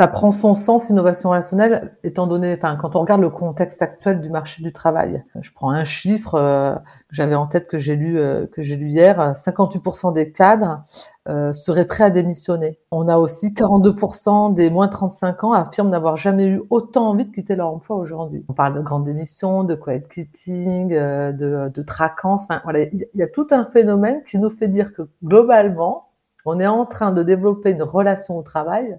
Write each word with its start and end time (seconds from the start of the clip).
ça 0.00 0.08
prend 0.08 0.32
son 0.32 0.54
sens, 0.54 0.88
innovation 0.88 1.28
relationnelle, 1.28 1.94
étant 2.04 2.26
donné, 2.26 2.54
enfin, 2.56 2.74
quand 2.76 2.96
on 2.96 3.00
regarde 3.00 3.20
le 3.20 3.28
contexte 3.28 3.82
actuel 3.82 4.22
du 4.22 4.30
marché 4.30 4.62
du 4.62 4.72
travail. 4.72 5.22
Je 5.38 5.50
prends 5.52 5.68
un 5.68 5.84
chiffre 5.84 6.36
euh, 6.36 6.74
que 6.74 7.14
j'avais 7.14 7.34
en 7.34 7.46
tête 7.46 7.68
que 7.68 7.76
j'ai 7.76 7.96
lu, 7.96 8.18
euh, 8.18 8.46
que 8.46 8.62
j'ai 8.62 8.76
lu 8.76 8.86
hier. 8.86 9.34
58% 9.34 10.14
des 10.14 10.32
cadres 10.32 10.84
euh, 11.28 11.52
seraient 11.52 11.84
prêts 11.84 12.04
à 12.04 12.08
démissionner. 12.08 12.78
On 12.90 13.08
a 13.08 13.18
aussi 13.18 13.52
42% 13.52 14.54
des 14.54 14.70
moins 14.70 14.86
de 14.86 14.92
35 14.92 15.44
ans 15.44 15.52
affirment 15.52 15.90
n'avoir 15.90 16.16
jamais 16.16 16.46
eu 16.46 16.62
autant 16.70 17.10
envie 17.10 17.26
de 17.26 17.34
quitter 17.34 17.54
leur 17.54 17.68
emploi 17.68 17.96
aujourd'hui. 17.96 18.42
On 18.48 18.54
parle 18.54 18.76
de 18.76 18.80
grandes 18.80 19.04
démissions, 19.04 19.64
de 19.64 19.74
quiet 19.74 20.08
quitting, 20.08 20.94
euh, 20.94 21.32
de, 21.32 21.68
de 21.68 21.82
traquance. 21.82 22.44
Enfin, 22.44 22.62
voilà, 22.64 22.84
il 22.84 23.06
y 23.12 23.22
a 23.22 23.28
tout 23.28 23.48
un 23.50 23.66
phénomène 23.66 24.24
qui 24.24 24.38
nous 24.38 24.48
fait 24.48 24.68
dire 24.68 24.94
que 24.94 25.02
globalement, 25.22 26.08
on 26.46 26.58
est 26.58 26.66
en 26.66 26.86
train 26.86 27.12
de 27.12 27.22
développer 27.22 27.72
une 27.72 27.82
relation 27.82 28.38
au 28.38 28.42
travail 28.42 28.98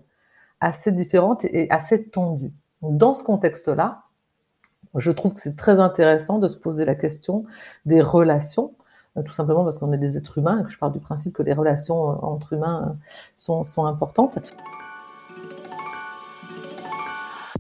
assez 0.62 0.91
différente 0.91 1.43
et 1.46 1.70
assez 1.71 2.04
tendue. 2.07 2.54
Dans 2.82 3.14
ce 3.14 3.24
contexte-là, 3.24 4.04
je 4.96 5.11
trouve 5.11 5.33
que 5.33 5.39
c'est 5.39 5.56
très 5.56 5.79
intéressant 5.79 6.39
de 6.39 6.47
se 6.47 6.57
poser 6.57 6.86
la 6.86 6.96
question 6.96 7.46
des 7.86 8.02
relations, 8.02 8.74
euh, 9.18 9.24
tout 9.24 9.33
simplement 9.33 9.64
parce 9.64 9.79
qu'on 9.79 9.92
est 9.92 9.97
des 9.97 10.18
êtres 10.18 10.38
humains 10.38 10.61
et 10.61 10.64
que 10.64 10.69
je 10.69 10.78
pars 10.78 10.92
du 10.92 11.00
principe 11.00 11.33
que 11.33 11.43
les 11.43 11.54
relations 11.54 12.11
euh, 12.11 12.16
entre 12.21 12.54
humains 12.54 12.88
euh, 12.88 12.93
sont, 13.36 13.64
sont 13.64 13.86
importantes. 13.86 14.38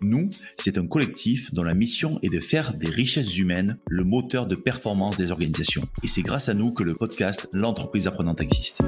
Nous, 0.00 0.28
c'est 0.56 0.78
un 0.78 0.86
collectif 0.86 1.52
dont 1.54 1.62
la 1.62 1.74
mission 1.74 2.18
est 2.22 2.32
de 2.32 2.40
faire 2.40 2.74
des 2.74 2.88
richesses 2.88 3.36
humaines 3.38 3.78
le 3.88 4.04
moteur 4.04 4.46
de 4.46 4.54
performance 4.54 5.16
des 5.16 5.30
organisations. 5.30 5.82
Et 6.02 6.08
c'est 6.08 6.22
grâce 6.22 6.48
à 6.48 6.54
nous 6.54 6.72
que 6.72 6.82
le 6.82 6.94
podcast 6.94 7.48
L'entreprise 7.52 8.06
apprenante 8.06 8.40
existe. 8.40 8.82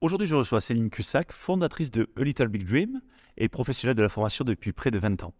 Aujourd'hui, 0.00 0.28
je 0.28 0.36
reçois 0.36 0.60
Céline 0.60 0.90
Cussac, 0.90 1.32
fondatrice 1.32 1.90
de 1.90 2.08
A 2.16 2.22
Little 2.22 2.48
Big 2.48 2.64
Dream 2.64 3.00
et 3.36 3.48
professionnelle 3.48 3.96
de 3.96 4.02
la 4.02 4.08
formation 4.08 4.44
depuis 4.44 4.72
près 4.72 4.90
de 4.90 4.98
20 4.98 5.24
ans. 5.24 5.34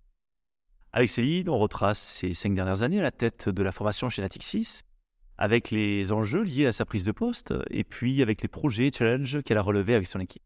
Avec 0.93 1.11
Céline, 1.11 1.49
on 1.49 1.59
retrace 1.59 2.01
ses 2.01 2.35
cinq 2.35 2.55
dernières 2.55 2.83
années 2.83 2.99
à 2.99 3.03
la 3.03 3.13
tête 3.13 3.49
de 3.49 3.63
la 3.63 3.71
formation 3.71 4.09
chez 4.09 4.23
Natixis, 4.23 4.81
avec 5.37 5.71
les 5.71 6.11
enjeux 6.11 6.43
liés 6.43 6.67
à 6.67 6.73
sa 6.73 6.85
prise 6.85 7.05
de 7.05 7.13
poste 7.13 7.55
et 7.71 7.85
puis 7.85 8.23
avec 8.23 8.43
les 8.43 8.49
projets 8.49 8.89
et 8.89 8.93
challenges 8.93 9.43
qu'elle 9.43 9.59
a 9.59 9.63
relevés 9.63 9.95
avec 9.95 10.09
son 10.09 10.19
équipe. 10.19 10.43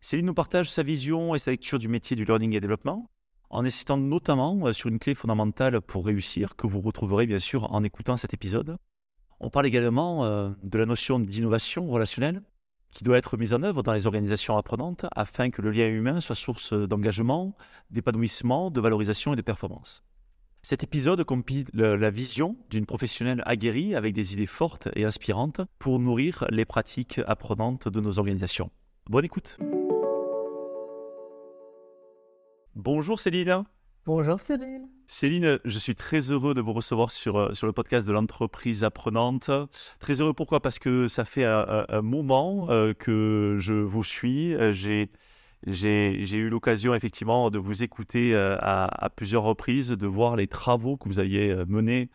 Céline 0.00 0.26
nous 0.26 0.34
partage 0.34 0.70
sa 0.70 0.82
vision 0.82 1.34
et 1.34 1.38
sa 1.38 1.50
lecture 1.50 1.78
du 1.78 1.88
métier 1.88 2.16
du 2.16 2.24
learning 2.24 2.54
et 2.54 2.60
développement, 2.60 3.10
en 3.50 3.64
insistant 3.64 3.96
notamment 3.96 4.66
euh, 4.66 4.72
sur 4.72 4.88
une 4.88 4.98
clé 4.98 5.14
fondamentale 5.14 5.80
pour 5.80 6.06
réussir, 6.06 6.56
que 6.56 6.66
vous 6.66 6.80
retrouverez 6.80 7.26
bien 7.26 7.38
sûr 7.38 7.72
en 7.72 7.82
écoutant 7.82 8.16
cet 8.16 8.34
épisode. 8.34 8.76
On 9.40 9.50
parle 9.50 9.66
également 9.66 10.24
euh, 10.24 10.50
de 10.62 10.78
la 10.78 10.86
notion 10.86 11.18
d'innovation 11.18 11.88
relationnelle 11.88 12.42
qui 12.90 13.04
doit 13.04 13.18
être 13.18 13.36
mise 13.36 13.52
en 13.52 13.62
œuvre 13.62 13.82
dans 13.82 13.92
les 13.92 14.06
organisations 14.06 14.56
apprenantes 14.56 15.04
afin 15.14 15.50
que 15.50 15.62
le 15.62 15.70
lien 15.70 15.86
humain 15.88 16.20
soit 16.20 16.34
source 16.34 16.72
d'engagement, 16.72 17.54
d'épanouissement, 17.90 18.70
de 18.70 18.80
valorisation 18.80 19.34
et 19.34 19.36
de 19.36 19.42
performance. 19.42 20.02
Cet 20.62 20.82
épisode 20.82 21.22
compile 21.24 21.66
la 21.72 22.10
vision 22.10 22.56
d'une 22.70 22.86
professionnelle 22.86 23.42
aguerrie 23.46 23.94
avec 23.94 24.14
des 24.14 24.32
idées 24.32 24.46
fortes 24.46 24.88
et 24.96 25.04
inspirantes 25.04 25.60
pour 25.78 25.98
nourrir 25.98 26.44
les 26.50 26.64
pratiques 26.64 27.20
apprenantes 27.26 27.88
de 27.88 28.00
nos 28.00 28.18
organisations. 28.18 28.70
Bonne 29.08 29.24
écoute! 29.24 29.58
Bonjour 32.80 33.18
Céline. 33.18 33.64
Bonjour 34.06 34.38
Cyril. 34.38 34.82
Céline, 35.08 35.58
je 35.64 35.78
suis 35.80 35.96
très 35.96 36.30
heureux 36.30 36.54
de 36.54 36.60
vous 36.60 36.72
recevoir 36.72 37.10
sur, 37.10 37.36
euh, 37.36 37.52
sur 37.52 37.66
le 37.66 37.72
podcast 37.72 38.06
de 38.06 38.12
l'entreprise 38.12 38.84
apprenante. 38.84 39.50
Très 39.98 40.20
heureux 40.20 40.32
pourquoi? 40.32 40.60
Parce 40.60 40.78
que 40.78 41.08
ça 41.08 41.24
fait 41.24 41.44
un, 41.44 42.02
moment 42.02 42.68
euh, 42.70 42.94
que 42.94 43.56
je 43.58 43.72
vous 43.72 44.04
suis. 44.04 44.54
Euh, 44.54 44.70
j'ai, 44.70 45.10
j'ai, 45.66 46.36
eu 46.36 46.48
l'occasion 46.48 46.94
effectivement 46.94 47.50
de 47.50 47.58
vous 47.58 47.82
écouter 47.82 48.36
à, 48.36 49.10
plusieurs 49.16 49.42
reprises, 49.42 49.88
de 49.88 50.06
voir 50.06 50.36
les 50.36 50.46
travaux 50.46 50.96
que 50.96 51.08
vous 51.08 51.18
aviez 51.18 51.56
menés 51.66 52.10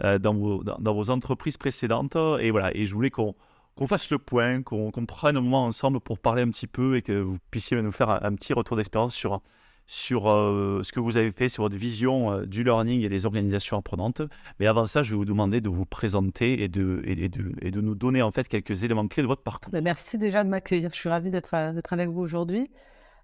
dans, 0.00 0.34
vos, 0.34 0.62
dans, 0.62 0.94
vos 0.94 1.10
entreprises 1.10 1.56
précédentes. 1.56 2.16
Et 2.38 2.52
voilà, 2.52 2.70
et 2.76 2.84
je 2.84 2.94
voulais 2.94 3.10
qu'on, 3.10 3.34
qu'on 3.74 3.88
fasse 3.88 4.10
le 4.10 4.18
point, 4.18 4.62
qu'on, 4.62 4.92
prenne 4.92 5.36
un 5.36 5.40
moment 5.40 5.64
ensemble 5.64 5.98
pour 5.98 6.20
parler 6.20 6.42
un 6.42 6.50
petit 6.50 6.68
peu 6.68 6.94
et 6.94 7.02
que 7.02 7.20
vous 7.20 7.38
puissiez 7.50 7.82
nous 7.82 7.90
faire 7.90 8.10
un 8.10 8.32
petit 8.36 8.52
retour 8.52 8.76
d'expérience 8.76 9.16
sur 9.16 9.42
sur 9.86 10.30
euh, 10.30 10.80
ce 10.82 10.92
que 10.92 11.00
vous 11.00 11.16
avez 11.16 11.30
fait, 11.30 11.48
sur 11.48 11.62
votre 11.62 11.76
vision 11.76 12.32
euh, 12.32 12.46
du 12.46 12.64
learning 12.64 13.02
et 13.02 13.08
des 13.08 13.26
organisations 13.26 13.76
apprenantes. 13.76 14.22
Mais 14.58 14.66
avant 14.66 14.86
ça, 14.86 15.02
je 15.02 15.10
vais 15.10 15.16
vous 15.16 15.24
demander 15.24 15.60
de 15.60 15.68
vous 15.68 15.84
présenter 15.84 16.62
et 16.62 16.68
de, 16.68 17.80
nous 17.80 17.94
donner 17.94 18.22
en 18.22 18.30
fait 18.30 18.48
quelques 18.48 18.84
éléments 18.84 19.06
clés 19.06 19.22
de 19.22 19.28
votre 19.28 19.42
parcours. 19.42 19.70
Ben, 19.70 19.84
merci 19.84 20.18
déjà 20.18 20.42
de 20.42 20.48
m'accueillir. 20.48 20.90
Je 20.92 20.98
suis 20.98 21.08
ravie 21.08 21.30
d'être 21.30 21.54
avec 21.54 22.08
vous 22.08 22.20
aujourd'hui. 22.20 22.70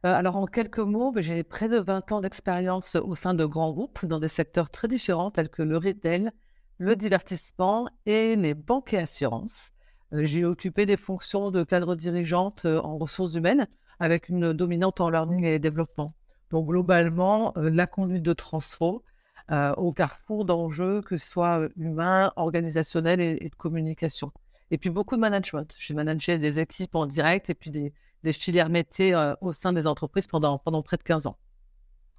Euh, 0.04 0.14
alors 0.14 0.36
en 0.36 0.46
quelques 0.46 0.78
mots, 0.78 1.12
ben, 1.12 1.22
j'ai 1.22 1.42
près 1.42 1.68
de 1.68 1.78
20 1.78 2.12
ans 2.12 2.20
d'expérience 2.20 2.96
au 2.96 3.14
sein 3.14 3.34
de 3.34 3.44
grands 3.44 3.72
groupes 3.72 4.04
dans 4.04 4.20
des 4.20 4.28
secteurs 4.28 4.70
très 4.70 4.88
différents 4.88 5.30
tels 5.30 5.48
que 5.48 5.62
le 5.62 5.78
retail, 5.78 6.30
le 6.78 6.96
divertissement 6.96 7.88
et 8.06 8.36
les 8.36 8.54
banques 8.54 8.92
et 8.92 8.98
assurances. 8.98 9.70
j'ai 10.12 10.44
occupé 10.44 10.86
des 10.86 10.96
fonctions 10.96 11.50
de 11.50 11.62
cadre 11.62 11.94
dirigeante 11.94 12.64
en 12.64 12.96
ressources 12.98 13.34
humaines 13.34 13.66
avec 13.98 14.30
une 14.30 14.54
dominante 14.54 15.00
en 15.00 15.10
learning 15.10 15.44
et 15.44 15.58
développement. 15.58 16.14
Donc 16.50 16.66
globalement, 16.66 17.52
euh, 17.56 17.70
la 17.70 17.86
conduite 17.86 18.22
de 18.22 18.32
transfo 18.32 19.04
euh, 19.50 19.72
au 19.74 19.92
carrefour 19.92 20.44
d'enjeux, 20.44 21.00
que 21.02 21.16
ce 21.16 21.26
soit 21.26 21.60
euh, 21.60 21.68
humains, 21.76 22.32
organisationnels 22.36 23.20
et, 23.20 23.48
de 23.48 23.54
communication. 23.54 24.32
Et 24.70 24.78
puis 24.78 24.90
beaucoup 24.90 25.16
de 25.16 25.20
management. 25.20 25.74
J'ai 25.78 25.94
managé 25.94 26.38
des 26.38 26.60
équipes 26.60 26.94
en 26.94 27.06
direct 27.06 27.50
et 27.50 27.54
puis 27.54 27.70
des, 27.70 27.92
filières 28.32 28.68
métiers 28.68 29.14
au 29.40 29.52
sein 29.54 29.72
des 29.72 29.86
entreprises 29.86 30.26
pendant, 30.26 30.58
pendant 30.58 30.82
près 30.82 30.98
de 30.98 31.02
15 31.02 31.26
ans. 31.26 31.38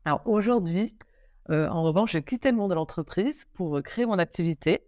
Alors 0.03 0.21
aujourd'hui, 0.25 0.97
en 1.47 1.83
revanche, 1.83 2.13
j'ai 2.13 2.23
quitté 2.23 2.49
le 2.49 2.57
monde 2.57 2.71
de 2.71 2.75
l'entreprise 2.75 3.45
pour 3.53 3.81
créer 3.83 4.07
mon 4.07 4.17
activité, 4.17 4.81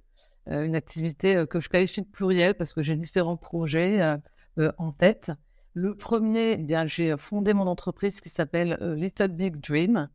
une 0.48 0.76
activité 0.76 1.46
que 1.48 1.60
je 1.60 1.70
qualifie 1.70 2.02
de 2.02 2.08
plurielle 2.08 2.56
parce 2.56 2.74
que 2.74 2.82
j'ai 2.82 2.96
différents 2.96 3.38
projets 3.38 4.18
en 4.58 4.92
tête. 4.92 5.32
Le 5.76 5.96
premier, 5.96 6.52
eh 6.52 6.58
bien, 6.58 6.86
j'ai 6.86 7.18
fondé 7.18 7.54
mon 7.54 7.66
entreprise 7.66 8.22
qui 8.22 8.30
s'appelle 8.30 8.78
euh, 8.82 8.94
Little 8.96 9.30
Big 9.30 9.60
Dream 9.60 10.08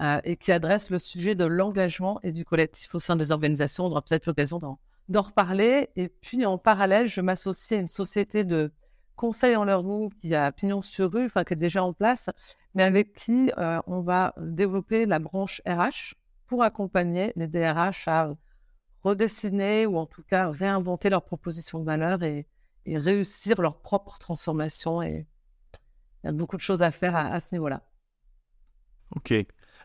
euh, 0.00 0.20
et 0.22 0.36
qui 0.36 0.52
adresse 0.52 0.88
le 0.90 1.00
sujet 1.00 1.34
de 1.34 1.44
l'engagement 1.44 2.20
et 2.22 2.30
du 2.30 2.44
collectif 2.44 2.94
au 2.94 3.00
sein 3.00 3.16
des 3.16 3.32
organisations. 3.32 3.86
On 3.86 3.90
aura 3.90 4.02
peut-être 4.02 4.26
l'occasion 4.26 4.60
d'en 5.08 5.22
reparler. 5.22 5.88
Et 5.96 6.08
puis, 6.08 6.46
en 6.46 6.58
parallèle, 6.58 7.08
je 7.08 7.20
m'associe 7.20 7.76
à 7.76 7.80
une 7.80 7.88
société 7.88 8.44
de 8.44 8.72
conseil 9.16 9.56
en 9.56 9.64
learning 9.64 10.10
qui 10.20 10.32
a 10.34 10.52
pignon 10.52 10.80
sur 10.80 11.12
rue, 11.12 11.26
enfin, 11.26 11.42
qui 11.42 11.54
est 11.54 11.56
déjà 11.56 11.82
en 11.82 11.92
place, 11.92 12.30
mais 12.74 12.84
avec 12.84 13.12
qui 13.14 13.50
euh, 13.58 13.80
on 13.88 14.00
va 14.02 14.32
développer 14.38 15.06
la 15.06 15.18
branche 15.18 15.60
RH 15.66 16.14
pour 16.46 16.62
accompagner 16.62 17.32
les 17.34 17.48
DRH 17.48 18.06
à 18.06 18.32
redessiner 19.02 19.86
ou 19.86 19.98
en 19.98 20.06
tout 20.06 20.22
cas 20.22 20.50
réinventer 20.50 21.10
leurs 21.10 21.24
propositions 21.24 21.80
de 21.80 21.84
valeur 21.84 22.22
et, 22.22 22.46
et 22.86 22.98
réussir 22.98 23.60
leur 23.60 23.80
propre 23.80 24.18
transformation. 24.18 25.02
Et 25.02 25.26
il 26.22 26.26
y 26.26 26.28
a 26.28 26.32
beaucoup 26.32 26.56
de 26.56 26.62
choses 26.62 26.82
à 26.82 26.90
faire 26.90 27.16
à, 27.16 27.40
ce 27.40 27.54
niveau-là. 27.54 27.82
Ok. 29.16 29.34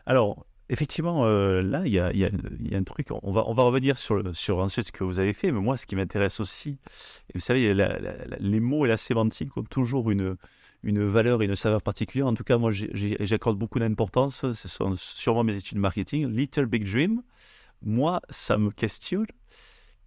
Alors, 0.06 0.46
effectivement, 0.68 1.24
euh, 1.24 1.62
là, 1.62 1.82
il 1.84 1.92
y 1.92 1.98
a, 1.98 2.12
y, 2.12 2.18
y 2.18 2.74
a, 2.74 2.78
un 2.78 2.84
truc. 2.84 3.08
On 3.10 3.32
va, 3.32 3.44
on 3.48 3.54
va 3.54 3.62
revenir 3.62 3.98
sur, 3.98 4.34
sur 4.36 4.58
ensuite 4.58 4.86
ce 4.86 4.92
que 4.92 5.04
vous 5.04 5.20
avez 5.20 5.32
fait. 5.32 5.50
Mais 5.52 5.60
moi, 5.60 5.76
ce 5.76 5.86
qui 5.86 5.96
m'intéresse 5.96 6.40
aussi, 6.40 6.78
vous 7.34 7.40
savez, 7.40 7.74
les 7.74 8.60
mots 8.60 8.84
et 8.86 8.88
la 8.88 8.96
sémantique 8.96 9.56
ont 9.56 9.64
toujours 9.64 10.10
une, 10.10 10.36
une 10.82 11.02
valeur 11.02 11.42
et 11.42 11.46
une 11.46 11.56
saveur 11.56 11.82
particulière. 11.82 12.26
En 12.26 12.34
tout 12.34 12.44
cas, 12.44 12.58
moi, 12.58 12.70
j'accorde 12.72 13.58
beaucoup 13.58 13.78
d'importance. 13.78 14.52
Ce 14.52 14.68
sont 14.68 14.94
sûrement 14.96 15.44
mes 15.44 15.56
études 15.56 15.76
de 15.76 15.82
marketing. 15.82 16.28
Little 16.28 16.66
Big 16.66 16.88
Dream. 16.90 17.22
Moi, 17.82 18.20
ça 18.30 18.56
me 18.56 18.70
questionne 18.70 19.26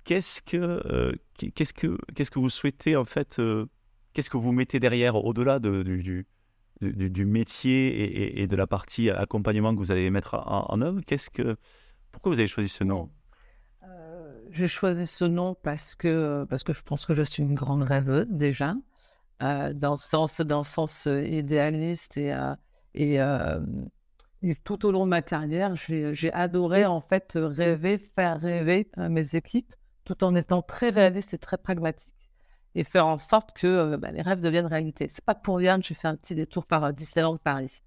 qu'est-ce 0.03 0.41
que, 0.41 0.57
euh, 0.57 1.11
qu'est-ce 1.47 1.73
que, 1.73 2.39
vous 2.39 2.49
souhaitez 2.49 2.95
en 2.95 3.05
fait, 3.05 3.39
euh, 3.39 3.65
qu'est-ce 4.13 4.29
que 4.29 4.37
vous 4.37 4.51
mettez 4.51 4.79
derrière 4.79 5.15
au-delà 5.15 5.59
de, 5.59 5.83
du, 5.83 7.25
métier 7.25 8.41
et, 8.41 8.47
de 8.47 8.55
la 8.55 8.67
partie 8.67 9.09
accompagnement 9.09 9.73
que 9.73 9.79
vous 9.79 9.91
allez 9.91 10.09
mettre 10.09 10.35
en, 10.45 10.81
œuvre 10.81 11.01
Qu'est-ce 11.05 11.29
que, 11.29 11.55
pourquoi 12.11 12.31
vous 12.31 12.39
avez 12.39 12.47
choisi 12.47 12.69
ce 12.69 12.83
nom? 12.83 13.09
Euh, 13.83 14.39
J'ai 14.51 14.67
choisi 14.67 15.07
ce 15.07 15.25
nom 15.25 15.55
parce 15.63 15.95
que, 15.95 16.45
parce 16.49 16.63
que 16.63 16.73
je 16.73 16.81
pense 16.81 17.05
que 17.05 17.15
je 17.15 17.23
suis 17.23 17.43
une 17.43 17.55
grande 17.55 17.83
rêveuse 17.83 18.27
déjà. 18.29 18.75
dans 19.39 19.91
le 19.91 19.97
sens, 19.97 20.41
dans 20.41 20.59
le 20.59 20.65
sens 20.65 21.07
idéaliste 21.07 22.17
et, 22.17 22.33
et, 22.93 23.19
tout 24.63 24.85
au 24.85 24.91
long 24.91 25.05
de 25.05 25.09
ma 25.09 25.21
carrière, 25.21 25.75
j'ai 25.75 26.33
adoré 26.33 26.85
en 26.85 27.01
fait 27.01 27.31
rêver, 27.35 27.97
faire 27.97 28.39
rêver 28.39 28.89
mes 28.97 29.35
équipes, 29.35 29.73
tout 30.09 30.23
en 30.23 30.33
étant 30.33 30.63
très 30.63 30.89
réaliste 30.89 31.35
et 31.35 31.37
très 31.37 31.57
pragmatique 31.57 32.15
et 32.73 32.83
faire 32.83 33.05
en 33.05 33.19
sorte 33.19 33.53
que 33.53 33.95
bah, 33.95 34.11
les 34.11 34.21
rêves 34.21 34.41
deviennent 34.41 34.65
réalité. 34.65 35.07
C'est 35.09 35.23
pas 35.23 35.35
pour 35.35 35.57
rien 35.57 35.79
que 35.79 35.85
j'ai 35.85 35.93
fait 35.93 36.07
un 36.07 36.15
petit 36.15 36.33
détour 36.33 36.65
par 36.65 36.93
Disneyland 36.93 37.37
Paris. 37.37 37.83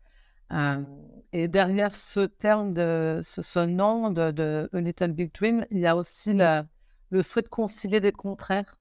et 1.33 1.49
derrière 1.49 1.97
ce 1.97 2.21
terme, 2.21 2.75
ce, 2.75 3.65
nom 3.65 4.11
de, 4.11 4.69
A 4.73 4.81
Little 4.81 5.13
Big 5.13 5.35
Dream, 5.35 5.67
il 5.71 5.79
y 5.79 5.87
a 5.87 5.97
aussi 5.97 6.35
le 6.35 7.23
souhait 7.23 7.43
de 7.43 7.49
concilier 7.49 8.01
des 8.01 8.13
contraires, 8.13 8.79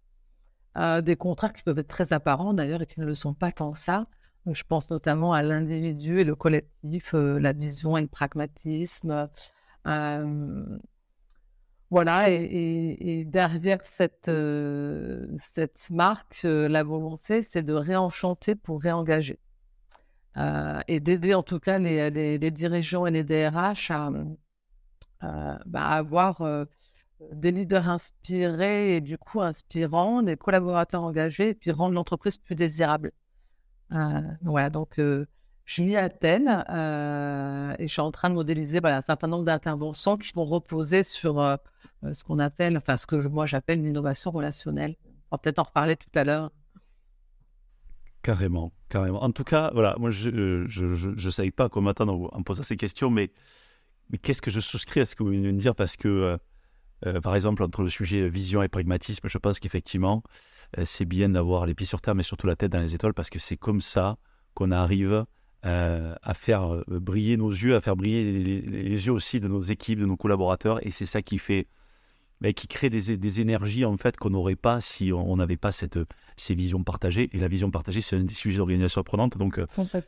euh, 0.78 1.02
des 1.02 1.16
contraires 1.16 1.54
qui 1.54 1.64
peuvent 1.64 1.80
être 1.80 1.88
très 1.88 2.14
apparents 2.14 2.54
d'ailleurs 2.54 2.82
et 2.82 2.86
qui 2.86 3.00
ne 3.00 3.06
le 3.06 3.16
sont 3.16 3.34
pas 3.34 3.52
tant 3.52 3.72
que 3.72 3.80
ça. 3.80 4.06
Je 4.46 4.64
pense 4.64 4.90
notamment 4.90 5.34
à 5.34 5.44
l'individu 5.44 6.20
et 6.20 6.24
le 6.24 6.36
collectif, 6.36 7.14
euh, 7.14 7.40
la 7.40 7.54
vision 7.54 7.98
et 7.98 8.02
le 8.02 8.08
pragmatisme. 8.08 9.30
Euh, 9.88 10.78
voilà, 11.92 12.30
et, 12.30 13.26
derrière 13.26 13.86
cette, 13.86 14.32
cette 15.40 15.90
marque, 15.92 16.42
la 16.44 16.84
volonté, 16.84 17.44
c'est 17.44 17.64
de 17.64 17.74
réenchanter 17.74 18.56
pour 18.56 18.82
réengager. 18.82 19.40
et 20.88 21.00
d'aider 21.00 21.34
en 21.34 21.44
tout 21.44 21.60
cas 21.60 21.80
les, 21.80 22.10
les, 22.10 22.52
dirigeants 22.52 23.06
et 23.06 23.12
les 23.12 23.24
DRH 23.24 23.92
à, 23.92 24.10
bah, 25.66 25.84
avoir 25.84 26.42
des 27.34 27.52
leaders 27.52 27.90
inspirés 27.90 28.96
et 28.96 29.02
du 29.02 29.18
coup 29.18 29.42
inspirants, 29.42 30.24
des 30.24 30.38
collaborateurs 30.38 31.04
engagés, 31.04 31.50
et 31.50 31.54
puis 31.54 31.72
rendre 31.72 31.94
l'entreprise 31.94 32.38
plus 32.38 32.56
désirable. 32.56 33.12
Euh, 33.94 34.22
voilà, 34.42 34.70
donc 34.70 35.00
euh, 35.80 35.84
je 35.84 35.84
lis 35.84 35.96
à 35.96 36.04
Athènes 36.04 36.66
euh, 36.70 37.76
et 37.80 37.88
je 37.88 37.92
suis 37.92 38.02
en 38.02 38.12
train 38.12 38.30
de 38.30 38.36
modéliser 38.36 38.80
un 38.84 39.02
certain 39.02 39.28
nombre 39.28 39.46
d'interventions 39.46 40.18
qui 40.18 40.32
vont 40.34 40.46
reposer 40.46 41.04
sur 41.04 41.58
ce 42.12 42.24
qu'on 42.24 42.40
appelle, 42.40 42.78
enfin 42.78 42.98
ce 42.98 43.06
que 43.06 43.16
moi 43.28 43.46
j'appelle 43.46 43.82
l'innovation 43.82 44.32
relationnelle. 44.32 44.96
On 45.32 45.36
va 45.36 45.38
peut-être 45.38 45.60
en 45.60 45.64
reparler 45.64 45.96
tout 45.96 46.10
à 46.16 46.24
l'heure. 46.24 46.52
Carrément, 48.22 48.72
carrément. 48.90 49.24
En 49.24 49.32
tout 49.32 49.44
cas, 49.44 49.72
voilà, 49.74 49.96
moi 49.98 50.12
je 50.12 50.30
ne 50.30 51.30
savais 51.32 51.52
pas 51.52 51.70
comment 51.70 51.86
m'attendre 51.86 52.30
en 52.34 52.44
posant 52.44 52.64
ces 52.64 52.78
questions, 52.78 53.10
mais, 53.10 53.32
qu'est-ce 54.22 54.42
que 54.42 54.52
je 54.52 54.60
souscris 54.60 55.00
à 55.00 55.06
ce 55.06 55.16
que 55.16 55.24
vous 55.24 55.30
venez 55.30 55.52
de 55.52 55.58
dire? 55.58 55.74
Parce 55.74 55.96
que 55.96 56.38
euh, 57.06 57.20
par 57.20 57.36
exemple, 57.36 57.64
entre 57.64 57.82
le 57.82 57.90
sujet 57.90 58.30
vision 58.30 58.62
et 58.62 58.68
pragmatisme, 58.68 59.28
je 59.28 59.38
pense 59.38 59.60
qu'effectivement, 59.60 60.24
euh, 60.78 60.84
c'est 60.86 61.06
bien 61.06 61.30
d'avoir 61.30 61.66
les 61.66 61.74
pieds 61.74 61.88
sur 61.88 62.02
terre, 62.02 62.16
mais 62.16 62.24
surtout 62.24 62.48
la 62.48 62.56
tête 62.56 62.72
dans 62.72 62.80
les 62.80 62.94
étoiles, 62.94 63.14
parce 63.14 63.30
que 63.30 63.40
c'est 63.40 63.58
comme 63.58 63.82
ça 63.82 64.18
qu'on 64.54 64.72
arrive 64.72 65.26
euh, 65.66 66.16
à 66.22 66.34
faire 66.34 66.84
briller 66.88 67.38
nos 67.38 67.50
yeux, 67.50 67.76
à 67.76 67.82
faire 67.82 67.96
briller 67.96 68.64
les, 68.64 69.06
yeux 69.06 69.12
aussi 69.12 69.40
de 69.40 69.48
nos 69.48 69.62
équipes, 69.62 70.00
de 70.00 70.06
nos 70.06 70.18
collaborateurs, 70.18 70.86
et 70.86 70.92
c'est 70.92 71.06
ça 71.06 71.22
qui 71.22 71.38
fait, 71.38 71.68
ben, 72.42 72.54
qui 72.54 72.68
crée 72.68 72.90
des, 72.90 73.42
énergies 73.42 73.86
en 73.86 73.98
fait 73.98 74.18
qu'on 74.18 74.32
n'aurait 74.32 74.56
pas 74.56 74.82
si 74.82 75.12
on 75.14 75.36
n'avait 75.36 75.58
pas 75.58 75.72
cette, 75.72 76.00
ces 76.38 76.56
visions 76.56 76.84
partagées. 76.84 77.30
Et 77.34 77.40
la 77.40 77.48
vision 77.48 77.70
partagée, 77.70 78.02
c'est 78.02 78.16
un 78.16 78.24
des 78.24 78.34
sujets 78.34 78.58
d'organisation 78.58 79.02
apprenante, 79.02 79.38
donc 79.38 79.60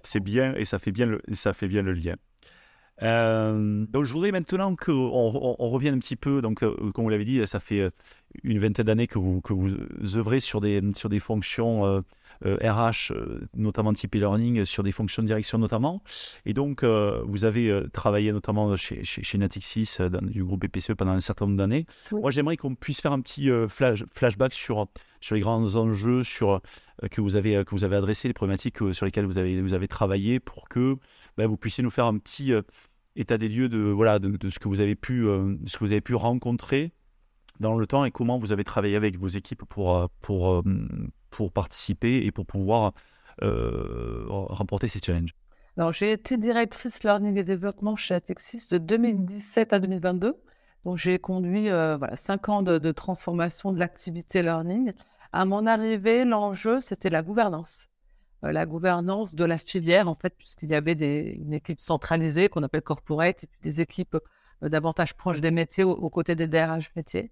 c'est 0.04 0.24
bien 0.24 0.56
et 0.56 0.66
ça 0.66 0.80
fait 0.80 0.92
bien 0.92 1.06
le, 1.06 1.22
ça 1.34 1.54
fait 1.54 1.68
bien 1.68 1.82
le 1.82 1.94
lien. 1.94 2.16
Euh, 3.02 3.86
donc 3.90 4.06
je 4.06 4.14
voudrais 4.14 4.32
maintenant 4.32 4.76
qu'on 4.76 4.94
on, 4.94 5.68
revienne 5.68 5.96
un 5.96 6.00
petit 6.00 6.16
peu, 6.16 6.42
donc 6.42 6.64
euh, 6.64 6.92
comme 6.94 7.04
vous 7.04 7.10
l'avez 7.10 7.26
dit, 7.26 7.46
ça 7.48 7.60
fait 7.60 7.80
euh, 7.80 7.90
une 8.44 8.60
vingtaine 8.60 8.86
d'années 8.86 9.08
que 9.08 9.18
vous, 9.18 9.42
que 9.42 9.54
vous 9.54 9.72
œuvrez 10.16 10.40
sur 10.40 10.62
des, 10.62 10.82
sur 10.94 11.10
des 11.10 11.20
fonctions 11.20 12.04
RH, 12.44 13.14
notamment 13.56 13.94
type 13.94 14.16
e-learning, 14.16 14.66
sur 14.66 14.84
des 14.84 14.92
fonctions 14.92 15.22
de 15.22 15.28
direction 15.28 15.58
notamment. 15.58 16.02
Et 16.46 16.54
donc 16.54 16.84
vous 16.84 17.46
avez 17.46 17.84
travaillé 17.94 18.32
notamment 18.32 18.76
chez, 18.76 19.04
chez, 19.04 19.24
chez 19.24 19.38
Natixis 19.38 19.98
du 20.24 20.44
groupe 20.44 20.66
BPCE 20.66 20.94
pendant 20.94 21.12
un 21.12 21.22
certain 21.22 21.46
nombre 21.46 21.58
d'années. 21.58 21.86
Moi 22.12 22.32
j'aimerais 22.32 22.58
qu'on 22.58 22.76
puisse 22.76 23.02
faire 23.02 23.12
un 23.12 23.22
petit 23.22 23.50
flash, 23.70 24.04
flashback 24.12 24.54
sur, 24.54 24.88
sur 25.22 25.36
les 25.36 25.42
grands 25.42 25.76
enjeux 25.76 26.24
sur, 26.24 26.60
que, 27.12 27.22
vous 27.22 27.36
avez, 27.36 27.64
que 27.66 27.72
vous 27.72 27.84
avez 27.84 27.96
adressés, 27.96 28.28
les 28.28 28.34
problématiques 28.34 28.78
sur 28.94 29.06
lesquelles 29.06 29.26
vous 29.26 29.38
avez, 29.38 29.62
vous 29.62 29.74
avez 29.74 29.88
travaillé 29.88 30.40
pour 30.40 30.70
que 30.70 30.98
bah, 31.38 31.48
vous 31.48 31.58
puissiez 31.58 31.84
nous 31.84 31.90
faire 31.90 32.06
un 32.06 32.18
petit 32.18 32.54
euh, 32.54 32.62
état 33.16 33.38
des 33.38 33.50
lieux 33.50 33.70
de, 33.70 33.80
voilà, 33.80 34.20
de, 34.20 34.50
ce, 34.50 34.60
que 34.60 34.68
vous 34.68 34.80
avez 34.80 34.96
pu, 34.96 35.26
euh, 35.28 35.52
ce 35.66 35.78
que 35.78 35.84
vous 35.84 35.92
avez 35.92 36.02
pu 36.02 36.16
rencontrer 36.16 36.94
dans 37.60 37.76
le 37.76 37.86
temps 37.86 38.06
et 38.06 38.12
comment 38.12 38.38
vous 38.38 38.52
avez 38.52 38.64
travaillé 38.64 38.96
avec 38.96 39.18
vos 39.18 39.28
équipes 39.28 39.64
pour, 39.66 39.96
euh, 39.96 40.08
pour, 40.22 40.64
pour 41.30 41.52
participer 41.52 42.26
et 42.26 42.32
pour 42.32 42.46
pouvoir 42.46 42.94
remporter 43.42 44.88
ces 44.88 45.00
challenges. 45.00 45.34
Alors, 45.76 45.92
j'ai 45.92 46.12
été 46.12 46.38
directrice 46.38 47.04
learning 47.04 47.36
et 47.38 47.44
développement 47.44 47.96
chez 47.96 48.14
Atexis 48.14 48.68
de 48.70 48.78
2017 48.78 49.74
à 49.74 49.80
2022. 49.80 50.36
Donc, 50.86 50.98
j'ai 50.98 51.18
conduit 51.18 51.70
voilà, 51.70 52.16
cinq 52.16 52.50
ans 52.50 52.62
de 52.62 52.92
transformation 52.92 53.74
de 53.74 53.80
l'activité 53.80 54.44
learning. 54.44 54.94
À 55.34 55.46
mon 55.46 55.66
arrivée, 55.66 56.26
l'enjeu, 56.26 56.80
c'était 56.80 57.10
la 57.10 57.24
gouvernance. 57.24 57.90
Euh, 58.44 58.52
la 58.52 58.68
gouvernance 58.68 59.34
de 59.34 59.44
la 59.44 59.58
filière, 59.58 60.08
en 60.08 60.14
fait, 60.14 60.36
puisqu'il 60.38 60.70
y 60.70 60.76
avait 60.76 60.94
des, 60.94 61.40
une 61.42 61.54
équipe 61.54 61.82
centralisée 61.82 62.50
qu'on 62.50 62.62
appelle 62.62 62.84
corporate, 62.84 63.44
et 63.44 63.48
puis 63.48 63.60
des 63.64 63.82
équipes 63.82 64.18
euh, 64.64 64.70
davantage 64.70 65.16
proches 65.16 65.42
des 65.42 65.50
métiers 65.50 65.84
aux, 65.84 66.10
côtés 66.12 66.36
des 66.36 66.48
DRH 66.48 66.92
métiers. 66.96 67.32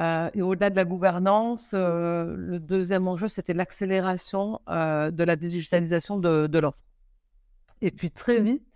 Euh, 0.00 0.28
et 0.34 0.42
au-delà 0.42 0.70
de 0.70 0.76
la 0.76 0.84
gouvernance, 0.84 1.72
le 1.72 2.58
deuxième 2.58 3.06
enjeu, 3.06 3.28
c'était 3.28 3.54
l'accélération 3.54 4.60
de 4.66 5.24
la 5.24 5.36
digitalisation 5.36 6.18
de, 6.18 6.48
de 6.48 6.58
l'offre. 6.58 6.82
Et 7.80 7.92
puis 7.92 8.10
très 8.10 8.42
vite, 8.42 8.75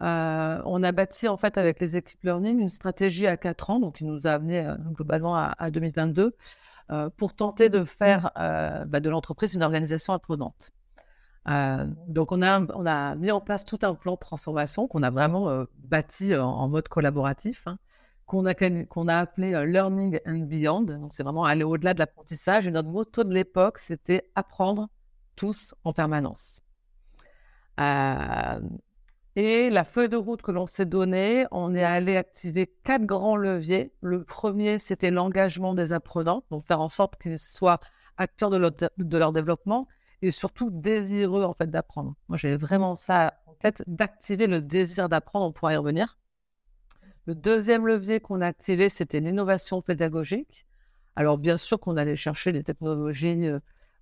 on 0.00 0.82
a 0.82 0.92
bâti 0.92 1.28
en 1.28 1.36
fait 1.36 1.58
avec 1.58 1.80
les 1.80 1.96
équipes 1.96 2.22
learning 2.24 2.60
une 2.60 2.70
stratégie 2.70 3.26
à 3.26 3.36
quatre 3.36 3.70
ans, 3.70 3.80
donc 3.80 3.96
qui 3.96 4.04
nous 4.04 4.26
a 4.26 4.32
amené 4.32 4.68
globalement 4.92 5.36
à, 5.36 5.70
2022, 5.70 6.36
pour 7.16 7.34
tenter 7.34 7.68
de 7.68 7.84
faire 7.84 8.30
bah, 8.34 9.00
de 9.00 9.10
l'entreprise 9.10 9.54
une 9.54 9.62
organisation 9.62 10.12
apprenante. 10.12 10.72
Euh, 11.48 11.86
donc, 12.08 12.32
on 12.32 12.42
a, 12.42 12.60
on 12.74 12.86
a 12.86 13.14
mis 13.16 13.30
en 13.30 13.40
place 13.40 13.64
tout 13.64 13.78
un 13.82 13.94
plan 13.94 14.14
de 14.14 14.18
transformation 14.18 14.88
qu'on 14.88 15.02
a 15.02 15.10
vraiment 15.10 15.48
euh, 15.50 15.64
bâti 15.78 16.34
en, 16.36 16.68
mode 16.68 16.88
collaboratif, 16.88 17.66
hein, 17.66 17.78
qu'on 18.26 18.46
a, 18.46 18.54
qu'on 18.54 19.08
a 19.08 19.16
appelé 19.16 19.54
euh, 19.54 19.66
Learning 19.66 20.20
and 20.26 20.46
Beyond. 20.46 20.82
Donc, 20.82 21.12
c'est 21.12 21.22
vraiment 21.22 21.44
aller 21.44 21.64
au-delà 21.64 21.94
de 21.94 21.98
l'apprentissage. 21.98 22.66
Et 22.66 22.70
notre 22.70 22.88
motto 22.88 23.24
de 23.24 23.34
l'époque, 23.34 23.78
c'était 23.78 24.30
apprendre 24.34 24.88
tous 25.36 25.74
en 25.84 25.92
permanence. 25.92 26.62
Et 29.36 29.68
la 29.70 29.84
feuille 29.84 30.08
de 30.08 30.16
route 30.16 30.42
que 30.42 30.52
l'on 30.52 30.66
s'est 30.66 30.86
donnée, 30.86 31.46
on 31.50 31.74
est 31.74 31.82
allé 31.82 32.16
activer 32.16 32.72
quatre 32.84 33.04
grands 33.04 33.36
leviers. 33.36 33.92
Le 34.00 34.22
premier, 34.22 34.78
c'était 34.78 35.10
l'engagement 35.10 35.74
des 35.74 35.92
apprenants, 35.92 36.44
donc 36.50 36.64
faire 36.64 36.80
en 36.80 36.88
sorte 36.88 37.20
qu'ils 37.20 37.38
soient 37.38 37.80
acteurs 38.16 38.50
de 38.50 38.56
leur, 38.56 38.70
de 38.70 39.18
leur 39.18 39.32
développement 39.32 39.88
et 40.22 40.30
surtout 40.30 40.70
désireux 40.70 41.42
en 41.42 41.52
fait 41.52 41.68
d'apprendre. 41.68 42.14
Moi, 42.28 42.38
j'avais 42.38 42.56
vraiment 42.56 42.94
ça 42.94 43.34
en 43.46 43.54
tête, 43.54 43.82
d'activer 43.88 44.46
le 44.46 44.60
désir 44.60 45.08
d'apprendre. 45.08 45.46
On 45.46 45.52
pourra 45.52 45.74
y 45.74 45.76
revenir. 45.76 46.18
Le 47.26 47.34
deuxième 47.34 47.86
levier 47.86 48.20
qu'on 48.20 48.40
a 48.40 48.46
activé, 48.46 48.88
c'était 48.88 49.20
l'innovation 49.20 49.82
pédagogique. 49.82 50.66
Alors, 51.16 51.38
bien 51.38 51.56
sûr 51.56 51.80
qu'on 51.80 51.96
allait 51.96 52.16
chercher 52.16 52.52
des 52.52 52.62
technologies 52.62 53.48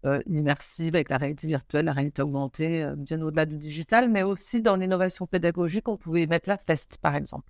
euh, 0.04 0.18
euh, 0.18 0.20
immersives 0.26 0.94
avec 0.94 1.10
la 1.10 1.16
réalité 1.16 1.46
virtuelle, 1.46 1.84
la 1.86 1.92
réalité 1.92 2.22
augmentée, 2.22 2.84
euh, 2.84 2.94
bien 2.96 3.20
au-delà 3.22 3.46
du 3.46 3.56
digital, 3.56 4.10
mais 4.10 4.22
aussi 4.22 4.62
dans 4.62 4.76
l'innovation 4.76 5.26
pédagogique, 5.26 5.88
on 5.88 5.96
pouvait 5.96 6.22
y 6.22 6.26
mettre 6.26 6.48
la 6.48 6.56
FEST, 6.56 6.98
par 6.98 7.14
exemple, 7.14 7.48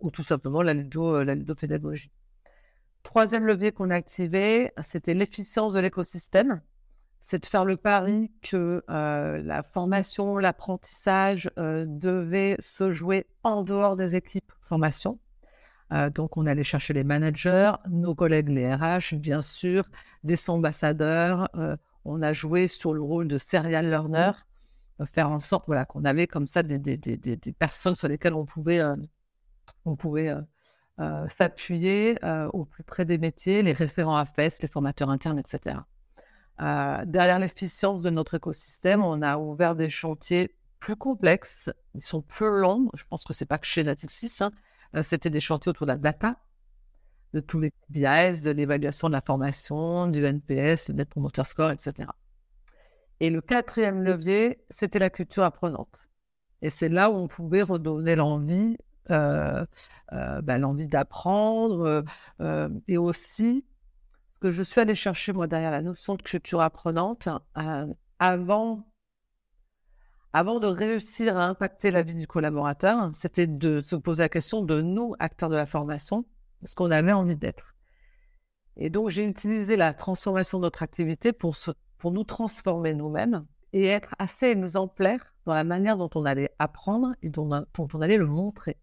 ou 0.00 0.10
tout 0.10 0.22
simplement 0.22 0.62
la, 0.62 0.72
ludo, 0.72 1.22
la 1.22 1.34
ludopédagogie. 1.34 2.10
Troisième 3.02 3.46
levier 3.46 3.72
qu'on 3.72 3.90
a 3.90 3.96
activé, 3.96 4.72
c'était 4.82 5.14
l'efficience 5.14 5.74
de 5.74 5.80
l'écosystème 5.80 6.62
c'est 7.26 7.38
de 7.38 7.46
faire 7.46 7.64
le 7.64 7.78
pari 7.78 8.30
que 8.42 8.84
euh, 8.90 9.42
la 9.42 9.62
formation, 9.62 10.36
l'apprentissage 10.36 11.50
euh, 11.58 11.86
devait 11.88 12.54
se 12.58 12.90
jouer 12.90 13.26
en 13.42 13.62
dehors 13.62 13.96
des 13.96 14.14
équipes 14.14 14.52
formation. 14.60 15.18
Euh, 15.92 16.10
donc, 16.10 16.36
on 16.36 16.46
allait 16.46 16.64
chercher 16.64 16.94
les 16.94 17.04
managers, 17.04 17.72
nos 17.88 18.14
collègues, 18.14 18.48
les 18.48 18.72
RH, 18.74 19.14
bien 19.14 19.42
sûr, 19.42 19.84
des 20.24 20.38
ambassadeurs. 20.48 21.48
on 22.04 22.22
a 22.22 22.32
joué 22.32 22.68
sur 22.68 22.94
le 22.94 23.02
rôle 23.02 23.28
de 23.28 23.38
serial 23.38 23.88
learner, 23.88 24.32
faire 25.06 25.30
en 25.30 25.40
sorte 25.40 25.66
voilà, 25.66 25.84
qu'on 25.84 26.04
avait 26.04 26.26
comme 26.26 26.46
ça 26.46 26.62
des, 26.62 26.78
des, 26.78 26.96
des, 26.96 27.16
des, 27.16 27.52
personnes 27.52 27.96
sur 27.96 28.08
lesquelles 28.08 28.34
on 28.34 28.44
pouvait, 28.44 28.80
on 29.84 29.96
pouvait 29.96 30.34
s'appuyer 31.28 32.18
au 32.52 32.64
plus 32.64 32.84
près 32.84 33.04
des 33.04 33.18
métiers, 33.18 33.62
les 33.62 33.72
référents 33.72 34.16
à 34.16 34.26
FES, 34.26 34.62
les 34.62 34.68
formateurs 34.68 35.10
internes, 35.10 35.38
etc. 35.38 35.76
Euh, 36.60 37.04
derrière 37.04 37.38
l'efficience 37.38 38.02
de 38.02 38.10
notre 38.10 38.34
écosystème, 38.34 39.02
on 39.02 39.22
a 39.22 39.38
ouvert 39.38 39.74
des 39.74 39.90
chantiers 39.90 40.54
plus 40.78 40.96
complexes. 40.96 41.70
Ils 41.94 42.02
sont 42.02 42.22
plus 42.22 42.60
longs. 42.60 42.90
Je 42.94 43.04
pense 43.08 43.24
que 43.24 43.32
c'est 43.32 43.46
pas 43.46 43.58
que 43.58 43.66
chez 43.66 43.82
Natixis. 43.82 44.36
Hein. 44.40 44.52
Euh, 44.94 45.02
c'était 45.02 45.30
des 45.30 45.40
chantiers 45.40 45.70
autour 45.70 45.86
de 45.86 45.92
la 45.92 45.98
data, 45.98 46.36
de 47.32 47.40
tous 47.40 47.60
les 47.60 47.72
BIS, 47.90 48.42
de 48.42 48.50
l'évaluation 48.50 49.08
de 49.08 49.12
la 49.12 49.20
formation, 49.20 50.06
du 50.06 50.24
NPS, 50.24 50.88
le 50.88 50.94
Net 50.94 51.08
Promoter 51.08 51.44
Score, 51.44 51.70
etc. 51.70 52.08
Et 53.20 53.30
le 53.30 53.40
quatrième 53.40 54.02
levier, 54.02 54.64
c'était 54.70 54.98
la 54.98 55.10
culture 55.10 55.42
apprenante. 55.42 56.10
Et 56.62 56.70
c'est 56.70 56.88
là 56.88 57.10
où 57.10 57.14
on 57.14 57.28
pouvait 57.28 57.62
redonner 57.62 58.16
l'envie, 58.16 58.78
euh, 59.10 59.64
euh, 60.12 60.40
bah, 60.40 60.58
l'envie 60.58 60.86
d'apprendre. 60.86 62.04
Euh, 62.40 62.68
et 62.88 62.96
aussi, 62.96 63.64
ce 64.28 64.38
que 64.38 64.50
je 64.50 64.62
suis 64.62 64.80
allée 64.80 64.94
chercher, 64.94 65.32
moi, 65.32 65.46
derrière 65.46 65.70
la 65.70 65.82
notion 65.82 66.14
de 66.14 66.22
culture 66.22 66.60
apprenante, 66.60 67.28
avant, 68.18 68.86
avant 70.34 70.58
de 70.58 70.66
réussir 70.66 71.38
à 71.38 71.46
impacter 71.46 71.92
la 71.92 72.02
vie 72.02 72.14
du 72.14 72.26
collaborateur, 72.26 73.08
c'était 73.14 73.46
de 73.46 73.80
se 73.80 73.94
poser 73.94 74.24
la 74.24 74.28
question 74.28 74.62
de 74.62 74.82
nous, 74.82 75.14
acteurs 75.20 75.48
de 75.48 75.54
la 75.54 75.64
formation, 75.64 76.26
ce 76.64 76.74
qu'on 76.74 76.90
avait 76.90 77.12
envie 77.12 77.36
d'être. 77.36 77.76
Et 78.76 78.90
donc, 78.90 79.10
j'ai 79.10 79.24
utilisé 79.24 79.76
la 79.76 79.94
transformation 79.94 80.58
de 80.58 80.64
notre 80.64 80.82
activité 80.82 81.32
pour, 81.32 81.54
pour 81.98 82.10
nous 82.10 82.24
transformer 82.24 82.94
nous-mêmes 82.94 83.46
et 83.72 83.86
être 83.86 84.16
assez 84.18 84.46
exemplaire 84.46 85.36
dans 85.46 85.54
la 85.54 85.62
manière 85.62 85.96
dont 85.96 86.10
on 86.16 86.24
allait 86.24 86.50
apprendre 86.58 87.14
et 87.22 87.30
dont, 87.30 87.64
on 87.78 88.00
allait 88.00 88.16
le 88.16 88.26
montrer. 88.26 88.76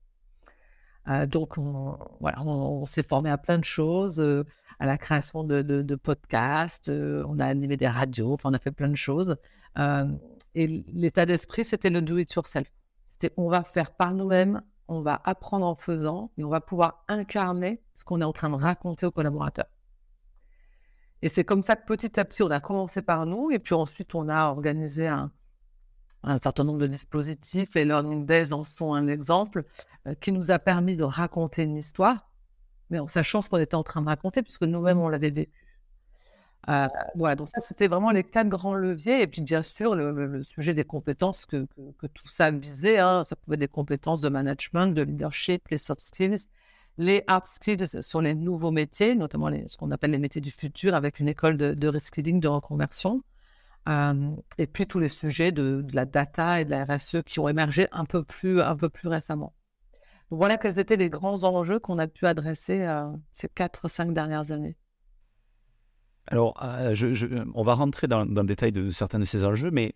Euh, 1.10 1.25
donc, 1.25 1.58
on, 1.58 1.98
voilà, 2.22 2.41
on, 2.43 2.86
s'est 2.86 3.03
formé 3.03 3.29
à 3.29 3.38
plein 3.38 3.58
de 3.58 3.65
choses, 3.65 4.22
euh, 4.22 4.46
à 4.79 4.86
la 4.86 4.98
création 4.98 5.43
de, 5.43 5.96
podcasts, 5.96 6.88
euh, 6.88 7.25
on 7.27 7.39
a 7.39 7.46
animé 7.46 7.75
des 7.75 7.89
radios, 7.89 8.38
on 8.46 8.53
a 8.53 8.60
fait 8.60 8.72
plein 8.72 8.88
de 8.88 8.96
choses. 8.96 9.36
Et 10.55 10.67
l'état 10.67 11.25
d'esprit, 11.25 11.63
c'était 11.63 11.89
le 11.89 12.01
do 12.01 12.17
it 12.17 12.34
yourself. 12.34 12.67
C'était 13.05 13.34
on 13.38 13.50
va 13.50 13.63
faire 13.63 13.91
par 13.91 14.13
nous-mêmes, 14.13 14.62
on 14.88 15.01
va 15.01 15.22
apprendre 15.24 15.65
en 15.65 15.75
faisant 15.75 16.31
et 16.38 16.43
on 16.43 16.50
va 16.50 16.62
pouvoir 16.62 17.05
incarner 17.08 17.81
ce 17.93 18.03
qu'on 18.03 18.22
est 18.22 18.25
en 18.25 18.34
train 18.34 18.50
de 18.50 18.55
raconter 18.55 19.05
aux 19.05 19.12
collaborateurs. 19.12 19.70
Et 21.22 21.29
c'est 21.29 21.43
comme 21.43 21.63
ça 21.63 21.75
que 21.75 21.86
petit 21.86 22.20
à 22.20 22.25
petit, 22.25 22.43
on 22.43 22.50
a 22.50 22.60
commencé 22.60 23.01
par 23.01 23.25
nous, 23.25 23.51
et 23.51 23.60
puis 23.60 23.75
ensuite, 23.75 24.15
on 24.15 24.27
a 24.27 24.48
organisé 24.48 25.08
un, 25.08 25.31
certain 26.41 26.63
nombre 26.63 26.79
de 26.79 26.88
dispositifs, 26.88 27.75
et 27.75 27.86
Learning 27.86 28.25
Days 28.25 28.53
en 28.53 28.63
sont 28.63 28.93
un 28.93 29.08
exemple, 29.08 29.63
euh, 30.08 30.15
qui 30.15 30.31
nous 30.31 30.51
a 30.51 30.60
permis 30.60 30.96
de 30.96 31.03
raconter 31.03 31.63
une 31.63 31.77
histoire, 31.77 32.31
mais 32.89 33.00
en 33.00 33.08
sachant 33.08 33.41
ce 33.41 33.50
qu'on 33.50 33.58
était 33.58 33.75
en 33.75 33.84
train 33.84 34.01
de 34.01 34.08
raconter, 34.08 34.41
puisque 34.41 34.63
nous-mêmes, 34.63 35.00
on 35.00 35.10
l'avait. 35.10 35.50
Euh, 36.70 36.88
voilà, 37.15 37.36
donc 37.36 37.48
ça, 37.48 37.60
c'était 37.60 37.88
vraiment 37.88 38.12
les 38.12 38.24
quatre 38.24 38.50
grands 38.50 38.75
leviers. 38.75 39.22
Et 39.22 39.27
puis, 39.27 39.41
bien 39.41 39.62
sûr, 39.62 39.96
le, 39.96 40.44
sujet 40.44 40.74
des 40.74 40.84
compétences 40.84 41.46
que, 41.46 41.68
tout 42.13 42.27
ça 42.27 42.51
visait. 42.51 43.00
Hein, 43.00 43.24
ça 43.24 43.36
pouvait 43.36 43.56
être 43.56 43.62
des 43.62 43.68
compétences 43.68 44.22
de 44.22 44.30
management, 44.30 44.88
de 44.88 45.01
leadership, 45.01 45.68
les 45.70 45.77
soft 45.77 46.01
skills, 46.01 46.48
les 46.98 47.24
hard 47.27 47.46
skills 47.48 48.03
sur 48.03 48.22
les 48.22 48.36
nouveaux 48.36 48.72
métiers, 48.72 49.15
notamment 49.15 49.50
ce 49.68 49.77
qu'on 49.77 49.91
appelle 49.91 50.12
les 50.12 50.20
métiers 50.20 50.41
du 50.41 50.51
futur, 50.51 50.94
avec 50.94 51.20
une 51.20 51.27
école 51.27 51.58
de, 51.58 51.88
reskilling, 51.88 52.39
de 52.39 52.48
reconversion. 52.48 53.24
Euh, 53.89 54.30
et 54.60 54.68
puis 54.68 54.86
tous 54.86 55.00
les 55.00 55.08
sujets 55.08 55.51
de, 55.51 55.84
la 55.94 56.06
data 56.06 56.62
et 56.62 56.65
de 56.65 56.70
la 56.70 56.86
RSE 56.86 57.24
qui 57.25 57.39
ont 57.39 57.50
émergé 57.50 57.88
un 57.91 58.06
peu 58.06 58.24
plus, 58.24 58.60
récemment. 59.06 59.53
Donc 60.30 60.38
voilà 60.38 60.58
quels 60.58 60.80
étaient 60.80 60.98
les 60.98 61.10
grands 61.10 61.44
enjeux 61.44 61.80
qu'on 61.80 61.98
a 61.98 62.08
pu 62.08 62.25
adresser 62.27 62.82
euh, 62.82 63.12
ces 63.32 63.48
4-5 63.48 64.13
dernières 64.13 64.51
années. 64.51 64.77
Alors, 66.28 66.62
euh, 66.63 67.46
on 67.54 67.63
va 67.63 67.74
rentrer 67.74 68.08
dans, 68.08 68.24
le 68.24 68.44
détail 68.44 68.72
de, 68.72 68.90
certains 68.92 69.20
de 69.20 69.25
ces 69.25 69.44
enjeux, 69.44 69.72
mais 69.72 69.96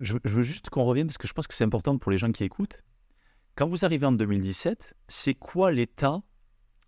je, 0.00 0.16
je 0.24 0.34
veux 0.34 0.42
juste 0.42 0.70
qu'on 0.70 0.84
revienne 0.84 1.06
parce 1.06 1.18
que 1.18 1.28
je 1.28 1.32
pense 1.32 1.46
que 1.46 1.54
c'est 1.54 1.64
important 1.64 1.98
pour 1.98 2.10
les 2.10 2.18
gens 2.18 2.32
qui 2.32 2.44
écoutent. 2.44 2.82
Quand 3.56 3.68
vous 3.68 3.84
arrivez 3.84 4.06
en 4.06 4.12
2017, 4.12 4.94
c'est 5.06 5.34
quoi 5.34 5.70
l'état 5.70 6.22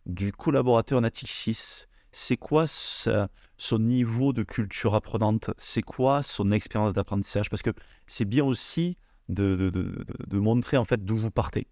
du 0.07 0.33
collaborateur 0.33 1.01
Natixis? 1.01 1.85
C'est 2.11 2.37
quoi 2.37 2.65
son 2.67 3.79
niveau 3.79 4.33
de 4.33 4.43
culture 4.43 4.95
apprenante? 4.95 5.51
C'est 5.59 5.83
quoi 5.83 6.23
son 6.23 6.51
expérience 6.51 6.93
d'apprentissage? 6.93 7.51
Parce 7.51 7.63
que 7.63 7.71
c'est 8.07 8.25
bien 8.25 8.45
aussi 8.45 8.97
de, 9.29 9.71
montrer 10.33 10.77
en 10.77 10.85
fait 10.85 11.05
d'où 11.05 11.17
vous 11.17 11.31
partez, 11.31 11.67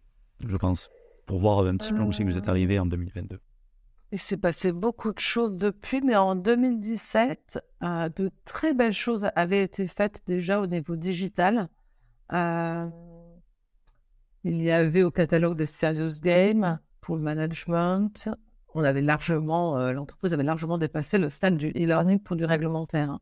je 0.46 0.56
pense, 0.56 0.90
pour 1.26 1.38
voir 1.38 1.66
un 1.66 1.76
petit 1.76 1.92
peu 1.92 2.02
où 2.02 2.12
c'est 2.12 2.24
que 2.24 2.28
vous 2.28 2.38
êtes 2.38 2.48
arrivé 2.48 2.78
en 2.78 2.86
2022. 2.86 3.40
Il 4.14 4.20
s'est 4.20 4.36
passé 4.36 4.70
beaucoup 4.70 5.12
de 5.12 5.18
choses 5.18 5.54
depuis, 5.54 6.00
mais 6.00 6.14
en 6.14 6.36
2017, 6.36 7.58
euh, 7.82 8.08
de 8.14 8.30
très 8.44 8.72
belles 8.72 8.92
choses 8.92 9.28
avaient 9.34 9.64
été 9.64 9.88
faites 9.88 10.22
déjà 10.24 10.60
au 10.60 10.68
niveau 10.68 10.94
digital. 10.94 11.68
Euh, 12.32 12.88
il 14.44 14.62
y 14.62 14.70
avait 14.70 15.02
au 15.02 15.10
catalogue 15.10 15.58
des 15.58 15.66
Serious 15.66 16.20
Games 16.22 16.78
pour 17.00 17.16
le 17.16 17.22
management. 17.22 18.28
On 18.76 18.84
avait 18.84 19.02
largement, 19.02 19.80
euh, 19.80 19.90
l'entreprise 19.90 20.32
avait 20.32 20.44
largement 20.44 20.78
dépassé 20.78 21.18
le 21.18 21.28
stade 21.28 21.56
du 21.56 21.70
e-learning 21.70 22.20
pour 22.20 22.36
du 22.36 22.44
réglementaire. 22.44 23.18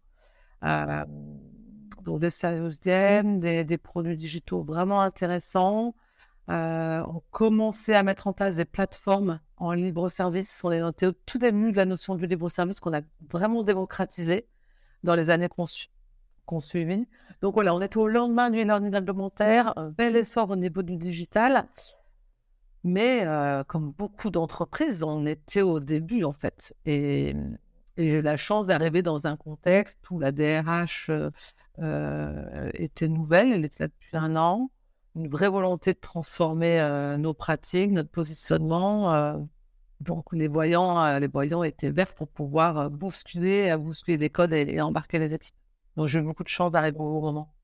Donc 2.03 2.21
des 2.21 2.29
Serious 2.29 2.77
Games, 2.85 3.41
des, 3.41 3.79
produits 3.79 4.19
digitaux 4.19 4.63
vraiment 4.63 5.01
intéressants. 5.01 5.95
On 6.49 7.23
commençait 7.31 7.95
à 7.95 8.03
mettre 8.03 8.27
en 8.27 8.35
place 8.35 8.57
des 8.57 8.67
plateformes 8.67 9.41
en 9.63 9.73
libre 9.73 10.09
service. 10.09 10.61
On 10.65 10.73
est 10.73 10.83
au 10.83 11.13
tout 11.13 11.39
début 11.39 11.71
de 11.71 11.77
la 11.77 11.85
notion 11.85 12.17
du 12.17 12.27
libre 12.27 12.49
service 12.49 12.81
qu'on 12.81 12.93
a 12.93 13.01
vraiment 13.31 13.63
démocratisé 13.63 14.47
dans 15.05 15.15
les 15.15 15.31
années 15.31 15.49
qu'on 15.49 16.61
suivit. 16.61 17.07
Donc 17.41 17.55
voilà, 17.55 17.75
on 17.75 17.81
était 17.81 17.97
au 17.97 18.09
lendemain 18.09 18.51
du 18.51 18.65
learning 18.65 18.93
réglementaire, 18.93 19.73
un 19.77 19.91
bel 19.91 20.17
essor 20.17 20.51
au 20.51 20.57
niveau 20.57 20.83
du 20.83 20.97
digital. 20.97 21.67
Mais 22.83 23.25
euh, 23.25 23.63
comme 23.63 23.93
beaucoup 23.93 24.31
d'entreprises, 24.31 25.05
on 25.05 25.25
était 25.27 25.63
au 25.63 25.79
début 25.79 26.25
en 26.25 26.33
fait. 26.33 26.75
Et, 26.85 27.35
j'ai 27.99 28.19
eu 28.19 28.23
la 28.23 28.39
chance 28.39 28.67
d'arriver 28.67 29.03
dans 29.03 29.27
un 29.27 29.37
contexte 29.37 30.01
où 30.11 30.19
la 30.19 30.33
DRH 30.33 31.11
euh, 31.11 31.31
euh, 31.79 32.71
était 32.75 33.09
nouvelle, 33.09 33.53
elle 33.53 33.65
était 33.67 33.85
là 33.85 33.89
depuis 33.89 34.17
un 34.17 34.35
an. 34.35 34.71
Une 35.15 35.29
vraie 35.29 35.51
volonté 35.51 35.93
de 35.93 35.99
transformer 36.01 36.81
nos 37.19 37.35
pratiques, 37.35 37.91
notre 37.91 38.09
positionnement. 38.09 39.47
Donc 40.03 40.27
les 40.33 40.49
voyants, 40.49 41.19
les 41.19 41.29
voyants 41.29 41.63
étaient 41.63 41.91
verts 41.91 42.15
pour 42.15 42.29
pouvoir 42.29 42.91
bousculer, 42.91 43.77
bousculer 43.79 44.19
les 44.19 44.31
codes 44.31 44.53
et 44.53 44.81
embarquer 44.81 45.19
les 45.19 45.35
équipes. 45.35 45.55
Donc 45.97 46.09
j'ai 46.09 46.19
eu 46.19 46.23
beaucoup 46.23 46.45
de 46.45 46.49
chance 46.49 46.73
d'arriver 46.73 46.99
au 46.99 47.21
bon 47.21 47.21
moment. 47.21 47.55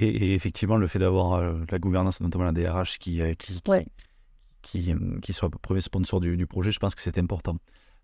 Et, 0.00 0.34
effectivement, 0.34 0.76
le 0.76 0.86
fait 0.86 0.98
d'avoir 0.98 1.34
euh, 1.34 1.64
la 1.70 1.78
gouvernance, 1.78 2.20
notamment 2.20 2.44
la 2.44 2.52
DRH, 2.52 2.98
qui, 2.98 3.20
euh, 3.20 3.34
qui, 3.34 3.60
qui, 4.62 4.92
euh, 4.92 5.18
qui, 5.20 5.32
soit 5.32 5.48
le 5.52 5.58
premier 5.58 5.80
sponsor 5.80 6.20
du, 6.20 6.46
projet, 6.46 6.70
je 6.70 6.78
pense 6.78 6.94
que 6.94 7.00
c'est 7.00 7.18
important. 7.18 7.56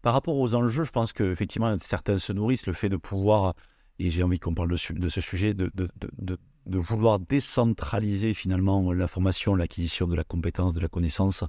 Par 0.02 0.12
rapport 0.12 0.36
aux 0.36 0.54
enjeux, 0.54 0.84
je 0.84 0.90
pense 0.90 1.12
qu'effectivement, 1.12 1.76
certains 1.80 2.18
se 2.18 2.32
nourrissent 2.32 2.66
le 2.66 2.72
fait 2.72 2.88
de 2.88 2.96
pouvoir, 2.96 3.54
et 3.98 4.10
j'ai 4.10 4.22
envie 4.22 4.38
qu'on 4.38 4.54
parle 4.54 4.70
de, 4.70 4.92
de, 4.92 5.08
ce 5.08 5.20
sujet, 5.20 5.54
de, 5.54 5.70
de, 5.74 5.88
de, 5.96 6.38
de, 6.66 6.78
vouloir 6.78 7.20
décentraliser 7.20 8.34
finalement 8.34 8.92
la 8.92 9.06
formation, 9.06 9.54
l'acquisition 9.54 10.08
de 10.08 10.16
la 10.16 10.24
compétence, 10.24 10.72
de 10.72 10.80
la 10.80 10.88
connaissance, 10.88 11.44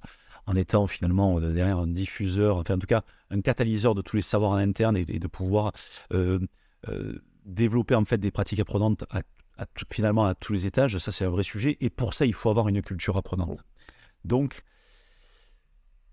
en 0.47 0.55
étant 0.55 0.87
finalement 0.87 1.39
derrière 1.39 1.79
un 1.79 1.87
diffuseur, 1.87 2.57
enfin 2.57 2.75
en 2.75 2.79
tout 2.79 2.87
cas 2.87 3.03
un 3.31 3.41
catalyseur 3.41 3.95
de 3.95 4.01
tous 4.01 4.17
les 4.17 4.21
savoirs 4.21 4.51
en 4.51 4.57
interne 4.57 4.95
et, 4.97 5.05
de 5.05 5.27
pouvoir 5.27 5.71
euh, 6.13 6.39
développer 7.45 7.95
en 7.95 8.05
fait 8.05 8.17
des 8.17 8.31
pratiques 8.31 8.59
apprenantes 8.59 9.05
à, 9.09 9.21
finalement 9.91 10.25
à 10.25 10.35
tous 10.35 10.53
les 10.53 10.65
étages, 10.65 10.97
ça 10.97 11.11
c'est 11.11 11.25
un 11.25 11.29
vrai 11.29 11.43
sujet. 11.43 11.77
Et 11.79 11.89
pour 11.89 12.13
ça, 12.13 12.25
il 12.25 12.33
faut 12.33 12.49
avoir 12.49 12.67
une 12.67 12.81
culture 12.81 13.17
apprenante. 13.17 13.59
Donc, 14.25 14.63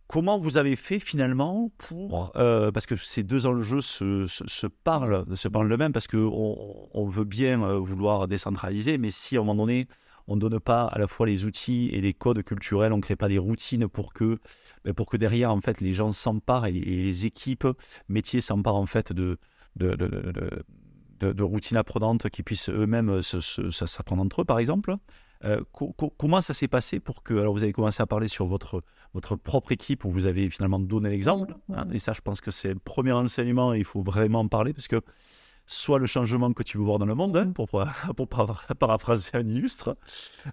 comment 0.07 0.39
vous 0.39 0.59
avez 0.59 0.77
fait 0.77 0.99
finalement 0.99 1.71
pour 1.79 2.33
euh, 2.37 2.71
parce 2.71 2.87
que 2.87 2.97
ces 2.97 3.23
deux 3.23 3.47
enjeux 3.47 3.81
se, 3.81 4.27
se, 4.27 4.67
parlent 4.67 5.25
se 5.35 5.49
parlent 5.49 5.69
le 5.69 5.77
même 5.79 5.93
parce 5.93 6.07
que 6.07 6.19
on, 6.19 7.07
veut 7.07 7.25
bien 7.25 7.63
euh, 7.63 7.79
vouloir 7.79 8.29
décentraliser 8.29 8.99
mais 8.99 9.11
si 9.11 9.37
à 9.37 9.41
un 9.41 9.45
moment 9.45 9.65
donné 9.65 9.89
on 10.27 10.37
ne 10.37 10.41
donne 10.41 10.61
pas 10.61 10.85
à 10.85 10.99
la 10.99 11.07
fois 11.07 11.27
les 11.27 11.45
outils 11.45 11.89
et 11.93 12.01
les 12.01 12.15
codes 12.15 12.43
culturels 12.43 12.93
on 12.93 12.97
ne 12.97 13.03
crée 13.03 13.17
pas 13.17 13.29
des 13.29 13.39
routines 13.39 13.89
pour 13.89 14.13
que 14.13 14.39
ben, 14.85 14.95
pour 14.95 15.07
que 15.07 15.17
derrière 15.17 15.51
en 15.51 15.61
fait 15.61 15.81
les 15.81 15.93
gens 15.93 16.13
s'emparent 16.13 16.67
et, 16.67 16.73
les 16.73 17.27
équipes 17.27 17.67
métiers 18.09 18.41
s'emparent 18.41 18.77
en 18.77 18.87
fait 18.87 19.13
de 19.13 19.39
de, 19.77 19.95
de, 19.95 21.33
de, 21.33 21.43
routines 21.43 21.77
apprenantes 21.77 22.29
qui 22.29 22.43
puissent 22.43 22.69
eux-mêmes 22.69 23.23
s'apprendre 23.23 24.23
entre 24.23 24.43
eux, 24.43 24.45
par 24.45 24.59
exemple. 24.59 24.97
Euh, 25.45 25.63
comment 26.19 26.41
ça 26.41 26.55
s'est 26.55 26.69
passé 26.69 27.01
pour 27.01 27.23
que. 27.23 27.35
Alors, 27.35 27.53
vous 27.53 27.63
avez 27.63 27.73
commencé 27.73 28.03
à 28.03 28.07
parler 28.07 28.29
sur 28.29 28.47
votre, 28.47 28.83
votre 29.13 29.35
propre 29.37 29.73
équipe 29.73 30.05
où 30.05 30.11
vous 30.11 30.27
avez 30.27 30.49
finalement 30.51 30.79
donné 30.79 31.11
l'exemple. 31.11 31.55
Hein, 31.75 31.85
et 31.93 31.99
ça, 31.99 32.13
je 32.13 32.21
pense 32.21 32.41
que 32.41 32.51
c'est 32.51 32.73
le 32.73 32.79
premier 32.79 33.13
enseignement. 33.13 33.73
il 33.73 33.85
faut 33.85 34.03
vraiment 34.03 34.41
en 34.41 34.49
parler 34.49 34.73
parce 34.73 34.89
que 34.89 35.01
soit 35.67 35.99
le 35.99 36.07
changement 36.07 36.53
que 36.53 36.63
tu 36.63 36.79
veux 36.79 36.85
voir 36.85 36.99
dans 36.99 37.07
le 37.07 37.15
monde, 37.15 37.37
hein, 37.37 37.53
pour, 37.53 37.69
pour, 38.17 38.29
paraphraser 38.79 39.31
un 39.35 39.47
illustre. 39.47 39.97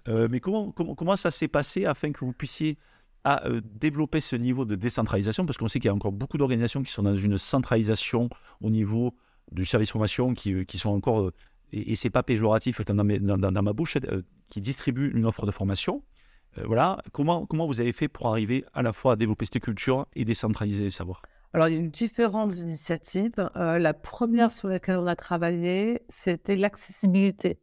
Euh, 0.08 0.28
mais 0.30 0.40
comment, 0.40 0.70
comment, 0.72 0.94
comment 0.94 1.16
ça 1.16 1.30
s'est 1.30 1.48
passé 1.48 1.84
afin 1.84 2.12
que 2.12 2.24
vous 2.24 2.32
puissiez 2.32 2.78
à 3.24 3.46
euh, 3.46 3.60
développer 3.64 4.20
ce 4.20 4.36
niveau 4.36 4.64
de 4.64 4.74
décentralisation? 4.74 5.46
Parce 5.46 5.58
qu'on 5.58 5.68
sait 5.68 5.78
qu'il 5.78 5.88
y 5.88 5.92
a 5.92 5.94
encore 5.94 6.12
beaucoup 6.12 6.38
d'organisations 6.38 6.82
qui 6.82 6.92
sont 6.92 7.02
dans 7.02 7.16
une 7.16 7.38
centralisation 7.38 8.28
au 8.60 8.70
niveau 8.70 9.14
du 9.52 9.64
service 9.64 9.90
formation, 9.90 10.34
qui, 10.34 10.54
euh, 10.54 10.64
qui 10.64 10.78
sont 10.78 10.90
encore, 10.90 11.20
euh, 11.20 11.34
et, 11.72 11.92
et 11.92 11.96
c'est 11.96 12.10
pas 12.10 12.22
péjoratif 12.22 12.80
dans, 12.84 13.04
dans, 13.04 13.62
ma 13.62 13.72
bouche, 13.72 13.98
qui 14.48 14.60
distribuent 14.60 15.12
une 15.14 15.26
offre 15.26 15.46
de 15.46 15.52
formation. 15.52 16.02
voilà, 16.64 16.98
comment, 17.12 17.46
comment 17.46 17.66
vous 17.66 17.80
avez 17.80 17.92
fait 17.92 18.08
pour 18.08 18.28
arriver 18.28 18.64
à 18.74 18.82
la 18.82 18.92
fois 18.92 19.12
à 19.12 19.16
développer 19.16 19.46
cette 19.46 19.62
culture 19.62 20.06
et 20.14 20.24
décentraliser 20.24 20.84
les 20.84 20.90
savoirs? 20.90 21.22
Alors, 21.52 21.68
il 21.68 21.74
y 21.74 21.78
a 21.78 21.80
eu 21.80 21.88
différentes 21.88 22.56
initiatives. 22.58 23.34
la 23.54 23.92
première 23.94 24.52
sur 24.52 24.68
laquelle 24.68 24.98
on 24.98 25.06
a 25.06 25.16
travaillé, 25.16 26.02
c'était 26.08 26.54
l'accessibilité. 26.54 27.58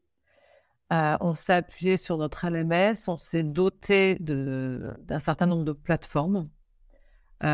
on 0.91 1.33
s'est 1.33 1.53
appuyé 1.53 1.95
sur 1.97 2.17
notre 2.17 2.49
LMS, 2.49 3.07
on 3.07 3.17
s'est 3.17 3.43
doté 3.43 4.17
d'un 4.19 5.19
certain 5.19 5.45
nombre 5.45 5.63
de 5.63 5.71
plateformes. 5.71 6.49
on 7.41 7.45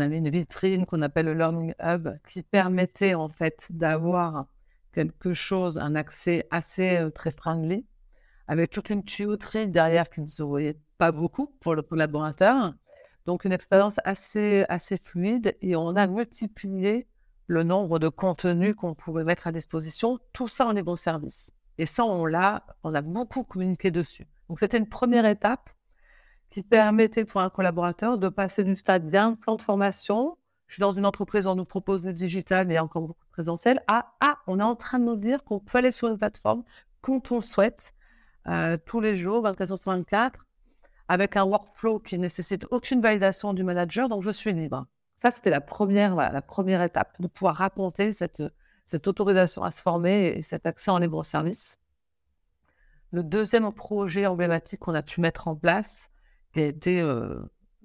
a 0.00 0.08
mis 0.08 0.18
une 0.18 0.30
vitrine 0.30 0.86
qu'on 0.86 1.02
appelle 1.02 1.26
le 1.26 1.34
Learning 1.34 1.74
Hub 1.82 2.08
qui 2.26 2.42
permettait 2.42 3.14
en 3.14 3.28
fait 3.28 3.66
d'avoir 3.70 4.46
quelque 4.92 5.34
chose, 5.34 5.78
un 5.78 5.94
accès 5.94 6.46
assez 6.50 7.06
très 7.14 7.32
friendly, 7.32 7.86
avec 8.46 8.70
toute 8.70 8.88
une 8.88 9.04
tuyauterie 9.04 9.70
derrière 9.70 10.08
qui 10.08 10.22
ne 10.22 10.26
se 10.26 10.42
voyait 10.42 10.80
pas 10.96 11.12
beaucoup 11.12 11.48
pour 11.60 11.74
le 11.74 11.82
collaborateur. 11.82 12.72
Donc 13.28 13.44
une 13.44 13.52
expérience 13.52 13.96
assez, 14.04 14.64
fluide 15.04 15.54
et 15.60 15.76
on 15.76 15.96
a 15.96 16.06
multiplié 16.06 17.06
le 17.46 17.62
nombre 17.62 17.98
de 17.98 18.08
contenus 18.08 18.74
qu'on 18.74 18.94
pouvait 18.94 19.22
mettre 19.22 19.46
à 19.46 19.52
disposition, 19.52 20.18
tout 20.32 20.48
ça 20.48 20.66
en 20.66 20.74
est 20.76 20.82
bon 20.82 20.96
service. 20.96 21.52
Et 21.76 21.84
ça, 21.84 22.06
on 22.06 22.24
l'a, 22.24 22.64
on 22.84 22.94
a 22.94 23.02
beaucoup 23.02 23.44
communiqué 23.44 23.90
dessus. 23.90 24.26
Donc 24.48 24.58
c'était 24.58 24.78
une 24.78 24.88
première 24.88 25.26
étape 25.26 25.68
qui 26.48 26.62
permettait 26.62 27.26
pour 27.26 27.42
un 27.42 27.50
collaborateur 27.50 28.16
de 28.16 28.30
passer 28.30 28.64
du 28.64 28.74
stade 28.74 29.04
d'un 29.04 29.34
plan 29.34 29.56
de 29.56 29.62
formation, 29.62 30.38
je 30.66 30.76
suis 30.76 30.80
dans 30.80 30.92
une 30.92 31.04
entreprise, 31.04 31.46
on 31.46 31.54
nous 31.54 31.66
propose 31.66 32.00
du 32.00 32.14
digital, 32.14 32.66
mais 32.66 32.78
encore 32.78 33.02
beaucoup 33.02 33.26
de 33.26 33.32
présentiel, 33.32 33.82
à 33.88 34.14
ah, 34.20 34.38
on 34.46 34.58
est 34.58 34.62
en 34.62 34.74
train 34.74 34.98
de 34.98 35.04
nous 35.04 35.16
dire 35.16 35.44
qu'on 35.44 35.60
peut 35.60 35.76
aller 35.76 35.92
sur 35.92 36.08
une 36.08 36.16
plateforme 36.16 36.64
quand 37.02 37.30
on 37.30 37.36
le 37.36 37.42
souhaite, 37.42 37.92
euh, 38.46 38.78
tous 38.86 39.02
les 39.02 39.16
jours, 39.16 39.42
24 39.42 39.72
heures 39.72 39.78
sur 39.78 39.90
24, 39.92 40.46
avec 41.08 41.36
un 41.36 41.44
workflow 41.44 41.98
qui 41.98 42.18
nécessite 42.18 42.66
aucune 42.70 43.00
validation 43.00 43.54
du 43.54 43.64
manager, 43.64 44.08
donc 44.08 44.22
je 44.22 44.30
suis 44.30 44.52
libre. 44.52 44.86
Ça, 45.16 45.30
c'était 45.30 45.50
la 45.50 45.60
première, 45.60 46.14
voilà, 46.14 46.30
la 46.30 46.42
première 46.42 46.82
étape, 46.82 47.20
de 47.20 47.26
pouvoir 47.26 47.56
raconter 47.56 48.12
cette, 48.12 48.42
cette 48.86 49.06
autorisation 49.06 49.62
à 49.62 49.70
se 49.70 49.82
former 49.82 50.28
et 50.36 50.42
cet 50.42 50.66
accès 50.66 50.90
en 50.90 50.98
libre 50.98 51.24
service. 51.24 51.78
Le 53.10 53.22
deuxième 53.22 53.72
projet 53.72 54.26
emblématique 54.26 54.80
qu'on 54.80 54.94
a 54.94 55.02
pu 55.02 55.20
mettre 55.20 55.48
en 55.48 55.56
place, 55.56 56.10
qui 56.52 56.60
a 56.60 56.66
été, 56.66 57.00
euh, 57.00 57.40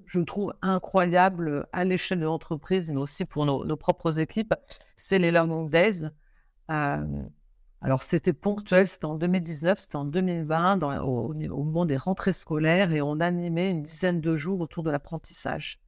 je 0.05 0.19
trouve, 0.19 0.53
incroyable 0.61 1.65
à 1.71 1.85
l'échelle 1.85 2.19
de 2.19 2.25
l'entreprise, 2.25 2.91
mais 2.91 2.99
aussi 2.99 3.23
pour 3.23 3.45
nos, 3.45 3.77
propres 3.77 4.19
équipes, 4.19 4.53
c'est 4.97 5.17
les 5.17 5.31
Learning 5.31 5.69
Days. 5.69 6.09
Euh, 6.71 7.23
alors, 7.83 8.01
c'était 8.01 8.31
ponctuel, 8.31 8.87
c'était 8.87 9.03
en 9.03 9.15
2019, 9.15 9.77
c'était 9.77 9.97
en 9.97 10.05
2020, 10.05 10.81
au, 11.01 11.33
moment 11.33 11.85
des 11.85 11.97
rentrées 11.97 12.31
scolaires, 12.31 12.93
et 12.93 13.01
on 13.01 13.19
animait 13.19 13.71
une 13.71 13.83
dizaine 13.83 14.21
de 14.21 14.37
jours 14.37 14.61
autour 14.61 14.83
de 14.83 14.89
l'apprentissage. 14.89 15.81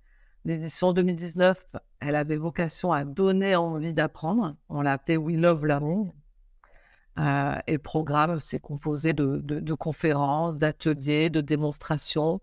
L'édition 0.43 0.91
2019, 0.91 1.65
elle 2.01 2.17
avait 2.17 2.35
vocation 2.35 2.91
à 2.91 3.05
donner 3.05 3.55
envie 3.55 3.93
d'apprendre. 3.93 4.57
On 4.67 4.81
l'a 4.81 4.91
appelée 4.91 5.15
We 5.15 5.37
Love 5.37 5.65
Learning. 5.65 6.11
Euh, 7.17 7.55
et 7.65 7.73
le 7.73 7.79
programme 7.79 8.41
s'est 8.41 8.59
composé 8.59 9.13
de, 9.13 9.73
conférences, 9.73 10.57
d'ateliers, 10.57 11.29
de 11.29 11.39
démonstrations. 11.39 12.41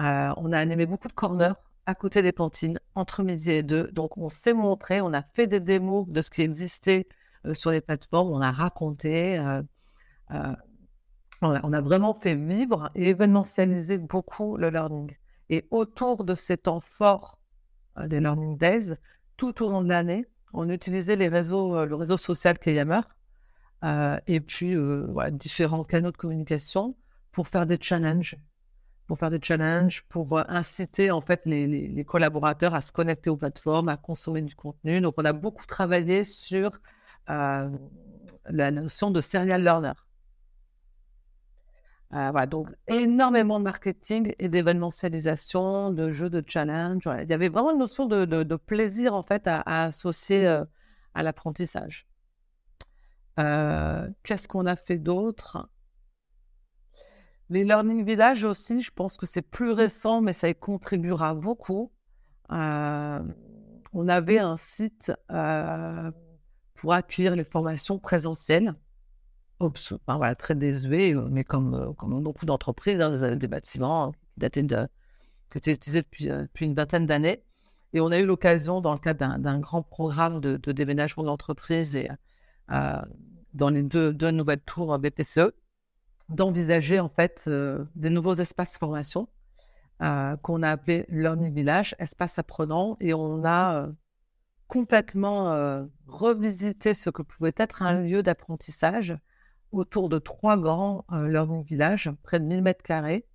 Euh, 0.00 0.32
on 0.38 0.52
a 0.52 0.58
animé 0.58 0.86
beaucoup 0.86 1.08
de 1.08 1.12
corners 1.12 1.52
à 1.84 1.94
côté 1.94 2.22
des 2.22 2.32
cantines, 2.32 2.80
entre 2.94 3.22
midi 3.22 3.50
et 3.50 3.62
deux. 3.62 3.88
Donc, 3.92 4.16
on 4.16 4.30
s'est 4.30 4.54
montré, 4.54 5.02
on 5.02 5.12
a 5.12 5.22
fait 5.34 5.46
des 5.46 5.60
démos 5.60 6.08
de 6.08 6.22
ce 6.22 6.30
qui 6.30 6.40
existait 6.40 7.06
sur 7.54 7.70
les 7.70 7.80
plateformes, 7.80 8.30
on 8.30 8.40
a 8.40 8.50
raconté, 8.50 9.38
euh, 9.38 9.62
euh, 10.32 10.54
on 11.42 11.72
a, 11.72 11.80
vraiment 11.80 12.14
fait 12.14 12.34
vivre 12.34 12.90
et 12.94 13.08
événementialiser 13.08 13.98
beaucoup 13.98 14.56
le 14.56 14.70
learning. 14.70 15.14
Et 15.50 15.66
autour 15.70 16.24
de 16.24 16.34
ces 16.34 16.56
temps 16.56 16.80
forts 16.80 17.38
des 18.06 18.20
Learning 18.20 18.58
Days, 18.58 18.94
tout 19.36 19.62
au 19.62 19.70
long 19.70 19.82
de 19.82 19.88
l'année, 19.88 20.26
on 20.52 20.68
utilisait 20.68 21.16
les 21.16 21.28
réseaux, 21.28 21.84
le 21.84 21.94
réseau 21.94 22.16
social 22.16 22.58
Kayammer 22.58 23.00
et 24.26 24.40
puis 24.40 24.74
différents 25.30 25.84
canaux 25.84 26.10
de 26.10 26.16
communication 26.16 26.96
pour 27.30 27.48
faire 27.48 27.66
des 27.66 27.78
challenges, 27.80 28.36
pour 29.06 29.18
faire 29.18 29.30
des 29.30 29.38
challenges, 29.40 30.02
pour 30.08 30.38
inciter 30.50 31.10
en 31.10 31.20
fait 31.20 31.46
les, 31.46 31.66
les, 31.66 32.04
collaborateurs 32.04 32.74
à 32.74 32.80
se 32.80 32.90
connecter 32.90 33.30
aux 33.30 33.36
plateformes, 33.36 33.88
à 33.88 33.96
consommer 33.96 34.42
du 34.42 34.56
contenu. 34.56 35.00
Donc 35.00 35.14
on 35.18 35.24
a 35.24 35.32
beaucoup 35.32 35.66
travaillé 35.66 36.24
sur 36.24 36.72
euh, 37.30 37.68
la 38.48 38.70
notion 38.70 39.10
de 39.10 39.20
serial 39.20 39.62
learner. 39.62 39.92
Euh, 42.12 42.30
voilà, 42.30 42.46
donc 42.46 42.68
énormément 42.86 43.58
de 43.58 43.64
marketing 43.64 44.32
et 44.38 44.48
d'événementialisation, 44.48 45.90
de 45.90 46.10
jeux, 46.10 46.30
de 46.30 46.42
challenge. 46.46 47.08
Il 47.22 47.28
y 47.28 47.32
avait 47.32 47.48
vraiment 47.48 47.72
une 47.72 47.78
notion 47.78 48.06
de, 48.06 48.56
plaisir 48.56 49.14
en 49.14 49.24
fait 49.24 49.42
à, 49.46 49.62
associer 49.84 50.46
euh, 50.46 50.64
à 51.14 51.22
l'apprentissage. 51.22 52.06
Qu'est-ce 53.36 54.48
qu'on 54.48 54.64
a 54.64 54.76
fait 54.76 54.98
d'autre? 54.98 55.68
Les 57.50 57.64
Learning 57.64 58.04
Village 58.04 58.44
aussi, 58.44 58.80
je 58.80 58.90
pense 58.90 59.16
que 59.16 59.26
c'est 59.26 59.42
plus 59.42 59.72
récent, 59.72 60.20
mais 60.20 60.32
ça 60.32 60.48
y 60.48 60.54
contribuera 60.54 61.34
beaucoup. 61.34 61.92
on 62.48 64.08
avait 64.08 64.38
un 64.38 64.56
site 64.56 65.12
pour 66.76 66.92
accueillir 66.92 67.34
les 67.36 67.44
formations 67.44 67.98
présentielles. 67.98 68.74
très 70.34 70.54
désuet, 70.54 71.14
euh, 71.14 71.28
mais 71.30 71.42
comme, 71.44 71.74
euh, 71.74 71.92
comme 71.94 72.22
beaucoup 72.22 72.44
d'entreprises, 72.44 73.00
hein, 73.00 73.36
des, 73.36 73.48
bâtiments 73.48 74.12
qui 74.12 74.40
dataient 74.40 74.62
de, 74.62 74.86
qui 75.50 75.58
étaient 75.58 75.72
utilisés 75.72 76.02
depuis, 76.02 76.30
euh, 76.30 76.46
une 76.60 76.74
vingtaine 76.74 77.06
d'années. 77.06 77.42
Et 77.94 78.00
on 78.00 78.10
a 78.10 78.18
eu 78.18 78.26
l'occasion, 78.26 78.80
dans 78.82 78.92
le 78.92 78.98
cadre 78.98 79.38
d'un 79.38 79.58
grand 79.58 79.82
programme 79.82 80.40
de, 80.40 80.72
déménagement 80.72 81.24
d'entreprise 81.24 81.96
et 81.96 82.10
dans 82.68 83.70
les 83.70 83.82
deux, 83.82 84.12
nouvelles 84.30 84.60
tours 84.60 84.98
BPCE, 84.98 85.52
d'envisager 86.28 87.00
en 87.00 87.08
fait 87.08 87.48
des 87.94 88.10
nouveaux 88.10 88.34
espaces 88.34 88.76
formation 88.76 89.28
qu'on 89.98 90.62
a 90.62 90.70
appelé 90.70 91.06
Learning 91.08 91.54
Village, 91.54 91.94
espace 91.98 92.38
apprenant, 92.38 92.98
et 93.00 93.14
on 93.14 93.44
a 93.46 93.88
complètement 94.68 95.52
euh, 95.52 95.84
revisiter 96.06 96.94
ce 96.94 97.10
que 97.10 97.22
pouvait 97.22 97.54
être 97.56 97.82
un 97.82 98.02
lieu 98.02 98.22
d'apprentissage 98.22 99.16
autour 99.72 100.08
de 100.08 100.18
trois 100.18 100.56
grands 100.56 101.04
euh, 101.12 101.62
villages, 101.62 102.10
près 102.22 102.40
de 102.40 102.44
1000 102.44 102.62
mètres 102.62 102.82
carrés. 102.82 103.26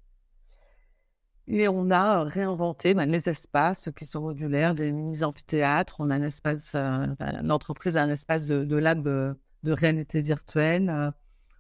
Et 1.48 1.68
on 1.68 1.90
a 1.92 2.24
réinventé 2.24 2.94
ben, 2.94 3.10
les 3.10 3.28
espaces 3.28 3.90
qui 3.96 4.06
sont 4.06 4.22
modulaires, 4.22 4.76
des 4.76 4.92
mini-amphithéâtres. 4.92 5.96
On 6.00 6.10
a 6.10 6.16
un 6.16 6.24
espace, 6.24 6.74
euh, 6.76 7.06
l'entreprise 7.44 7.98
a 7.98 8.04
un 8.04 8.10
espace 8.10 8.46
de, 8.46 8.76
lab 8.78 9.04
de 9.04 9.72
réalité 9.72 10.22
virtuelle. 10.22 11.14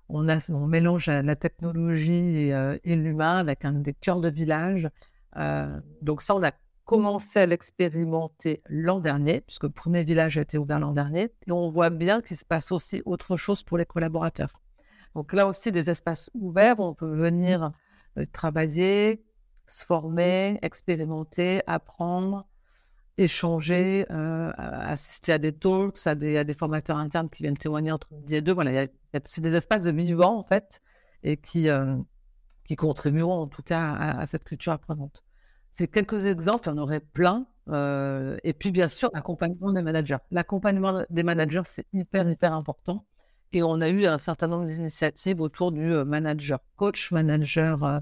on, 0.08 0.30
a, 0.30 0.50
on 0.52 0.68
mélange 0.68 1.08
la 1.08 1.36
technologie 1.36 2.14
et, 2.14 2.80
et 2.84 2.96
l'humain 2.96 3.38
avec 3.38 3.66
un 3.66 3.74
des 3.74 3.94
cœurs 3.94 4.22
de 4.22 4.30
village. 4.30 4.90
donc 6.02 6.22
ça, 6.22 6.36
on 6.36 6.44
a 6.44 6.52
commencé 6.86 7.40
à 7.40 7.46
l'expérimenter 7.46 8.62
l'an 8.68 9.00
dernier, 9.00 9.42
puisque 9.42 9.64
le 9.64 9.70
premier 9.70 10.04
village 10.04 10.38
a 10.38 10.42
été 10.42 10.58
ouvert 10.58 10.80
l'an 10.80 10.92
dernier, 10.92 11.32
et 11.48 11.52
on 11.52 11.70
voit 11.70 11.90
bien 11.90 12.22
qu'il 12.22 12.38
se 12.38 12.46
passe 12.46 12.72
aussi 12.72 13.02
autre 13.06 13.38
chose 13.38 13.64
pour 13.64 13.78
les 13.78 13.86
collaborateurs. 13.86 14.62
Donc 15.16 15.34
là 15.34 15.48
aussi, 15.48 15.72
des 15.72 15.90
espaces 15.90 16.30
ouverts 16.34 16.80
on 16.80 16.94
peut 16.94 17.14
venir 17.14 17.72
euh, 18.18 18.26
travailler, 18.32 19.24
se 19.68 19.86
former, 19.86 20.60
expérimenter, 20.62 21.62
apprendre, 21.68 22.48
échanger, 23.18 24.06
euh, 24.12 24.52
assister 24.58 25.34
à 25.34 25.38
des 25.38 25.52
talks, 25.54 26.06
à 26.06 26.16
des, 26.16 26.54
formateurs 26.54 26.98
internes 26.98 27.30
qui 27.30 27.44
viennent 27.44 27.58
témoigner 27.58 27.92
entre 27.92 28.14
midi 28.14 28.36
et 28.36 28.42
deux. 28.42 28.54
Voilà, 28.54 28.88
c'est 29.26 29.42
des 29.42 29.56
espaces 29.56 29.84
de 29.84 29.92
vivant, 29.92 30.38
en 30.38 30.44
fait, 30.44 30.82
et 31.24 31.38
qui, 31.38 31.70
euh, 31.70 31.98
qui 32.66 32.76
contribueront 32.76 33.42
en 33.42 33.48
tout 33.48 33.64
cas 33.64 33.94
à 33.94 34.28
cette 34.28 34.44
culture 34.44 34.74
apprenante. 34.74 35.24
C'est 35.72 35.88
quelques 35.88 36.26
exemples, 36.26 36.68
il 36.68 36.72
y 36.72 36.74
en 36.74 36.78
aurait 36.78 37.00
plein. 37.00 37.46
Euh, 37.70 38.38
et 38.44 38.54
puis, 38.54 38.72
bien 38.72 38.88
sûr, 38.88 39.10
l'accompagnement 39.14 39.72
des 39.72 39.82
managers. 39.82 40.18
L'accompagnement 40.32 41.06
des 41.10 41.24
managers, 41.24 41.62
c'est 41.66 41.88
hyper, 41.94 42.30
hyper 42.30 42.54
important. 42.54 43.06
Et 43.54 43.64
on 43.64 43.82
a 43.82 43.90
eu 43.90 44.06
un 44.06 44.18
certain 44.18 44.48
nombre 44.48 44.66
d'initiatives 44.66 45.42
autour 45.42 45.72
du 45.72 45.94
euh, 45.94 46.06
manager 46.06 46.60
coach, 46.76 47.12
manager 47.12 48.02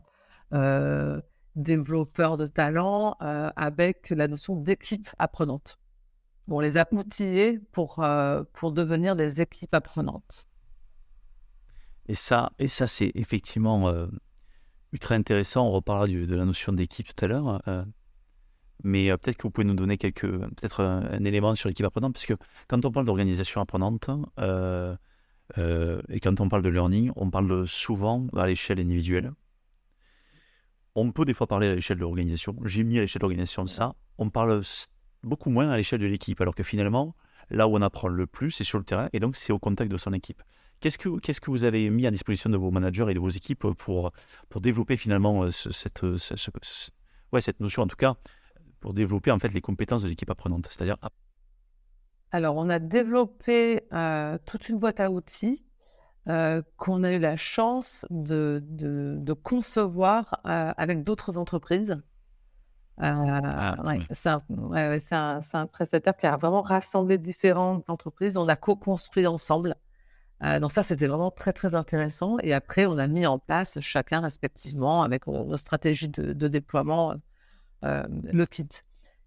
euh, 0.53 1.21
développeur 1.55 2.38
de 2.38 2.47
talent, 2.47 3.15
avec 3.19 4.10
la 4.12 4.27
notion 4.27 4.55
d'équipe 4.55 5.10
apprenante. 5.19 5.79
On 6.47 6.60
les 6.60 6.77
a 6.77 6.88
outillés 6.91 7.60
pour, 7.71 8.03
pour 8.53 8.71
devenir 8.71 9.15
des 9.15 9.41
équipes 9.41 9.73
apprenantes. 9.73 10.47
Et 12.08 12.15
ça, 12.15 12.51
et 12.58 12.67
ça 12.67 12.88
c'est 12.88 13.12
effectivement 13.13 14.08
ultra 14.93 15.15
intéressant. 15.15 15.67
On 15.67 15.71
reparlera 15.71 16.08
de 16.08 16.36
la 16.36 16.45
notion 16.45 16.73
d'équipe 16.73 17.08
tout 17.13 17.25
à 17.25 17.28
l'heure. 17.28 17.62
Euh, 17.67 17.84
mais 18.84 19.12
euh, 19.12 19.17
peut-être 19.17 19.38
que 19.38 19.43
vous 19.43 19.52
pouvez 19.52 19.65
nous 19.65 19.75
donner 19.75 19.97
quelques, 19.97 20.30
peut-être 20.30 20.82
un, 20.82 21.23
élément 21.25 21.56
sur 21.56 21.69
l'équipe 21.69 21.86
apprenante, 21.86 22.13
parce 22.13 22.25
que 22.25 22.36
quand 22.67 22.84
on 22.86 22.91
parle 22.91 23.06
d'organisation 23.06 23.62
apprenante 23.62 24.10
euh, 24.39 24.95
et 26.10 26.19
quand 26.19 26.39
on 26.41 26.47
parle 26.47 26.62
de 26.62 26.69
learning, 26.69 27.12
on 27.15 27.30
parle 27.30 27.67
souvent 27.67 28.23
à 28.36 28.47
l'échelle 28.47 28.80
individuelle. 28.80 29.32
On 30.95 31.12
peut 31.12 31.25
des 31.25 31.34
fois 31.34 31.47
parler 31.47 31.67
à 31.67 31.75
l'échelle 31.75 31.97
de 31.97 32.02
l'organisation. 32.02 32.56
J'ai 32.65 32.84
mis 32.84 32.97
à 32.97 33.02
l'échelle 33.02 33.19
de 33.19 33.23
l'organisation 33.23 33.65
ça. 33.67 33.95
On 34.17 34.30
parle 34.30 34.62
beaucoup 35.23 35.49
moins 35.49 35.69
à 35.69 35.78
l'échelle 35.78 36.02
de 36.02 36.08
l'équipe. 36.08 36.39
Alors 36.41 36.56
que 36.56 36.63
finalement, 36.63 37.15
là 37.49 37.67
où 37.67 37.75
on 37.75 37.82
apprend 37.82 38.08
le 38.08 38.28
plus, 38.28 38.52
c'est 38.52 38.63
sur 38.63 38.78
le 38.78 38.84
terrain 38.84 39.10
et 39.13 39.19
donc 39.19 39.36
c'est 39.36 39.54
au 39.54 39.60
contact 39.60 39.91
de 39.91 39.97
son 39.97 40.13
équipe. 40.13 40.41
Qu'est-ce 40.79 40.97
que, 40.97 41.19
qu'est-ce 41.19 41.41
que 41.41 41.51
vous 41.51 41.65
avez 41.65 41.89
mis 41.89 42.07
à 42.07 42.11
disposition 42.11 42.49
de 42.49 42.57
vos 42.57 42.71
managers 42.71 43.07
et 43.09 43.13
de 43.13 43.19
vos 43.19 43.29
équipes 43.29 43.67
pour, 43.73 44.11
pour 44.47 44.61
développer 44.61 44.95
finalement 44.95 45.43
euh, 45.43 45.51
cette, 45.51 46.03
ouais, 47.33 47.41
cette 47.41 47.59
notion, 47.59 47.83
en 47.83 47.87
tout 47.87 47.97
cas, 47.97 48.15
pour 48.79 48.93
développer 48.93 49.31
en 49.31 49.39
fait 49.39 49.53
les 49.53 49.61
compétences 49.61 50.03
de 50.03 50.07
l'équipe 50.07 50.29
apprenante 50.29 50.67
C'est-à-dire. 50.71 50.97
Alors, 52.31 52.55
on 52.55 52.69
a 52.69 52.79
développé 52.79 53.81
euh, 53.91 54.37
toute 54.45 54.69
une 54.69 54.79
boîte 54.79 55.01
à 55.01 55.11
outils 55.11 55.65
euh, 56.29 56.61
qu'on 56.77 57.03
a 57.03 57.11
eu 57.11 57.19
la 57.19 57.35
chance 57.35 58.05
de, 58.09 58.63
de, 58.63 59.33
concevoir 59.33 60.39
avec 60.43 61.03
d'autres 61.03 61.37
entreprises. 61.37 62.01
Ah, 62.97 63.75
c'est 64.13 64.29
un, 64.29 65.41
un, 65.53 65.67
prestataire 65.67 66.15
qui 66.15 66.25
a 66.25 66.37
vraiment 66.37 66.61
rassemblé 66.61 67.17
différentes 67.17 67.89
entreprises. 67.89 68.37
On 68.37 68.47
a 68.47 68.55
co-construit 68.55 69.25
ensemble. 69.25 69.75
Euh, 70.43 70.60
donc 70.60 70.71
ça, 70.71 70.84
c'était 70.84 71.08
vraiment 71.08 71.32
très, 71.32 71.54
très 71.54 71.75
intéressant. 71.75 72.38
Et 72.41 72.54
après, 72.54 72.86
on 72.86 72.97
a 72.97 73.08
mis 73.08 73.25
en 73.25 73.39
place 73.39 73.80
chacun 73.82 74.21
respectivement 74.21 75.04
avec 75.04 75.28
nos 75.28 75.58
stratégies 75.58 76.10
de, 76.10 76.47
déploiement 76.47 77.15
euh, 77.84 78.04
le 78.23 78.45
kit. 78.45 78.67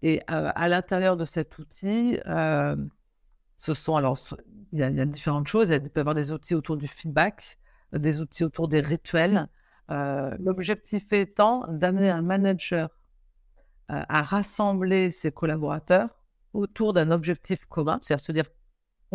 Et 0.01 0.21
euh, 0.31 0.51
à 0.55 0.67
l'intérieur 0.67 1.15
de 1.15 1.25
cet 1.25 1.57
outil, 1.59 2.19
ce 3.55 3.73
sont 3.73 3.95
alors, 3.95 4.17
il 4.71 4.79
y, 4.79 4.83
a, 4.83 5.05
différentes 5.05 5.47
choses. 5.47 5.69
Il 5.69 5.89
peut 5.89 5.99
y 5.99 6.01
avoir 6.01 6.15
des 6.15 6.31
outils 6.31 6.55
autour 6.55 6.77
du 6.77 6.87
feedback, 6.87 7.57
des 7.93 8.19
outils 8.19 8.43
autour 8.43 8.67
des 8.67 8.81
rituels. 8.81 9.47
L'objectif 9.89 11.13
étant 11.13 11.65
d'amener 11.67 12.09
un 12.09 12.23
manager 12.23 12.89
à 13.87 14.23
rassembler 14.23 15.11
ses 15.11 15.31
collaborateurs 15.31 16.09
autour 16.53 16.93
d'un 16.93 17.11
objectif 17.11 17.65
commun, 17.65 17.99
c'est-à-dire 18.01 18.25
se 18.25 18.31
dire 18.31 18.45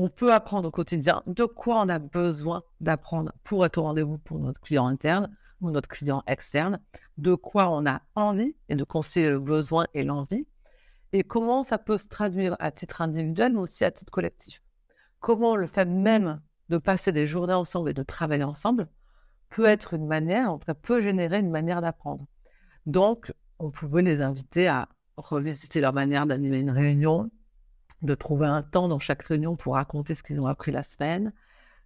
on 0.01 0.09
peut 0.09 0.33
apprendre 0.33 0.69
au 0.69 0.71
quotidien 0.71 1.25
de 1.27 1.45
quoi 1.45 1.83
on 1.83 1.89
a 1.89 1.99
besoin 1.99 2.63
d'apprendre 2.81 3.33
pour 3.43 3.67
être 3.67 3.79
au 3.79 3.83
rendez-vous 3.83 4.17
pour 4.17 4.39
notre 4.39 4.61
client 4.61 4.87
interne 4.87 5.29
ou 5.61 5.73
notre 5.73 5.89
client 5.89 6.23
externe, 6.29 6.79
de 7.17 7.35
quoi 7.35 7.69
on 7.71 7.85
a 7.85 8.01
envie 8.15 8.55
et 8.69 8.77
de 8.77 8.85
concilier 8.85 9.31
le 9.31 9.41
besoin 9.41 9.89
et 9.95 10.05
l'envie, 10.05 10.47
et 11.13 11.25
comment 11.25 11.65
ça 11.65 11.79
peut 11.79 11.99
se 11.99 12.07
traduire 12.07 12.55
à 12.61 12.71
titre 12.71 13.03
individuel, 13.03 13.55
mais 13.55 13.59
aussi 13.59 13.85
à 13.85 13.91
titre 13.91 14.13
collectif. 14.13 14.63
Comment 15.19 15.57
le 15.57 15.67
fait 15.67 15.85
même 15.85 16.41
de 16.69 16.79
passer 16.79 17.11
des 17.11 17.27
journées 17.27 17.55
ensemble 17.55 17.91
et 17.91 17.95
de 17.95 18.05
travailler 18.05 18.45
ensemble 18.45 18.87
peut 19.51 19.65
être 19.65 19.95
une 19.95 20.07
manière, 20.07 20.53
en 20.53 20.59
tout 20.59 20.67
cas 20.67 20.75
peut 20.75 21.01
générer 21.01 21.41
une 21.41 21.51
manière 21.51 21.81
d'apprendre. 21.81 22.25
Donc, 22.87 23.33
on 23.59 23.73
pouvait 23.73 24.03
les 24.03 24.23
inviter 24.23 24.69
à 24.69 24.89
revisiter 25.17 25.81
leur 25.81 25.93
manière 25.93 26.25
d'animer 26.25 26.61
une 26.61 26.71
réunion, 26.71 27.33
de 28.03 28.15
trouver 28.15 28.47
un 28.47 28.63
temps 28.63 28.89
dans 28.89 28.99
chaque 28.99 29.23
réunion 29.23 29.57
pour 29.57 29.75
raconter 29.75 30.15
ce 30.15 30.23
qu'ils 30.23 30.41
ont 30.41 30.47
appris 30.47 30.73
la 30.73 30.83
semaine, 30.83 31.33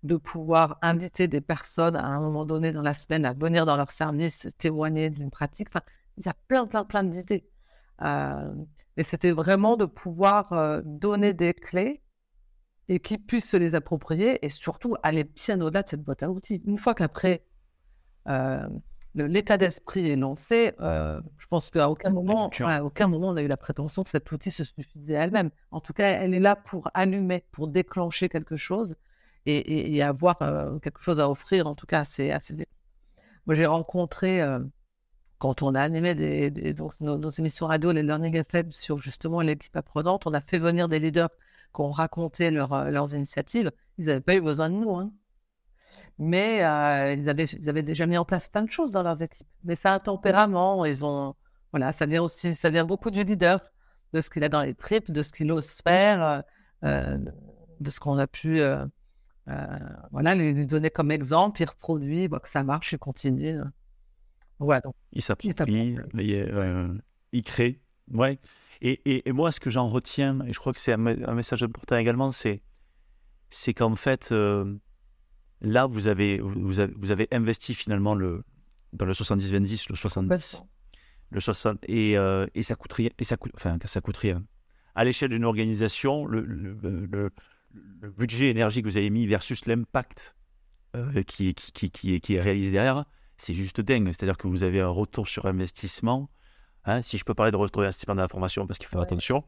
de 0.03 0.17
pouvoir 0.17 0.79
inviter 0.83 1.29
des 1.29 1.41
personnes 1.41 1.97
à 1.97 2.07
un 2.07 2.21
moment 2.21 2.45
donné 2.45 2.73
dans 2.73 2.83
la 2.83 2.95
semaine 2.95 3.25
à 3.25 3.33
venir 3.33 3.67
dans 3.67 3.77
leur 3.77 3.91
service 3.91 4.49
témoigner 4.59 5.11
d'une 5.11 5.31
pratique. 5.31 5.69
Enfin, 5.71 5.83
il 6.19 6.27
y 6.27 6.29
a 6.29 6.35
plein, 6.49 6.67
plein, 6.67 6.85
plein 6.85 7.05
d'idées. 7.05 7.49
Euh, 8.03 8.53
mais 8.97 9.05
c'était 9.05 9.33
vraiment 9.33 9.77
de 9.77 9.85
pouvoir 9.85 10.53
euh, 10.53 10.81
donner 10.85 11.35
des 11.35 11.55
clés 11.55 12.03
et 12.89 12.99
qu'ils 12.99 13.23
puissent 13.23 13.51
se 13.51 13.57
les 13.57 13.75
approprier 13.75 14.45
et 14.45 14.49
surtout 14.49 14.97
aller 15.03 15.25
bien 15.25 15.61
au-delà 15.61 15.83
de 15.83 15.89
cette 15.89 16.03
boîte 16.03 16.23
à 16.23 16.31
outils. 16.31 16.63
Une 16.67 16.79
fois 16.79 16.95
qu'après, 16.95 17.45
euh, 18.29 18.67
l'état 19.15 19.59
d'esprit 19.59 20.17
lancé, 20.17 20.73
euh, 20.81 21.21
je 21.39 21.47
pense 21.47 21.71
qu'à 21.71 21.91
aucun 21.91 22.11
moment, 22.11 22.51
aucun 22.83 23.09
moment, 23.09 23.29
on 23.29 23.37
a 23.37 23.43
eu 23.43 23.47
la 23.47 23.57
prétention 23.57 24.03
que 24.03 24.11
cet 24.11 24.31
outil 24.33 24.51
se 24.51 24.65
suffisait 24.65 25.17
à 25.17 25.25
elle-même. 25.25 25.51
En 25.71 25.81
tout 25.81 25.93
cas, 25.93 26.09
elle 26.09 26.35
est 26.35 26.41
là 26.41 26.57
pour 26.57 26.91
allumer, 26.95 27.45
pour 27.53 27.69
déclencher 27.69 28.29
quelque 28.29 28.57
chose 28.57 28.97
et, 29.45 30.03
avoir 30.03 30.41
euh, 30.43 30.79
quelque 30.79 31.03
chose 31.03 31.21
à 31.21 31.29
offrir, 31.29 31.67
en 31.67 31.75
tout 31.75 31.87
cas, 31.87 32.01
à 32.01 32.05
ses, 32.05 32.31
équipes. 32.31 32.69
Moi, 33.47 33.55
j'ai 33.55 33.67
rencontré, 33.67 34.41
euh, 34.41 34.61
quand 35.39 35.63
on 35.63 35.75
a 35.75 35.81
animé 35.81 36.15
des, 36.15 36.75
nos, 37.01 37.29
émissions 37.29 37.67
radio, 37.67 37.93
les 37.93 38.03
Learning 38.03 38.37
FM, 38.37 38.73
sur 38.73 38.99
justement 38.99 39.41
l'équipe 39.41 39.77
apprenante, 39.77 40.27
on 40.27 40.33
a 40.33 40.41
fait 40.41 40.59
venir 40.59 40.89
des 40.89 41.01
leaders 41.01 41.31
qui 41.75 41.81
ont 41.81 41.91
raconté 41.91 42.51
leurs 42.51 43.15
initiatives. 43.15 43.73
Ils 43.99 44.07
n'avaient 44.07 44.21
pas 44.21 44.37
eu 44.37 44.41
besoin 44.41 44.71
de 44.71 44.77
nous. 44.77 44.95
Hein. 44.95 45.13
Mais 46.19 46.65
euh, 46.65 47.15
ils, 47.15 47.29
avaient, 47.29 47.45
ils 47.45 47.69
avaient 47.69 47.83
déjà 47.83 48.07
mis 48.07 48.17
en 48.17 48.25
place 48.25 48.49
plein 48.49 48.63
de 48.63 48.71
choses 48.71 48.93
dans 48.93 49.03
leurs 49.03 49.23
équipes. 49.23 49.47
Mais 49.65 49.77
c'est 49.77 49.89
un 49.89 49.99
tempérament. 49.99 50.85
Ils 50.85 51.05
ont, 51.05 51.35
voilà, 51.73 51.93
ça 51.93 52.07
vient 52.07 52.23
aussi, 52.23 52.55
ça 52.55 52.71
vient 52.71 52.85
beaucoup 52.85 53.11
du 53.11 53.25
leader, 53.25 53.61
de 54.13 54.21
ce 54.21 54.31
qu'il 54.31 54.45
a 54.45 54.49
dans 54.49 54.63
les 54.63 54.75
tripes, 54.75 55.11
de 55.11 55.23
ce 55.23 55.33
qu'il 55.33 55.51
ose 55.51 55.81
faire, 55.83 56.23
euh, 56.23 56.41
euh, 56.85 57.19
de 57.81 57.91
ce 57.91 57.99
qu'on 57.99 58.19
a 58.19 58.27
pu, 58.27 58.61
voilà, 60.13 60.35
lui, 60.35 60.67
donner 60.67 60.91
comme 60.91 61.11
exemple. 61.11 61.63
Il 61.63 61.69
reproduit, 61.69 62.29
voit 62.29 62.41
que 62.41 62.49
ça 62.49 62.63
marche, 62.63 62.93
il 62.93 62.99
continue. 62.99 63.59
Ouais, 64.61 64.81
donc, 64.83 64.95
il 65.13 65.23
s'approprie, 65.23 65.97
il, 66.15 67.03
il, 67.33 67.43
crée. 67.43 67.81
Ouais. 68.13 68.39
Et, 68.81 69.01
et, 69.05 69.29
et, 69.29 69.33
moi, 69.33 69.51
ce 69.51 69.59
que 69.59 69.71
j'en 69.71 69.89
retiens, 69.89 70.39
et 70.47 70.53
je 70.53 70.59
crois 70.61 70.73
que 70.73 70.79
c'est 70.79 70.93
un, 70.93 71.05
un, 71.05 71.35
message 71.35 71.65
important 71.65 71.97
également, 71.97 72.31
c'est, 72.31 72.63
c'est 73.51 73.75
qu'en 73.75 73.97
fait, 73.97 74.33
Là, 75.63 75.87
vous 75.87 76.09
avez, 76.09 76.39
vous 76.41 76.81
avez, 76.81 76.93
vous 76.97 77.13
avez 77.13 77.29
investi 77.31 77.73
finalement 77.73 78.17
le, 78.17 78.43
dans 78.93 79.07
le 79.07 79.13
70-20, 79.13 79.87
le 79.91 79.97
70. 79.97 80.63
Le 81.31 81.41
60, 81.41 81.79
et, 81.89 82.19
euh, 82.19 82.47
et 82.55 82.63
ça 82.63 82.75
coûte 82.75 82.93
rien. 82.93 83.09
Et 83.19 83.25
ça 83.25 83.37
coûte, 83.37 83.53
enfin, 83.55 83.79
ça 83.85 84.01
coûte 84.01 84.17
rien. 84.19 84.45
À 84.95 85.05
l'échelle 85.05 85.31
d'une 85.31 85.45
organisation, 85.45 86.27
le, 86.27 86.43
le, 86.43 86.77
le, 86.83 87.31
budget 88.11 88.51
énergie 88.51 88.83
que 88.83 88.89
vous 88.89 88.99
avez 88.99 89.09
mis 89.09 89.27
versus 89.27 89.65
l'impact 89.65 90.35
euh, 90.95 91.23
qui, 91.23 91.55
qui, 91.55 91.91
qui, 91.91 92.21
qui, 92.21 92.35
est 92.35 92.41
réalisé 92.41 92.73
derrière, 92.73 93.07
c'est 93.39 93.55
juste 93.55 93.81
dingue. 93.81 94.09
C'est-à-dire 94.09 94.37
que 94.37 94.47
vous 94.47 94.63
avez 94.63 94.83
un 94.83 94.89
retour 94.89 95.27
sur 95.27 95.47
investissement. 95.47 96.29
Hein, 96.85 97.01
si 97.01 97.17
je 97.17 97.25
peux 97.25 97.33
parler 97.33 97.53
de 97.53 97.57
retour 97.57 97.81
sur 97.81 97.87
investissement 97.87 98.17
dans 98.17 98.23
la 98.23 98.29
formation, 98.29 98.67
parce 98.67 98.79
qu'il 98.79 98.89
faut 98.89 98.97
faire 98.99 99.03
attention, 99.03 99.45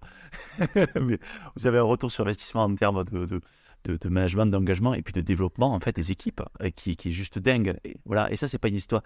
mais 0.95 1.19
vous 1.57 1.67
avez 1.67 1.79
un 1.79 1.83
retour 1.83 2.11
sur 2.11 2.23
investissement 2.23 2.63
en 2.63 2.75
termes 2.77 3.05
de, 3.05 3.27
de 3.27 3.41
de, 3.85 4.09
management, 4.09 4.47
d'engagement 4.47 4.95
et 4.95 5.03
puis 5.03 5.13
de 5.13 5.21
développement 5.21 5.75
en 5.75 5.81
fait 5.81 5.95
des 5.95 6.11
équipes 6.11 6.43
euh, 6.63 6.71
qui, 6.71 6.97
qui 6.97 7.09
est 7.09 7.13
juste 7.13 7.39
dingue. 7.39 7.79
Et, 7.85 7.97
voilà. 8.05 8.31
et 8.33 8.37
ça, 8.37 8.49
c'est 8.49 8.59
pas 8.59 8.69
une 8.69 8.77
histoire. 8.77 9.03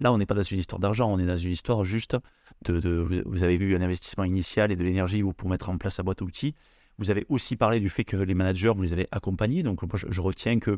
Là, 0.00 0.12
on 0.12 0.18
n'est 0.18 0.26
pas 0.26 0.34
dans 0.34 0.42
une 0.42 0.58
histoire 0.58 0.78
d'argent, 0.78 1.10
on 1.10 1.18
est 1.18 1.26
dans 1.26 1.36
une 1.36 1.52
histoire 1.52 1.84
juste 1.84 2.16
de, 2.64 3.22
Vous 3.24 3.42
avez 3.42 3.56
vu 3.56 3.74
un 3.74 3.80
investissement 3.80 4.24
initial 4.24 4.70
et 4.70 4.76
de 4.76 4.84
l'énergie 4.84 5.22
pour 5.36 5.48
mettre 5.48 5.70
en 5.70 5.78
place 5.78 5.98
la 5.98 6.04
boîte 6.04 6.20
à 6.20 6.24
outils. 6.24 6.54
Vous 6.98 7.10
avez 7.10 7.24
aussi 7.28 7.56
parlé 7.56 7.80
du 7.80 7.88
fait 7.88 8.04
que 8.04 8.16
les 8.16 8.34
managers, 8.34 8.72
vous 8.74 8.82
les 8.82 8.92
avez 8.92 9.06
accompagnés. 9.10 9.62
Donc, 9.62 9.82
moi, 9.82 10.00
je, 10.08 10.20
retiens 10.20 10.58
que, 10.58 10.72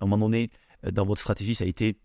à 0.00 0.04
un 0.04 0.06
moment 0.06 0.26
donné, 0.26 0.50
euh, 0.84 0.90
dans 0.90 1.04
votre 1.04 1.20
stratégie, 1.20 1.54
ça 1.54 1.64
a 1.64 1.66
été 1.66 1.98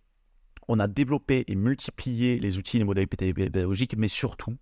on 0.67 0.79
a 0.79 0.87
développé 0.87 1.43
et 1.47 1.55
multiplié 1.55 2.39
les 2.39 2.57
outils, 2.57 2.77
les 2.77 2.85
modalités 2.85 3.33
pédagogiques, 3.33 3.97
mais 3.97 4.07
surtout, 4.07 4.55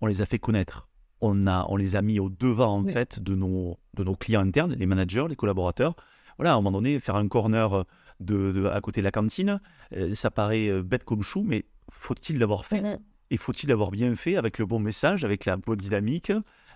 on 0.00 0.06
les 0.06 0.22
a 0.22 0.26
fait 0.26 0.38
connaître 0.38 0.88
on, 1.24 1.46
a, 1.46 1.66
on 1.68 1.76
les 1.76 1.96
a 1.96 2.02
mis 2.02 2.20
au 2.20 2.28
devant 2.28 2.78
en 2.78 2.84
fait 2.84 3.20
de 3.20 3.34
nos, 3.34 3.78
de 3.94 4.04
nos 4.04 4.14
clients 4.14 4.42
internes, 4.42 4.74
les 4.74 4.86
managers, 4.86 5.26
les 5.28 5.36
collaborateurs. 5.36 5.94
Voilà, 6.38 6.52
à 6.52 6.54
un 6.54 6.56
moment 6.56 6.72
donné, 6.72 6.98
faire 6.98 7.16
un 7.16 7.28
corner 7.28 7.84
de, 8.20 8.66
à 8.66 8.80
côté 8.80 9.00
de 9.00 9.04
la 9.04 9.10
cantine, 9.10 9.60
euh, 9.96 10.14
ça 10.14 10.30
paraît 10.30 10.68
euh, 10.68 10.82
bête 10.82 11.04
comme 11.04 11.22
chou, 11.22 11.42
mais 11.44 11.64
faut-il 11.90 12.38
l'avoir 12.38 12.64
fait 12.64 12.82
Et 13.30 13.36
faut-il 13.36 13.68
l'avoir 13.68 13.90
bien 13.90 14.14
fait 14.16 14.36
avec 14.36 14.58
le 14.58 14.66
bon 14.66 14.78
message, 14.78 15.24
avec 15.24 15.44
la 15.44 15.56
bonne 15.56 15.78
dynamique, 15.78 16.32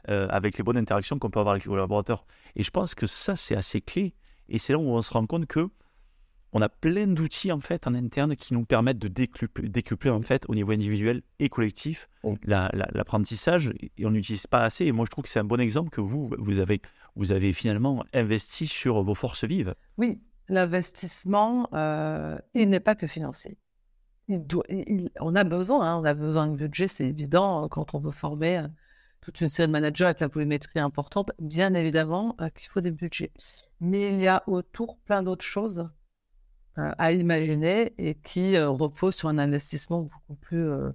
euh, 0.08 0.26
avec 0.30 0.56
les 0.58 0.64
bonnes 0.64 0.76
interactions 0.76 1.18
qu'on 1.18 1.30
peut 1.30 1.40
avoir 1.40 1.54
avec 1.54 1.64
les 1.64 1.70
collaborateurs? 1.70 2.26
Et 2.56 2.62
je 2.62 2.70
pense 2.70 2.94
que 2.94 3.06
ça, 3.06 3.36
c'est 3.36 3.56
assez 3.56 3.80
clé. 3.80 4.14
Et 4.48 4.58
c'est 4.58 4.72
là 4.72 4.78
où 4.78 4.88
on 4.88 5.02
se 5.02 5.12
rend 5.12 5.26
compte 5.26 5.46
que 5.46 5.68
on 6.52 6.62
a 6.62 6.68
plein 6.68 7.06
d'outils 7.06 7.52
en 7.52 7.60
fait 7.60 7.86
en 7.86 7.94
interne 7.94 8.34
qui 8.36 8.54
nous 8.54 8.64
permettent 8.64 8.98
de 8.98 9.08
décupler, 9.08 10.10
en 10.10 10.22
fait 10.22 10.44
au 10.48 10.54
niveau 10.54 10.72
individuel 10.72 11.22
et 11.38 11.48
collectif 11.48 12.08
l'apprentissage 12.44 13.72
et 13.96 14.06
on 14.06 14.10
n'utilise 14.10 14.46
pas 14.46 14.62
assez. 14.62 14.86
Et 14.86 14.92
moi 14.92 15.04
je 15.06 15.10
trouve 15.10 15.24
que 15.24 15.30
c'est 15.30 15.40
un 15.40 15.44
bon 15.44 15.60
exemple 15.60 15.90
que 15.90 16.00
vous 16.00 16.30
vous 16.38 16.58
avez 16.58 16.80
vous 17.16 17.32
avez 17.32 17.52
finalement 17.52 18.04
investi 18.12 18.66
sur 18.66 19.02
vos 19.02 19.14
forces 19.14 19.44
vives. 19.44 19.74
Oui, 19.96 20.20
l'investissement 20.48 21.68
euh, 21.74 22.38
il 22.54 22.70
n'est 22.70 22.80
pas 22.80 22.94
que 22.94 23.06
financier. 23.06 23.58
on 24.28 25.34
a 25.34 25.44
besoin, 25.44 25.86
hein, 25.86 26.00
on 26.00 26.04
a 26.04 26.14
besoin 26.14 26.46
de 26.46 26.56
budget, 26.56 26.88
c'est 26.88 27.06
évident 27.06 27.64
hein, 27.64 27.68
quand 27.68 27.94
on 27.94 27.98
veut 27.98 28.10
former 28.10 28.58
euh, 28.58 28.68
toute 29.20 29.40
une 29.40 29.48
série 29.48 29.68
de 29.68 29.72
managers 29.72 30.04
avec 30.04 30.20
la 30.20 30.28
volumétrie 30.28 30.78
importante. 30.78 31.32
Bien 31.38 31.74
évidemment 31.74 32.36
euh, 32.40 32.48
qu'il 32.50 32.70
faut 32.70 32.80
des 32.80 32.90
budgets, 32.90 33.32
mais 33.80 34.12
il 34.14 34.20
y 34.20 34.28
a 34.28 34.42
autour 34.46 34.96
plein 34.98 35.22
d'autres 35.22 35.44
choses 35.44 35.88
à 36.78 37.12
imaginer 37.12 37.92
et 37.98 38.14
qui 38.14 38.56
euh, 38.56 38.68
repose 38.70 39.14
sur 39.14 39.28
un 39.28 39.38
investissement 39.38 40.02
beaucoup 40.02 40.34
plus 40.34 40.68
euh, 40.68 40.90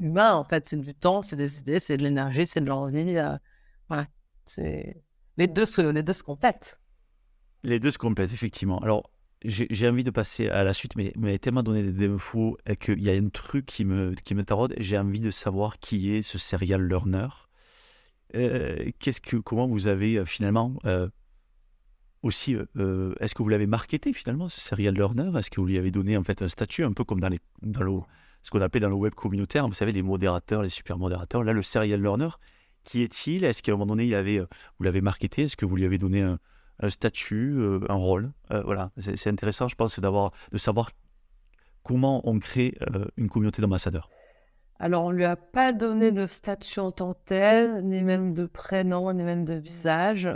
humain. 0.00 0.34
En 0.34 0.44
fait, 0.44 0.66
c'est 0.66 0.80
du 0.80 0.94
temps, 0.94 1.22
c'est 1.22 1.36
des 1.36 1.60
idées, 1.60 1.80
c'est 1.80 1.96
de 1.96 2.02
l'énergie, 2.02 2.46
c'est 2.46 2.60
de 2.60 2.66
l'envie. 2.66 3.16
voilà, 3.88 4.06
les 4.56 5.46
deux, 5.46 5.66
se, 5.66 5.82
les 5.82 6.02
deux 6.02 6.12
se 6.12 6.22
complètent. 6.22 6.80
Les 7.62 7.78
deux 7.78 7.90
se 7.90 7.98
complètent, 7.98 8.32
effectivement. 8.32 8.78
Alors, 8.78 9.10
j'ai 9.44 9.88
envie 9.88 10.02
de 10.02 10.10
passer 10.10 10.48
à 10.48 10.64
la 10.64 10.72
suite, 10.72 10.96
mais, 10.96 11.12
mais 11.16 11.38
tellement 11.38 11.62
donné 11.62 11.84
des 11.84 12.08
infos 12.08 12.58
qu'il 12.80 13.00
y 13.02 13.10
a 13.10 13.12
un 13.12 13.28
truc 13.28 13.66
qui 13.66 13.84
me, 13.84 14.14
qui 14.24 14.34
me 14.34 14.42
taraude. 14.42 14.74
J'ai 14.78 14.98
envie 14.98 15.20
de 15.20 15.30
savoir 15.30 15.78
qui 15.78 16.12
est 16.12 16.22
ce 16.22 16.38
serial 16.38 16.82
learner 16.82 17.28
que, 18.32 19.36
comment 19.36 19.68
vous 19.68 19.86
avez 19.86 20.24
finalement 20.26 20.78
aussi, 22.22 22.56
est-ce 23.20 23.34
que 23.34 23.42
vous 23.42 23.48
l'avez 23.48 23.66
marketé 23.66 24.12
finalement, 24.12 24.48
ce 24.48 24.60
serial 24.60 24.94
learner? 24.94 25.30
Est-ce 25.38 25.50
que 25.50 25.60
vous 25.60 25.66
lui 25.66 25.78
avez 25.78 25.90
donné 25.90 26.16
en 26.16 26.22
fait 26.22 26.42
un 26.42 26.48
statut, 26.48 26.84
un 26.84 26.92
peu 26.92 27.04
comme 27.04 27.20
dans, 27.20 27.28
le, 27.28 28.00
ce 28.42 28.50
qu'on 28.50 28.60
appelle 28.60 28.82
dans 28.82 28.88
le 28.88 28.94
web 28.94 29.14
communautaire, 29.14 29.66
vous 29.66 29.74
savez, 29.74 29.92
les 29.92 30.02
modérateurs, 30.02 30.62
les 30.62 30.68
super 30.70 30.98
modérateurs? 30.98 31.44
Là, 31.44 31.52
le 31.52 31.62
serial 31.62 32.00
learner, 32.00 32.28
qui 32.84 33.02
est-il? 33.02 33.44
Est-ce 33.44 33.62
qu'à 33.62 33.72
un 33.72 33.76
moment 33.76 33.94
donné, 33.94 34.06
il 34.06 34.14
avait, 34.14 34.40
vous 34.40 34.84
l'avez 34.84 35.00
marketé? 35.00 35.42
Est-ce 35.42 35.56
que 35.56 35.66
vous 35.66 35.76
lui 35.76 35.84
avez 35.84 35.98
donné 35.98 36.22
un, 36.22 36.38
statut, 36.90 37.56
un 37.88 37.94
rôle? 37.94 38.32
Voilà, 38.50 38.90
c'est 38.98 39.28
intéressant, 39.28 39.68
je 39.68 39.76
pense, 39.76 39.98
de 40.00 40.58
savoir 40.58 40.90
comment 41.82 42.28
on 42.28 42.38
crée 42.38 42.76
une 43.16 43.28
communauté 43.28 43.62
d'ambassadeurs. 43.62 44.10
Alors, 44.80 45.04
on 45.04 45.10
ne 45.10 45.16
lui 45.16 45.24
a 45.24 45.34
pas 45.34 45.72
donné 45.72 46.12
de 46.12 46.24
statut 46.26 46.78
en 46.78 46.92
tant 46.92 47.12
que 47.12 47.18
tel, 47.26 47.84
ni 47.84 48.02
même 48.02 48.32
de 48.32 48.46
prénom, 48.46 49.12
ni 49.12 49.24
même 49.24 49.44
de 49.44 49.54
visage. 49.54 50.28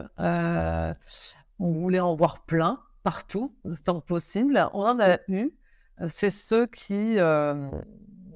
Euh, 1.60 1.64
on 1.64 1.72
voulait 1.72 2.00
en 2.00 2.14
voir 2.14 2.44
plein, 2.44 2.80
partout, 3.02 3.54
tant 3.84 4.00
que 4.00 4.06
possible. 4.06 4.68
On 4.72 4.82
en 4.84 5.00
a 5.00 5.18
eu. 5.28 5.52
C'est 6.08 6.30
ceux 6.30 6.66
qui, 6.66 7.18
euh, 7.18 7.68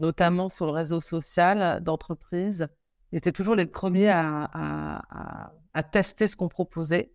notamment 0.00 0.48
sur 0.48 0.66
le 0.66 0.72
réseau 0.72 1.00
social 1.00 1.82
d'entreprise, 1.82 2.68
étaient 3.12 3.32
toujours 3.32 3.54
les 3.54 3.66
premiers 3.66 4.10
à, 4.10 5.52
tester 5.92 6.26
ce 6.26 6.36
qu'on 6.36 6.48
proposait, 6.48 7.12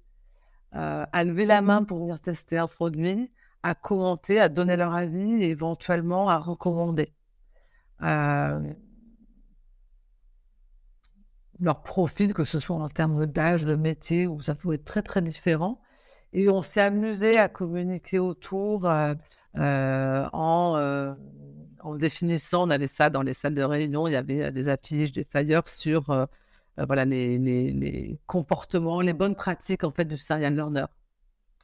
euh, 0.76 1.06
à 1.12 1.24
lever 1.24 1.46
la 1.46 1.62
main 1.62 1.84
pour 1.84 2.00
venir 2.00 2.20
tester 2.20 2.58
un 2.58 2.68
produit, 2.68 3.32
à 3.64 3.76
commenter, 3.76 4.40
à 4.40 4.50
donner 4.50 4.76
leur 4.76 4.94
avis 4.94 5.44
et 5.44 5.50
éventuellement 5.50 6.30
à 6.30 6.38
recommander. 6.38 7.14
Euh, 8.04 8.74
leur 11.60 11.84
profil, 11.84 12.34
que 12.34 12.44
ce 12.44 12.60
soit 12.60 12.76
en 12.76 12.90
termes 12.90 13.28
d'âge, 13.28 13.66
de 13.66 13.76
métier, 13.76 14.28
où 14.28 14.42
ça 14.42 14.56
pouvait 14.56 14.76
être 14.76 14.86
très 14.86 15.04
très 15.04 15.22
différent. 15.22 15.80
Et 16.34 16.50
on 16.50 16.62
s'est 16.62 16.82
amusé 16.82 17.38
à 17.38 17.50
communiquer 17.50 18.20
autour 18.20 18.86
euh, 18.86 19.13
euh, 19.58 20.26
en, 20.34 21.15
en, 21.82 21.96
définissant, 21.96 22.67
on 22.67 22.70
avait 22.70 22.88
ça 22.88 23.10
dans 23.10 23.22
les 23.22 23.34
salles 23.34 23.56
de 23.56 23.63
réunion, 23.63 24.08
il 24.08 24.13
y 24.13 24.15
avait 24.15 24.52
des 24.52 24.70
affiches, 24.70 25.12
des 25.12 25.26
flyers 25.26 25.67
sur 25.67 26.28
voilà, 26.78 27.06
les, 27.06 28.20
comportements, 28.28 29.02
les 29.02 29.13
bonnes 29.13 29.36
pratiques 29.36 29.84
en 29.84 29.91
fait 29.91 30.06
du 30.06 30.17
serial 30.17 30.56
learner. 30.56 30.86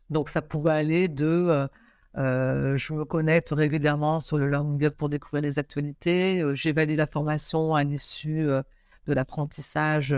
Donc 0.10 0.30
ça 0.30 0.42
pouvait 0.42 0.72
aller 0.72 1.08
de 1.08 1.70
euh, 2.18 2.76
je 2.78 2.94
me 2.94 3.06
connecte 3.06 3.50
régulièrement 3.52 4.22
sur 4.22 4.38
le 4.40 4.50
Learning 4.50 4.84
Hub 4.84 4.94
pour 4.94 5.10
découvrir 5.10 5.44
les 5.44 5.60
actualités. 5.60 6.42
Euh, 6.42 6.54
j'évalue 6.54 6.96
la 6.96 7.06
formation 7.06 7.76
à 7.76 7.84
l'issue 7.84 8.50
euh, 8.50 8.64
de 9.06 9.14
l'apprentissage 9.14 10.16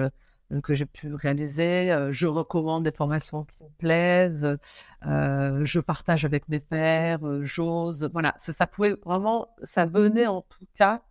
que 0.64 0.74
j'ai 0.74 0.86
pu 0.86 1.14
réaliser. 1.14 2.08
je 2.12 2.28
recommande 2.28 2.84
des 2.84 2.92
formations 2.92 3.46
qui 3.46 3.64
me 3.64 3.70
plaisent. 3.78 4.58
je 5.04 5.80
partage 5.80 6.26
avec 6.26 6.48
mes 6.50 6.60
pairs. 6.60 7.20
J'ose. 7.42 8.10
Voilà, 8.14 8.36
ça, 8.40 8.68
pouvait 8.68 8.96
vraiment, 9.06 9.48
ça 9.64 9.86
venait 9.86 10.28
en 10.28 10.42
tout 10.42 10.66
cas 10.76 11.02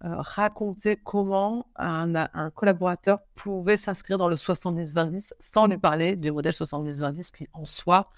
raconter 0.00 0.96
comment 0.96 1.66
un, 1.76 2.50
collaborateur 2.54 3.20
pouvait 3.34 3.76
s'inscrire 3.76 4.18
dans 4.18 4.28
le 4.28 4.36
70-20 4.36 5.32
sans 5.38 5.66
lui 5.66 5.78
parler 5.78 6.16
du 6.16 6.32
modèle 6.32 6.52
70-20 6.52 7.32
qui 7.32 7.48
en 7.52 7.64
soi 7.66 8.10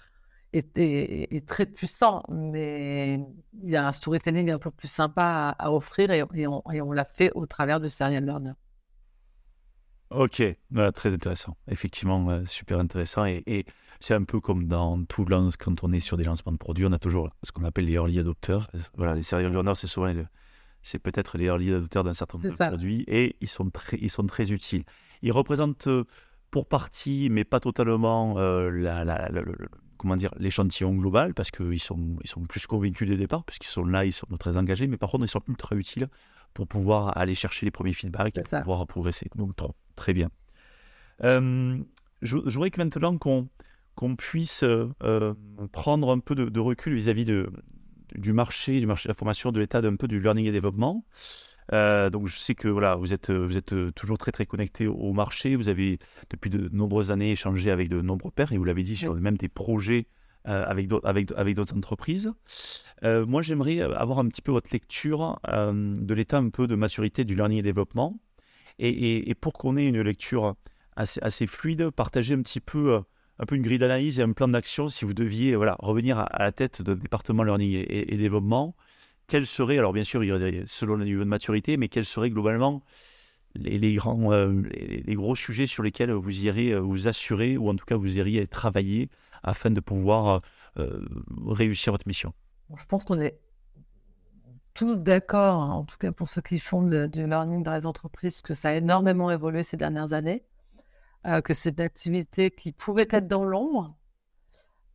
est, 0.53 1.47
très 1.47 1.65
puissant, 1.65 2.23
mais 2.29 3.19
il 3.61 3.69
y 3.69 3.75
a 3.75 3.87
un 3.87 3.91
storytelling 3.91 4.51
un 4.51 4.59
peu 4.59 4.71
plus 4.71 4.87
sympa 4.87 5.55
à, 5.57 5.71
offrir 5.71 6.11
et, 6.11 6.23
on, 6.47 6.91
l'a 6.91 7.05
fait 7.05 7.31
au 7.33 7.45
travers 7.45 7.79
de 7.79 7.87
Serial 7.87 8.23
Learner. 8.23 8.53
Ok, 10.13 10.43
très 10.93 11.13
intéressant. 11.13 11.57
Effectivement, 11.67 12.45
super 12.45 12.79
intéressant. 12.79 13.25
Et, 13.25 13.65
c'est 13.99 14.13
un 14.13 14.23
peu 14.23 14.41
comme 14.41 14.67
dans 14.67 15.01
tout 15.05 15.23
lance, 15.23 15.55
quand 15.55 15.83
on 15.83 15.91
est 15.93 16.01
sur 16.01 16.17
des 16.17 16.25
lancements 16.25 16.51
de 16.51 16.57
produits, 16.57 16.85
on 16.85 16.91
a 16.91 16.99
toujours 16.99 17.29
ce 17.41 17.53
qu'on 17.53 17.63
appelle 17.63 17.85
les 17.85 17.93
early 17.93 18.19
adopters. 18.19 18.69
Voilà, 18.95 19.15
les 19.15 19.23
serial 19.23 19.53
learners, 19.53 19.75
c'est 19.75 19.87
souvent 19.87 20.13
c'est 20.81 20.99
peut-être 20.99 21.37
les 21.37 21.45
early 21.45 21.73
adopters 21.73 22.03
d'un 22.03 22.13
certain 22.13 22.37
nombre 22.37 22.49
de 22.49 22.55
produits 22.55 23.05
et 23.07 23.37
ils 23.39 23.47
sont 23.47 23.69
très, 23.69 23.97
ils 24.01 24.09
sont 24.09 24.25
très 24.25 24.51
utiles. 24.51 24.83
Ils 25.21 25.31
représentent 25.31 25.87
euh, 25.87 26.03
pour 26.51 26.67
partie, 26.67 27.29
mais 27.31 27.45
pas 27.45 27.61
totalement, 27.61 28.37
euh, 28.37 28.69
la, 28.69 29.29
comment 29.97 30.17
dire, 30.17 30.31
l'échantillon 30.37 30.93
global, 30.93 31.33
parce 31.33 31.49
qu'ils 31.49 31.79
sont, 31.79 32.17
ils 32.23 32.29
sont 32.29 32.41
plus 32.41 32.67
convaincus 32.67 33.07
dès 33.07 33.13
le 33.13 33.19
départ, 33.19 33.45
puisqu'ils 33.45 33.69
sont 33.69 33.85
là, 33.85 34.03
ils 34.03 34.11
sont 34.11 34.27
très 34.37 34.57
engagés, 34.57 34.85
mais 34.87 34.97
par 34.97 35.09
contre, 35.09 35.23
ils 35.23 35.29
sont 35.29 35.41
ultra 35.47 35.75
utiles 35.77 36.09
pour 36.53 36.67
pouvoir 36.67 37.17
aller 37.17 37.33
chercher 37.33 37.65
les 37.65 37.71
premiers 37.71 37.93
feedbacks 37.93 38.37
et 38.37 38.41
pouvoir 38.43 38.85
progresser. 38.85 39.29
Donc, 39.35 39.55
trop, 39.55 39.73
très 39.95 40.13
bien. 40.13 40.29
Euh, 41.23 41.77
je, 42.21 42.37
voudrais 42.37 42.71
que 42.71 42.81
maintenant 42.81 43.17
qu'on 43.17 43.49
qu'on 43.95 44.15
puisse 44.15 44.63
euh, 44.63 45.33
prendre 45.71 46.11
un 46.11 46.17
peu 46.17 46.33
de, 46.33 46.59
recul 46.59 46.95
vis-à-vis 46.95 47.25
de, 47.25 47.51
du 48.15 48.33
marché, 48.33 48.79
du 48.79 48.87
marché 48.87 49.07
de 49.07 49.11
la 49.11 49.17
formation, 49.17 49.51
de 49.51 49.59
l'état 49.59 49.81
d'un 49.81 49.95
peu 49.95 50.07
du 50.07 50.19
learning 50.19 50.47
et 50.47 50.51
développement. 50.51 51.05
Euh, 51.71 52.09
donc 52.09 52.27
je 52.27 52.37
sais 52.37 52.55
que 52.55 52.67
voilà, 52.67 52.95
vous 52.95 53.13
êtes, 53.13 53.29
vous 53.29 53.55
êtes 53.55 53.75
toujours 53.93 54.17
très 54.17 54.31
très 54.31 54.47
connecté 54.47 54.87
au 54.87 55.13
marché. 55.13 55.55
Vous 55.55 55.69
avez 55.69 55.99
depuis 56.31 56.49
de 56.49 56.69
nombreuses 56.73 57.11
années 57.11 57.31
échangé 57.31 57.69
avec 57.69 57.87
de 57.87 58.01
nombreux 58.01 58.31
pairs 58.31 58.51
et 58.51 58.57
vous 58.57 58.63
l'avez 58.63 58.83
dit 58.83 58.95
sur 58.95 59.13
même 59.15 59.37
des 59.37 59.47
projets 59.47 60.07
euh, 60.45 60.65
avec 60.67 60.87
d'autres 60.87 61.07
avec, 61.07 61.31
avec 61.37 61.57
entreprises. 61.57 62.33
Euh, 63.03 63.25
moi 63.25 63.41
j'aimerais 63.41 63.79
avoir 63.79 64.19
un 64.19 64.27
petit 64.27 64.41
peu 64.41 64.51
votre 64.51 64.69
lecture 64.73 65.39
de 65.47 66.13
l'état 66.13 66.37
un 66.37 66.49
peu 66.49 66.67
de 66.67 66.75
maturité 66.75 67.23
du 67.23 67.35
learning 67.35 67.59
et 67.59 67.61
développement 67.61 68.19
et, 68.79 69.35
pour 69.35 69.53
qu'on 69.53 69.77
ait 69.77 69.87
une 69.87 70.01
lecture 70.01 70.55
assez, 70.95 71.47
fluide, 71.47 71.89
partager 71.89 72.33
un 72.33 72.41
petit 72.41 72.59
peu 72.59 73.01
un 73.39 73.45
peu 73.45 73.55
une 73.55 73.63
grille 73.63 73.79
d'analyse 73.79 74.19
et 74.19 74.21
un 74.21 74.31
plan 74.31 74.47
d'action 74.47 74.89
si 74.89 75.05
vous 75.05 75.13
deviez 75.15 75.55
voilà 75.55 75.75
revenir 75.79 76.19
à, 76.19 76.29
la 76.37 76.51
tête 76.51 76.83
d'un 76.83 76.95
département 76.95 77.43
learning 77.43 77.71
et, 77.71 78.13
et 78.13 78.17
développement 78.17 78.75
quels 79.27 79.47
seraient, 79.47 79.77
alors 79.77 79.93
bien 79.93 80.03
sûr, 80.03 80.21
selon 80.65 80.95
le 80.95 81.05
niveau 81.05 81.23
de 81.23 81.29
maturité, 81.29 81.77
mais 81.77 81.87
quels 81.87 82.05
seraient 82.05 82.29
globalement 82.29 82.83
les, 83.55 83.93
grands, 83.93 84.31
euh, 84.31 84.61
les, 84.73 85.15
gros 85.15 85.35
sujets 85.35 85.67
sur 85.67 85.83
lesquels 85.83 86.11
vous 86.11 86.45
iriez 86.45 86.73
euh, 86.73 86.79
vous 86.79 87.07
assurer, 87.07 87.57
ou 87.57 87.69
en 87.69 87.75
tout 87.75 87.85
cas 87.85 87.95
vous 87.95 88.17
iriez 88.17 88.45
travailler 88.47 89.09
afin 89.43 89.69
de 89.69 89.79
pouvoir 89.79 90.41
euh, 90.77 91.05
réussir 91.47 91.93
votre 91.93 92.07
mission? 92.07 92.33
Je 92.75 92.83
pense 92.85 93.03
qu'on 93.03 93.21
est 93.21 93.39
tous 94.73 95.01
d'accord, 95.01 95.61
hein, 95.63 95.71
en 95.71 95.83
tout 95.83 95.97
cas 95.97 96.11
pour 96.11 96.29
ceux 96.29 96.41
qui 96.41 96.59
font 96.59 96.81
du 96.83 97.27
learning 97.27 97.63
dans 97.63 97.75
les 97.75 97.85
entreprises, 97.85 98.41
que 98.41 98.53
ça 98.53 98.69
a 98.69 98.73
énormément 98.73 99.31
évolué 99.31 99.63
ces 99.63 99.77
dernières 99.77 100.13
années, 100.13 100.43
que 101.43 101.53
c'est 101.53 101.79
une 101.79 101.85
activité 101.85 102.51
qui 102.51 102.71
pouvait 102.71 103.07
être 103.09 103.27
dans 103.27 103.45
l'ombre, 103.45 103.95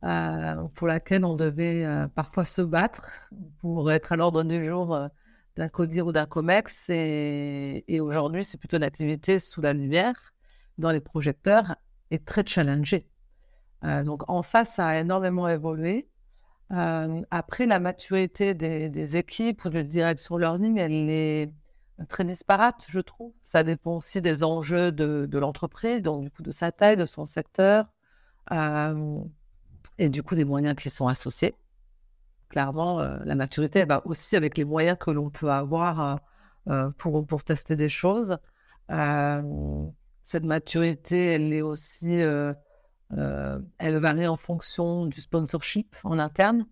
euh, 0.05 0.63
pour 0.75 0.87
laquelle 0.87 1.25
on 1.25 1.35
devait 1.35 1.85
euh, 1.85 2.07
parfois 2.07 2.45
se 2.45 2.61
battre 2.61 3.29
pour 3.59 3.91
être 3.91 4.13
à 4.13 4.15
l'ordre 4.15 4.43
du 4.43 4.63
jour 4.63 4.95
euh, 4.95 5.09
d'un 5.57 5.67
CODIR 5.67 6.07
ou 6.07 6.11
d'un 6.13 6.25
COMEX. 6.25 6.85
Et, 6.89 7.99
aujourd'hui, 7.99 8.45
c'est 8.45 8.57
plutôt 8.57 8.77
une 8.77 8.83
activité 8.83 9.39
sous 9.39 9.59
la 9.61 9.73
lumière, 9.73 10.33
dans 10.77 10.91
les 10.91 11.01
projecteurs, 11.01 11.75
et 12.11 12.19
très 12.19 12.45
challengée. 12.45 13.07
donc 13.83 14.27
en 14.29 14.41
ça, 14.41 14.63
ça 14.65 14.87
a 14.87 14.99
énormément 14.99 15.47
évolué. 15.49 16.07
Après, 16.69 17.65
la 17.65 17.79
maturité 17.79 18.53
des, 18.53 19.17
équipes 19.17 19.65
ou 19.65 19.69
de 19.69 19.81
direction 19.81 20.37
learning, 20.37 20.77
elle 20.77 21.09
est 21.09 21.53
très 22.07 22.23
disparate, 22.23 22.85
je 22.87 22.99
trouve. 22.99 23.33
Ça 23.41 23.63
dépend 23.63 23.97
aussi 23.97 24.21
des 24.21 24.43
enjeux 24.43 24.91
de, 24.91 25.37
l'entreprise, 25.37 26.01
donc 26.01 26.23
du 26.23 26.31
coup 26.31 26.43
de 26.43 26.51
sa 26.51 26.71
taille, 26.71 26.97
de 26.97 27.05
son 27.05 27.25
secteur 27.25 27.85
et 29.97 30.09
du 30.09 30.23
coup 30.23 30.35
des 30.35 30.45
moyens 30.45 30.75
qui 30.75 30.89
sont 30.89 31.07
associés. 31.07 31.55
Clairement, 32.49 32.99
euh, 32.99 33.19
la 33.25 33.35
maturité 33.35 33.85
va 33.85 34.05
aussi 34.07 34.35
avec 34.35 34.57
les 34.57 34.65
moyens 34.65 34.97
que 34.99 35.11
l'on 35.11 35.29
peut 35.29 35.51
avoir 35.51 36.01
euh, 36.01 36.15
euh, 36.69 36.91
pour, 36.97 37.25
pour 37.25 37.43
tester 37.43 37.75
des 37.75 37.89
choses. 37.89 38.37
cette 40.23 40.43
maturité, 40.43 41.33
elle 41.33 41.53
est 41.53 41.61
aussi, 41.61 42.21
elle 43.11 43.97
varie 43.97 44.27
en 44.27 44.37
fonction 44.37 45.05
du 45.05 45.19
sponsorship 45.19 45.95
en 46.03 46.19
interne, 46.19 46.65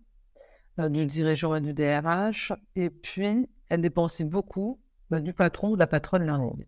du 0.78 1.06
dirigeant 1.06 1.54
et 1.56 1.60
du 1.60 1.74
DRH, 1.74 2.52
et 2.76 2.90
puis 2.90 3.48
elle 3.68 3.80
dépend 3.80 4.04
aussi 4.04 4.24
beaucoup 4.24 4.80
bah, 5.10 5.20
du 5.20 5.32
patron 5.32 5.70
ou 5.70 5.74
de 5.74 5.80
la 5.80 5.88
patronne 5.88 6.24
learning 6.24 6.64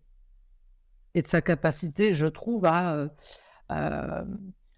et 1.13 1.21
de 1.21 1.27
sa 1.27 1.41
capacité, 1.41 2.13
je 2.13 2.27
trouve, 2.27 2.65
à 2.65 3.07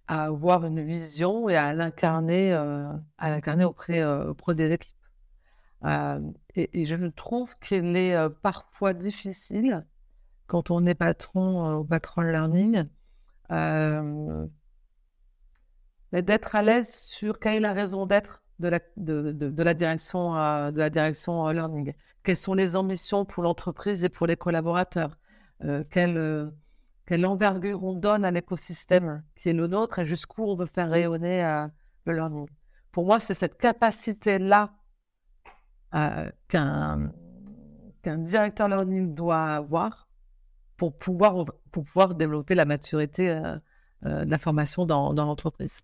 à 0.08 0.26
avoir 0.26 0.66
une 0.66 0.84
vision 0.84 1.50
et 1.50 1.56
à 1.56 1.74
l'incarner, 1.74 2.54
euh, 2.54 2.94
auprès, 3.66 4.02
euh, 4.02 4.34
des 4.50 4.74
équipes. 4.74 4.98
Euh, 5.86 6.20
et, 6.56 6.86
je 6.86 6.96
trouve 7.08 7.58
qu'il 7.60 7.96
est 7.96 8.16
parfois 8.42 8.94
difficile 8.94 9.86
quand 10.48 10.72
on 10.72 10.86
est 10.86 10.96
patron 10.96 11.78
au 11.78 11.84
patron 11.84 12.22
learning 12.22 12.86
d'être 16.22 16.56
à 16.56 16.62
l'aise 16.62 16.94
sur 16.94 17.40
quelle 17.40 17.56
est 17.56 17.60
la 17.60 17.74
raison 17.74 18.06
d'être 18.06 18.44
de 18.60 18.68
la, 18.68 18.80
de, 18.98 19.32
de, 19.32 19.64
la 19.64 19.74
direction, 19.74 20.34
la 20.34 20.90
direction 20.90 21.50
learning. 21.50 21.94
Quelles 22.24 22.38
sont 22.38 22.54
les 22.54 22.76
ambitions 22.76 23.26
pour 23.26 23.44
l'entreprise 23.44 24.04
et 24.04 24.10
pour 24.10 24.28
les 24.28 24.38
collaborateurs? 24.38 25.18
Quelle, 25.90 26.52
quelle 27.06 27.26
envergure 27.26 27.84
on 27.84 27.94
donne 27.94 28.24
à 28.24 28.32
l'écosystème 28.32 29.24
qui 29.36 29.50
est 29.50 29.54
le 29.54 29.68
nôtre 29.68 30.00
et 30.00 30.06
jusqu'où 30.06 30.44
on 30.44 30.56
veut 30.56 30.66
faire 30.66 30.90
rayonner 30.90 31.44
euh, 31.44 31.68
le 32.06 32.14
learning? 32.14 32.48
Pour 32.92 33.06
moi, 33.06 33.20
c'est 33.20 33.34
cette 33.34 33.58
capacité-là 33.58 34.74
euh, 35.96 36.30
qu'un 36.48 37.12
directeur 38.04 38.70
learning 38.70 39.14
doit 39.14 39.42
avoir 39.42 40.08
pour 40.78 40.98
pouvoir, 40.98 41.46
pour 41.72 41.84
pouvoir 41.84 42.16
développer 42.16 42.56
la 42.56 42.66
maturité 42.66 43.30
euh, 43.30 43.58
de 44.04 44.30
la 44.30 44.38
formation 44.38 44.86
dans 44.86 45.14
l'entreprise. 45.14 45.82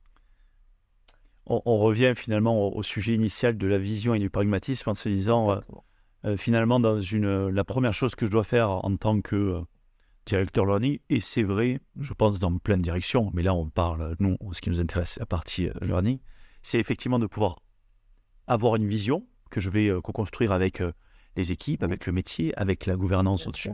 On, 1.49 1.77
revient 1.77 2.13
finalement 2.15 2.75
au, 2.75 2.83
sujet 2.83 3.15
initial 3.15 3.57
de 3.57 3.67
la 3.67 3.79
vision 3.79 4.13
et 4.13 4.19
du 4.19 4.29
pragmatisme 4.29 4.91
en 4.91 4.95
se 4.95 5.09
disant, 5.09 5.59
finalement, 6.37 6.79
dans 6.79 6.99
une, 6.99 7.49
la 7.49 7.63
première 7.63 7.93
chose 7.93 8.13
que 8.13 8.27
je 8.27 8.31
dois 8.31 8.43
faire 8.43 8.69
en 8.69 8.95
tant 8.95 9.19
que 9.19 9.63
directeur 10.29 10.65
learning, 10.65 10.99
et 11.09 11.19
c'est 11.19 11.43
vrai, 11.43 11.79
je 11.99 12.13
pense, 12.13 12.39
dans 12.39 12.55
plein 12.57 12.77
de 12.77 12.81
directions, 12.81 13.31
mais 13.33 13.41
là 13.41 13.53
on 13.53 13.69
parle, 13.69 14.15
nous, 14.19 14.37
ce 14.51 14.61
qui 14.61 14.69
nous 14.69 14.79
intéresse, 14.79 15.17
la 15.19 15.25
partie 15.25 15.67
euh, 15.67 15.73
learning, 15.81 16.19
c'est 16.61 16.79
effectivement 16.79 17.19
de 17.19 17.25
pouvoir 17.25 17.59
avoir 18.47 18.75
une 18.75 18.87
vision 18.87 19.25
que 19.49 19.59
je 19.59 19.69
vais 19.69 19.89
euh, 19.89 20.01
co-construire 20.01 20.51
avec 20.51 20.81
euh, 20.81 20.91
les 21.35 21.51
équipes, 21.51 21.83
avec 21.83 22.05
le 22.05 22.13
métier, 22.13 22.55
avec 22.57 22.85
la 22.85 22.95
gouvernance 22.95 23.47
au-dessus, 23.47 23.71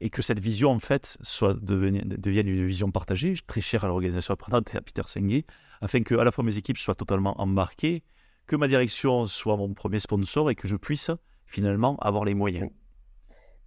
et 0.00 0.10
que 0.10 0.20
cette 0.20 0.40
vision, 0.40 0.70
en 0.70 0.80
fait, 0.80 1.16
soit 1.22 1.58
devienne, 1.58 2.48
une 2.48 2.66
vision 2.66 2.90
partagée, 2.90 3.34
très 3.46 3.62
chère 3.62 3.84
à 3.84 3.88
l'organisation 3.88 4.34
apprenante 4.34 4.74
et 4.74 4.76
à 4.76 4.82
Peter 4.82 5.02
Senge, 5.06 5.42
afin 5.80 6.02
que 6.02 6.14
à 6.14 6.24
la 6.24 6.30
fois 6.30 6.44
mes 6.44 6.56
équipes 6.56 6.78
soient 6.78 6.94
totalement 6.94 7.40
embarquées, 7.40 8.02
que 8.46 8.56
ma 8.56 8.68
direction 8.68 9.26
soit 9.26 9.56
mon 9.56 9.74
premier 9.74 9.98
sponsor 9.98 10.50
et 10.50 10.54
que 10.54 10.68
je 10.68 10.76
puisse 10.76 11.10
finalement 11.46 11.96
avoir 11.96 12.24
les 12.24 12.34
moyens. 12.34 12.70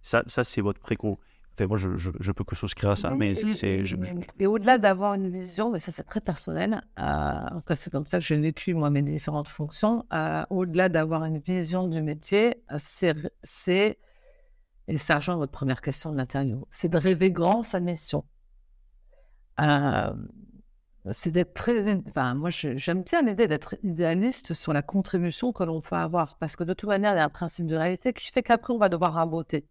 Ça, 0.02 0.22
ça 0.26 0.44
c'est 0.44 0.60
votre 0.60 0.80
préco 0.80 1.18
moi, 1.66 1.78
je, 1.78 1.88
je, 1.96 2.32
peux 2.32 2.44
que 2.44 2.56
souscrire 2.56 2.90
à 2.90 2.96
ça. 2.96 3.10
Mais 3.10 3.34
c'est, 3.34 3.82
et 4.38 4.46
au-delà 4.46 4.78
d'avoir 4.78 5.14
une 5.14 5.28
vision, 5.28 5.70
mais 5.70 5.78
ça 5.78 5.92
c'est 5.92 6.04
très 6.04 6.20
personnel, 6.20 6.82
euh, 6.98 7.02
en 7.02 7.60
tout 7.60 7.74
c'est 7.76 7.90
comme 7.90 8.06
ça 8.06 8.18
que 8.18 8.24
j'ai 8.24 8.38
vécu 8.38 8.74
moi 8.74 8.90
mes 8.90 9.02
différentes 9.02 9.48
fonctions, 9.48 10.04
euh, 10.12 10.42
au-delà 10.50 10.88
d'avoir 10.88 11.24
une 11.24 11.38
vision 11.38 11.88
du 11.88 12.02
métier, 12.02 12.62
euh, 12.72 12.78
c'est, 13.42 13.98
et 14.88 14.98
ça 14.98 15.16
rejoint 15.16 15.36
votre 15.36 15.52
première 15.52 15.80
question 15.80 16.12
de 16.12 16.16
l'interview, 16.16 16.66
c'est 16.70 16.88
de 16.88 16.98
rêver 16.98 17.30
grand 17.30 17.62
sa 17.62 17.80
mission. 17.80 18.24
C'est 21.12 21.30
d'être 21.30 21.54
très. 21.54 22.00
Enfin, 22.08 22.34
moi, 22.34 22.50
j'aime 22.50 23.02
bien 23.02 23.22
l'idée 23.22 23.48
d'être 23.48 23.76
idéaliste 23.82 24.52
sur 24.52 24.72
la 24.72 24.82
contribution 24.82 25.52
que 25.52 25.64
l'on 25.64 25.80
peut 25.80 25.96
avoir. 25.96 26.36
Parce 26.38 26.56
que 26.56 26.64
de 26.64 26.74
toute 26.74 26.88
manière, 26.88 27.12
il 27.14 27.16
y 27.16 27.20
a 27.20 27.24
un 27.24 27.30
principe 27.30 27.66
de 27.66 27.76
réalité 27.76 28.12
qui 28.12 28.30
fait 28.30 28.42
qu'après, 28.42 28.72
on 28.72 28.78
va 28.78 28.88
devoir 28.88 29.14
raboter 29.14 29.66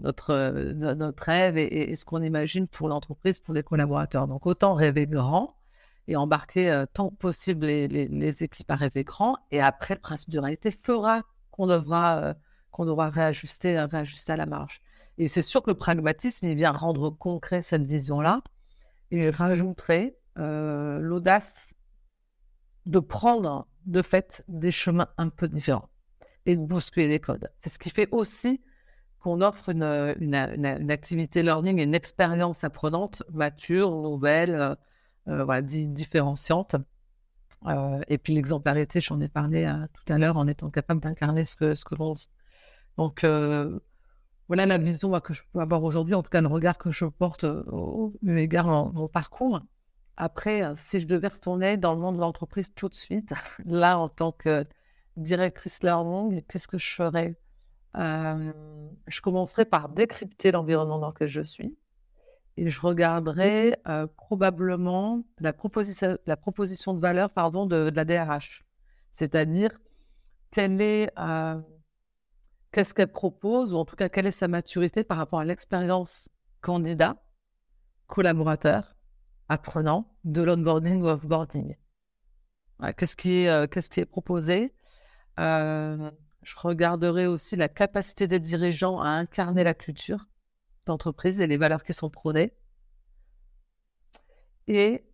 notre, 0.00 0.30
euh, 0.30 0.72
notre 0.72 1.22
rêve 1.22 1.56
et, 1.56 1.94
ce 1.94 2.04
qu'on 2.04 2.22
imagine 2.22 2.66
pour 2.66 2.88
l'entreprise, 2.88 3.38
pour 3.38 3.54
les 3.54 3.62
collaborateurs. 3.62 4.26
Donc 4.26 4.46
autant 4.46 4.74
rêver 4.74 5.06
grand 5.06 5.54
et 6.08 6.16
embarquer 6.16 6.70
euh, 6.70 6.86
tant 6.92 7.10
que 7.10 7.16
possible 7.16 7.66
les, 7.66 8.42
équipes 8.42 8.70
à 8.70 8.76
rêver 8.76 9.04
grand. 9.04 9.36
Et 9.50 9.60
après, 9.60 9.94
le 9.94 10.00
principe 10.00 10.30
de 10.30 10.38
réalité 10.40 10.72
fera 10.72 11.22
qu'on 11.50 11.66
devra, 11.66 12.18
euh, 12.18 12.34
devra 12.84 13.10
réajuster, 13.10 13.78
réajuster 13.78 14.32
à 14.32 14.36
la 14.36 14.46
marge. 14.46 14.80
Et 15.18 15.28
c'est 15.28 15.42
sûr 15.42 15.62
que 15.62 15.70
le 15.70 15.76
pragmatisme, 15.76 16.46
il 16.46 16.56
vient 16.56 16.72
rendre 16.72 17.10
concret 17.10 17.62
cette 17.62 17.84
vision-là 17.84 18.42
et 19.10 19.28
rajouterait 19.30 20.16
l'audace 20.40 21.74
de 22.86 22.98
prendre 22.98 23.68
de 23.86 24.02
fait 24.02 24.44
des 24.48 24.72
chemins 24.72 25.08
un 25.18 25.28
peu 25.28 25.48
différents 25.48 25.88
et 26.46 26.56
de 26.56 26.62
bousculer 26.62 27.08
les 27.08 27.20
codes. 27.20 27.50
C'est 27.58 27.70
ce 27.70 27.78
qui 27.78 27.90
fait 27.90 28.08
aussi 28.10 28.60
qu'on 29.20 29.42
offre 29.42 29.68
une, 29.68 29.82
une, 30.18 30.90
activité 30.90 31.42
learning 31.42 31.78
une 31.78 31.94
expérience 31.94 32.64
apprenante 32.64 33.22
mature, 33.30 33.90
nouvelle, 33.90 34.54
euh, 34.54 34.74
euh, 35.28 35.44
voilà, 35.44 35.62
différenciante. 35.62 36.76
Euh, 37.66 38.00
et 38.08 38.16
puis 38.16 38.34
l'exemplarité, 38.34 39.00
j'en 39.00 39.20
ai 39.20 39.28
parlé 39.28 39.70
tout 39.92 40.12
à 40.12 40.18
l'heure, 40.18 40.38
en 40.38 40.46
étant 40.46 40.70
capable 40.70 41.02
d'incarner 41.02 41.44
ce 41.44 41.56
que, 41.56 41.74
ce 41.74 41.84
que 41.84 41.94
l'on 41.94 42.14
dit. 42.14 42.30
Donc 42.96 43.24
voilà 44.48 44.66
la 44.66 44.78
vision 44.78 45.18
que 45.20 45.34
je 45.34 45.42
peux 45.52 45.60
avoir 45.60 45.84
aujourd'hui, 45.84 46.14
en 46.14 46.22
tout 46.22 46.30
cas 46.30 46.40
le 46.40 46.48
regard 46.48 46.78
que 46.78 46.90
je 46.90 47.04
porte 47.04 47.44
au 47.44 48.14
égard 48.26 48.90
de 48.90 48.94
mon 48.94 49.08
parcours. 49.08 49.60
Après, 50.22 50.70
si 50.76 51.00
je 51.00 51.06
devais 51.06 51.28
retourner 51.28 51.78
dans 51.78 51.94
le 51.94 51.98
monde 51.98 52.16
de 52.16 52.20
l'entreprise 52.20 52.74
tout 52.74 52.90
de 52.90 52.94
suite, 52.94 53.32
là, 53.64 53.98
en 53.98 54.10
tant 54.10 54.32
que 54.32 54.66
directrice 55.16 55.82
learning, 55.82 56.42
qu'est-ce 56.42 56.68
que 56.68 56.76
je 56.76 56.94
ferais? 56.94 57.36
Je 57.94 59.20
commencerai 59.22 59.64
par 59.64 59.88
décrypter 59.88 60.52
l'environnement 60.52 60.98
dans 60.98 61.08
lequel 61.08 61.26
je 61.26 61.40
suis 61.40 61.78
et 62.58 62.68
je 62.68 62.80
regarderai 62.82 63.78
probablement 64.18 65.24
la, 65.38 65.54
proposition, 65.54 66.18
de 66.92 67.00
valeur 67.00 67.30
pardon, 67.30 67.64
de, 67.64 67.90
la 67.94 68.04
DRH. 68.04 68.66
C'est-à-dire, 69.12 69.80
quelle 70.50 70.82
est, 70.82 71.14
qu'est-ce 72.72 72.92
qu'elle 72.92 73.10
propose, 73.10 73.72
ou 73.72 73.78
en 73.78 73.86
tout 73.86 73.96
cas, 73.96 74.10
quelle 74.10 74.26
est 74.26 74.32
sa 74.32 74.48
maturité 74.48 75.02
par 75.02 75.16
rapport 75.16 75.40
à 75.40 75.46
l'expérience 75.46 76.28
candidat, 76.60 77.16
collaborateur, 78.06 78.99
apprenant 79.50 80.10
de 80.24 80.42
l'onboarding 80.42 81.02
ou 81.02 81.08
offboarding. 81.08 81.76
qu'est-ce, 82.96 83.16
qui 83.16 83.44
est, 83.44 83.70
qu'est-ce 83.70 83.90
qui 83.90 84.00
est 84.00 84.06
proposé? 84.06 84.72
Je 85.36 86.56
regarderai 86.56 87.26
aussi 87.26 87.56
la 87.56 87.68
capacité 87.68 88.26
des 88.26 88.40
dirigeants 88.40 89.00
à 89.00 89.08
incarner 89.08 89.64
la 89.64 89.74
culture 89.74 90.26
d'entreprise 90.86 91.40
et 91.40 91.46
les 91.46 91.58
valeurs 91.58 91.84
qui 91.84 91.92
sont 91.92 92.10
prônées. 92.10 92.54
Et, 94.66 95.04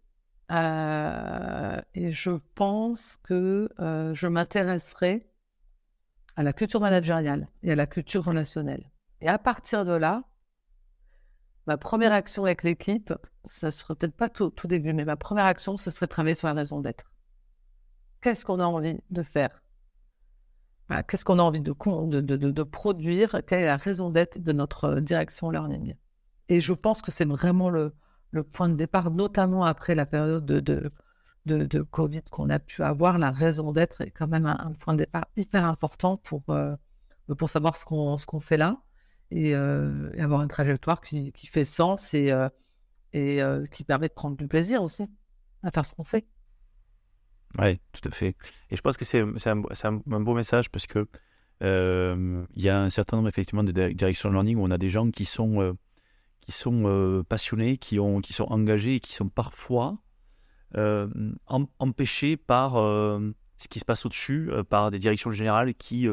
euh, 0.52 1.80
je 1.94 2.30
pense 2.54 3.16
que 3.16 3.68
euh, 3.80 4.14
je 4.14 4.28
m'intéresserai 4.28 5.28
à 6.36 6.42
la 6.42 6.52
culture 6.52 6.80
managériale 6.80 7.48
et 7.62 7.72
à 7.72 7.76
la 7.76 7.86
culture 7.86 8.24
relationnelle. 8.24 8.90
Et 9.20 9.28
à 9.28 9.38
partir 9.38 9.84
de 9.84 9.92
là, 9.92 10.22
ma 11.66 11.76
première 11.76 12.12
action 12.12 12.44
avec 12.44 12.62
l'équipe, 12.62 13.12
ça 13.44 13.68
ne 13.68 13.70
sera 13.72 13.94
peut-être 13.94 14.14
pas 14.14 14.28
tout, 14.28 14.52
début, 14.64 14.92
mais 14.92 15.04
ma 15.04 15.16
première 15.16 15.44
action, 15.44 15.76
ce 15.76 15.90
serait 15.90 16.06
de 16.06 16.10
travailler 16.10 16.34
sur 16.34 16.48
la 16.48 16.54
raison 16.54 16.80
d'être. 16.80 17.04
Qu'est-ce 18.20 18.44
qu'on 18.44 18.60
a 18.60 18.64
envie 18.64 18.98
de 19.10 19.22
faire? 19.22 19.62
Qu'est-ce 21.08 21.24
qu'on 21.24 21.40
a 21.40 21.42
envie 21.42 21.60
de, 21.60 21.72
produire? 22.62 23.40
Quelle 23.46 23.62
est 23.62 23.66
la 23.66 23.76
raison 23.76 24.10
d'être 24.10 24.38
de 24.38 24.52
notre 24.52 24.84
euh, 24.84 25.00
direction 25.00 25.50
learning? 25.50 25.96
Et 26.48 26.60
je 26.60 26.72
pense 26.72 27.02
que 27.02 27.10
c'est 27.10 27.24
vraiment 27.24 27.70
le, 27.70 27.92
point 28.52 28.68
de 28.68 28.74
départ, 28.74 29.10
notamment 29.10 29.64
après 29.64 29.94
la 29.96 30.06
période 30.06 30.46
de, 30.46 31.82
Covid 31.90 32.22
qu'on 32.30 32.50
a 32.50 32.60
pu 32.60 32.82
avoir. 32.82 33.18
La 33.18 33.32
raison 33.32 33.72
d'être 33.72 34.02
est 34.02 34.12
quand 34.12 34.28
même 34.28 34.46
un, 34.46 34.72
point 34.78 34.94
de 34.94 35.00
départ 35.00 35.26
hyper 35.36 35.64
important 35.64 36.18
pour, 36.18 36.42
euh, 36.50 36.76
pour 37.36 37.50
savoir 37.50 37.76
ce 37.76 37.84
qu'on 37.84 38.40
fait 38.40 38.56
là 38.56 38.78
et, 39.30 39.54
avoir 39.54 40.42
une 40.42 40.48
trajectoire 40.48 41.00
qui, 41.00 41.32
fait 41.50 41.64
sens 41.64 42.14
et, 42.14 42.32
qui 43.12 43.84
permet 43.84 44.08
de 44.08 44.14
prendre 44.14 44.36
du 44.36 44.48
plaisir 44.48 44.82
aussi 44.82 45.06
à 45.62 45.70
faire 45.70 45.84
ce 45.84 45.94
qu'on 45.94 46.04
fait. 46.04 46.26
Oui, 47.58 47.80
tout 47.92 48.08
à 48.08 48.12
fait. 48.12 48.36
Et 48.70 48.76
je 48.76 48.82
pense 48.82 48.96
que 48.96 49.04
c'est 49.04 49.20
un, 49.20 49.62
un, 49.84 50.20
beau 50.20 50.34
message 50.34 50.70
parce 50.70 50.86
que 50.86 51.06
il 51.60 52.62
y 52.62 52.68
a 52.68 52.80
un 52.80 52.90
certain 52.90 53.16
nombre 53.16 53.28
effectivement 53.28 53.64
de 53.64 53.72
directions 53.92 54.28
de 54.28 54.34
learning 54.34 54.56
où 54.56 54.64
on 54.64 54.70
a 54.70 54.78
des 54.78 54.90
gens 54.90 55.10
qui 55.10 55.24
sont, 55.24 55.76
qui 56.40 56.52
sont 56.52 57.24
passionnés, 57.28 57.78
qui, 57.78 57.98
ont, 57.98 58.20
qui 58.20 58.32
sont 58.32 58.44
engagés 58.44 58.96
et 58.96 59.00
qui 59.00 59.12
sont 59.12 59.28
parfois 59.28 59.98
empêchés 61.78 62.36
par 62.36 62.72
ce 62.72 63.68
qui 63.68 63.80
se 63.80 63.84
passe 63.84 64.04
au-dessus, 64.04 64.50
par 64.68 64.90
des 64.90 64.98
directions 64.98 65.30
générales 65.30 65.74
qui 65.74 66.08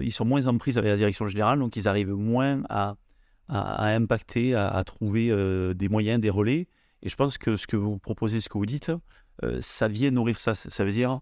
ils 0.00 0.12
sont 0.12 0.24
moins 0.24 0.46
en 0.46 0.58
prise 0.58 0.78
avec 0.78 0.90
la 0.90 0.96
direction 0.96 1.26
générale, 1.26 1.58
donc 1.58 1.76
ils 1.76 1.88
arrivent 1.88 2.14
moins 2.14 2.62
à, 2.68 2.96
à, 3.48 3.86
impacter, 3.88 4.54
à, 4.54 4.82
trouver 4.84 5.32
des 5.74 5.88
moyens, 5.88 6.20
des 6.20 6.30
relais. 6.30 6.68
Et 7.02 7.08
je 7.08 7.16
pense 7.16 7.38
que 7.38 7.56
ce 7.56 7.66
que 7.66 7.76
vous 7.76 7.98
proposez, 7.98 8.40
ce 8.40 8.48
que 8.48 8.58
vous 8.58 8.66
dites, 8.66 8.90
euh, 9.44 9.58
ça 9.60 9.88
vient 9.88 10.10
nourrir 10.10 10.40
ça. 10.40 10.54
Ça 10.54 10.84
veut 10.84 10.90
dire, 10.90 11.20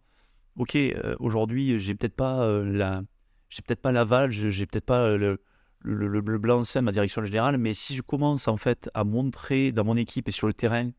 ok, 0.56 0.74
euh, 0.76 1.16
aujourd'hui, 1.18 1.78
j'ai 1.78 1.94
peut-être 1.94 2.16
pas 2.16 2.42
euh, 2.42 2.64
la, 2.64 3.02
j'ai 3.48 3.62
peut-être 3.62 3.82
pas 3.82 3.92
l'aval, 3.92 4.30
j'ai 4.32 4.66
peut-être 4.66 4.86
pas 4.86 5.16
le, 5.16 5.38
le, 5.80 6.08
le, 6.08 6.38
blanc-seing 6.38 6.80
de 6.80 6.86
ma 6.86 6.92
direction 6.92 7.22
générale, 7.24 7.58
mais 7.58 7.74
si 7.74 7.94
je 7.94 8.02
commence 8.02 8.48
en 8.48 8.56
fait 8.56 8.90
à 8.94 9.04
montrer 9.04 9.72
dans 9.72 9.84
mon 9.84 9.96
équipe 9.96 10.28
et 10.28 10.32
sur 10.32 10.46
le 10.46 10.54
terrain 10.54 10.90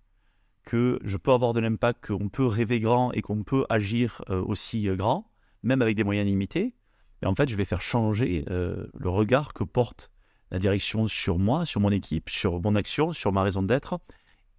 que 0.63 0.99
je 1.03 1.17
peux 1.17 1.31
avoir 1.31 1.53
de 1.53 1.59
l'impact, 1.59 2.07
qu'on 2.07 2.29
peut 2.29 2.45
rêver 2.45 2.79
grand 2.79 3.11
et 3.13 3.21
qu'on 3.21 3.43
peut 3.43 3.65
agir 3.69 4.21
aussi 4.27 4.87
grand, 4.97 5.31
même 5.63 5.81
avec 5.81 5.95
des 5.95 6.03
moyens 6.03 6.27
limités, 6.27 6.75
en 7.25 7.35
fait, 7.35 7.49
je 7.49 7.55
vais 7.55 7.65
faire 7.65 7.81
changer 7.81 8.45
le 8.47 9.09
regard 9.09 9.53
que 9.53 9.63
porte 9.63 10.11
la 10.51 10.59
direction 10.59 11.07
sur 11.07 11.39
moi, 11.39 11.65
sur 11.65 11.81
mon 11.81 11.89
équipe, 11.89 12.29
sur 12.29 12.61
mon 12.61 12.75
action, 12.75 13.13
sur 13.13 13.31
ma 13.31 13.43
raison 13.43 13.63
d'être. 13.63 13.99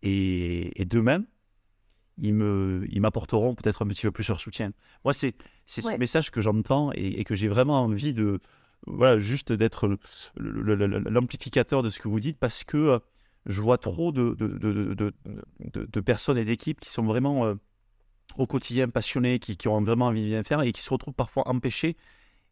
Et, 0.02 0.80
et 0.80 0.84
demain, 0.84 1.24
ils 2.20 2.34
me, 2.34 2.86
ils 2.90 3.00
m'apporteront 3.00 3.54
peut-être 3.54 3.82
un 3.82 3.86
petit 3.86 4.02
peu 4.02 4.10
plus 4.10 4.28
leur 4.28 4.40
soutien. 4.40 4.72
Moi, 5.04 5.14
c'est, 5.14 5.34
c'est 5.66 5.80
ce 5.80 5.96
message 5.96 6.30
que 6.30 6.40
j'entends 6.40 6.90
et, 6.94 7.24
que 7.24 7.34
j'ai 7.34 7.48
vraiment 7.48 7.82
envie 7.82 8.12
de, 8.12 8.40
voilà, 8.86 9.18
juste 9.18 9.52
d'être 9.52 9.98
l'amplificateur 10.36 11.82
de 11.82 11.90
ce 11.90 11.98
que 11.98 12.08
vous 12.08 12.20
dites 12.20 12.38
parce 12.38 12.64
que 12.64 13.00
je 13.46 13.60
vois 13.60 13.78
trop 13.78 14.12
de, 14.12 14.36
de, 14.38 16.00
personnes 16.00 16.38
et 16.38 16.44
d'équipes 16.44 16.80
qui 16.80 16.90
sont 16.90 17.04
vraiment 17.04 17.46
euh, 17.46 17.54
au 18.36 18.46
quotidien 18.46 18.88
passionnés, 18.88 19.38
qui, 19.38 19.56
qui, 19.56 19.68
ont 19.68 19.80
vraiment 19.80 20.06
envie 20.06 20.22
de 20.22 20.28
bien 20.28 20.42
faire 20.42 20.60
et 20.62 20.72
qui 20.72 20.82
se 20.82 20.90
retrouvent 20.90 21.14
parfois 21.14 21.48
empêchés. 21.48 21.96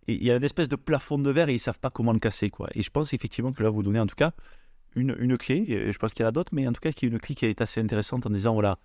Il 0.08 0.24
y 0.24 0.30
a 0.30 0.36
une 0.36 0.44
espèce 0.44 0.68
de 0.68 0.76
plafond 0.76 1.18
de 1.18 1.30
verre 1.30 1.48
et 1.48 1.52
ils 1.52 1.56
ne 1.56 1.60
savent 1.60 1.78
pas 1.78 1.90
comment 1.90 2.12
le 2.12 2.18
casser. 2.18 2.50
Quoi. 2.50 2.68
Et 2.74 2.82
je 2.82 2.90
pense 2.90 3.12
effectivement 3.12 3.52
que 3.52 3.62
là, 3.62 3.70
vous 3.70 3.82
donnez 3.82 4.00
en 4.00 4.06
tout 4.06 4.14
cas 4.14 4.32
une, 4.94 5.14
une 5.18 5.36
clé, 5.36 5.64
et 5.68 5.92
je 5.92 5.98
pense 5.98 6.14
qu'il 6.14 6.22
y 6.22 6.26
en 6.26 6.28
a 6.28 6.32
d'autres, 6.32 6.54
mais 6.54 6.66
en 6.66 6.72
tout 6.72 6.80
cas, 6.80 6.92
qui 6.92 7.04
est 7.04 7.08
une 7.08 7.18
clé 7.18 7.34
qui 7.34 7.44
est 7.46 7.60
assez 7.60 7.80
intéressante 7.80 8.26
en 8.26 8.30
disant 8.30 8.54
voilà, 8.54 8.78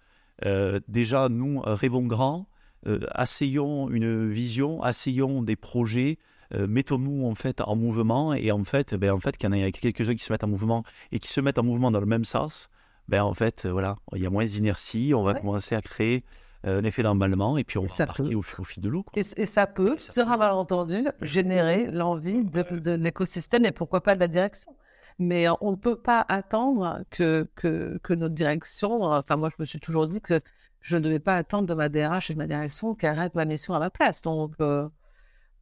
euh, 0.46 0.80
déjà, 0.88 1.30
nous 1.30 1.62
rêvons 1.62 2.06
grand, 2.06 2.48
euh, 2.88 3.00
asseyons 3.12 3.90
une 3.90 4.28
vision, 4.28 4.82
asseyons 4.82 5.42
des 5.42 5.56
projets, 5.56 6.18
euh, 6.54 6.68
mettons-nous 6.68 7.26
en 7.26 7.36
fait 7.36 7.62
en 7.62 7.76
mouvement 7.76 8.34
et 8.34 8.52
en 8.52 8.64
fait, 8.64 8.96
ben, 8.96 9.12
en 9.12 9.20
fait, 9.20 9.38
qu'il 9.38 9.50
y 9.50 9.64
en 9.64 9.68
a 9.68 9.72
quelques-uns 9.72 10.16
qui 10.16 10.24
se 10.24 10.34
mettent 10.34 10.44
en 10.44 10.50
mouvement 10.50 10.84
et 11.12 11.20
qui 11.20 11.30
se 11.30 11.40
mettent 11.40 11.60
en 11.60 11.64
mouvement 11.64 11.92
dans 11.92 12.00
le 12.00 12.06
même 12.06 12.26
sens, 12.26 12.70
ben, 13.08 13.24
en 13.24 13.34
fait, 13.34 13.68
voilà, 13.68 13.96
il 14.16 14.22
y 14.22 14.26
a 14.26 14.30
moins 14.30 14.46
d'inertie, 14.46 15.14
on 15.16 15.24
va 15.24 15.34
commencer 15.34 15.76
à 15.76 15.82
créer 15.82 16.24
un 16.64 16.84
effet 16.84 17.02
d'emballement 17.04 17.58
et 17.58 17.64
puis 17.64 17.78
on 17.78 17.86
va 17.86 18.06
partir 18.06 18.38
au, 18.38 18.42
fil 18.42 18.84
de 18.84 18.90
l'eau. 18.90 19.04
Et, 19.16 19.24
ça 19.24 19.66
peut, 19.66 19.98
sera 19.98 20.38
mal 20.38 20.54
entendu, 20.54 21.08
générer 21.22 21.88
l'envie 21.88 22.44
de, 22.44 22.92
l'écosystème 22.92 23.66
et 23.66 23.72
pourquoi 23.72 24.02
pas 24.02 24.16
de 24.16 24.20
la 24.20 24.28
direction. 24.28 24.76
Mais 25.18 25.48
on 25.60 25.72
ne 25.72 25.76
peut 25.76 25.98
pas 25.98 26.26
attendre 26.30 27.04
que, 27.10 27.50
que, 27.56 28.00
que, 28.04 28.14
notre 28.14 28.36
direction, 28.36 29.04
enfin 29.04 29.38
moi 29.38 29.50
je 29.50 29.56
me 29.60 29.66
suis 29.66 29.80
toujours 29.80 30.08
dit 30.08 30.22
que 30.22 30.40
je 30.82 30.98
ne 30.98 31.02
devais 31.02 31.20
pas 31.20 31.36
attendre 31.36 31.68
de 31.68 31.74
ma 31.74 31.90
DRH 31.90 32.32
et 32.32 32.34
de 32.34 32.40
ma 32.40 32.48
direction 32.48 32.96
qu'elle 32.96 33.18
règle 33.18 33.34
ma 33.36 33.46
mission 33.46 33.74
à 33.74 33.80
ma 33.80 33.90
place. 33.90 34.22
Donc, 34.24 34.54
euh, 34.60 34.90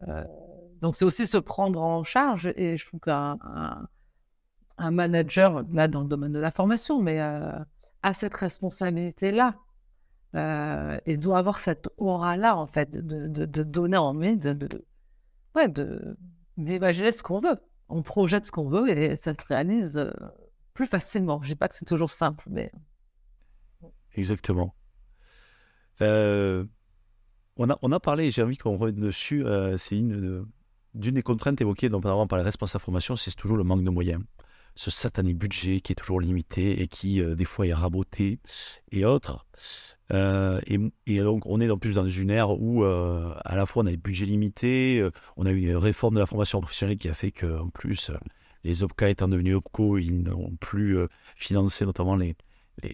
euh, 0.07 0.23
donc 0.81 0.95
c'est 0.95 1.05
aussi 1.05 1.27
se 1.27 1.37
prendre 1.37 1.81
en 1.81 2.03
charge. 2.03 2.51
Et 2.55 2.77
je 2.77 2.85
trouve 2.85 3.01
qu'un 3.01 3.37
un, 4.77 4.91
manager, 4.91 5.63
là 5.71 5.87
dans 5.89 6.01
le 6.01 6.07
domaine 6.07 6.31
de 6.31 6.39
la 6.39 6.51
formation, 6.51 7.01
mais 7.01 7.21
euh, 7.21 7.51
a 8.01 8.13
cette 8.13 8.33
responsabilité-là. 8.33 9.55
Et 10.35 11.17
doit 11.17 11.37
avoir 11.37 11.59
cette 11.59 11.89
aura-là, 11.97 12.55
en 12.57 12.67
fait, 12.67 12.91
de, 12.91 13.27
de, 13.27 13.63
donner 13.63 13.97
envie 13.97 14.37
de, 14.37 14.53
de, 14.53 16.17
d'imaginer 16.57 17.11
ce 17.11 17.23
qu'on 17.23 17.39
veut. 17.39 17.57
On 17.89 18.03
projette 18.03 18.45
ce 18.45 18.51
qu'on 18.51 18.69
veut 18.69 18.89
et 18.89 19.15
ça 19.15 19.33
se 19.33 19.45
réalise 19.47 20.11
plus 20.73 20.87
facilement. 20.87 21.41
Je 21.41 21.49
dis 21.49 21.55
pas 21.55 21.67
que 21.67 21.75
c'est 21.75 21.85
toujours 21.85 22.11
simple, 22.11 22.45
mais. 22.49 22.71
Exactement. 24.13 24.75
Euh, 26.01 26.65
on, 27.57 27.69
a, 27.69 27.77
on 27.81 27.91
a 27.91 27.99
parlé, 27.99 28.31
j'ai 28.31 28.43
envie 28.43 28.57
qu'on 28.57 28.77
revienne 28.77 29.01
dessus, 29.01 29.45
euh, 29.45 29.75
c'est 29.77 29.97
une, 29.97 30.45
d'une 30.93 31.15
des 31.15 31.23
contraintes 31.23 31.59
évoquées 31.59 31.89
notamment 31.89 32.27
par 32.27 32.37
les 32.37 32.45
responsables 32.45 32.83
formation, 32.83 33.15
c'est 33.15 33.35
toujours 33.35 33.57
le 33.57 33.63
manque 33.63 33.83
de 33.83 33.89
moyens. 33.89 34.23
Ce 34.75 34.91
satané 34.91 35.33
budget 35.33 35.81
qui 35.81 35.91
est 35.91 35.95
toujours 35.95 36.21
limité 36.21 36.81
et 36.81 36.87
qui, 36.87 37.21
euh, 37.21 37.35
des 37.35 37.45
fois, 37.45 37.67
est 37.67 37.73
raboté 37.73 38.39
et 38.91 39.05
autres. 39.05 39.45
et, 40.11 40.79
et, 41.05 41.19
donc, 41.19 41.45
on 41.45 41.59
est 41.61 41.69
en 41.69 41.77
plus 41.77 41.95
dans 41.95 42.07
une 42.07 42.31
ère 42.31 42.51
où, 42.59 42.83
à 42.83 43.55
la 43.55 43.65
fois, 43.65 43.83
on 43.83 43.85
a 43.85 43.91
des 43.91 43.97
budgets 43.97 44.25
limités, 44.25 45.07
on 45.37 45.45
a 45.45 45.51
eu 45.51 45.67
une 45.67 45.75
réforme 45.75 46.15
de 46.15 46.19
la 46.19 46.25
formation 46.25 46.61
professionnelle 46.61 46.97
qui 46.97 47.09
a 47.09 47.13
fait 47.13 47.31
qu'en 47.31 47.69
plus, 47.69 48.11
les 48.63 48.83
OPCA 48.83 49.09
étant 49.09 49.27
devenus 49.27 49.55
OPCO, 49.55 49.97
ils 49.97 50.23
n'ont 50.23 50.55
plus 50.59 50.97
financé 51.35 51.85
notamment 51.85 52.15
les, 52.15 52.35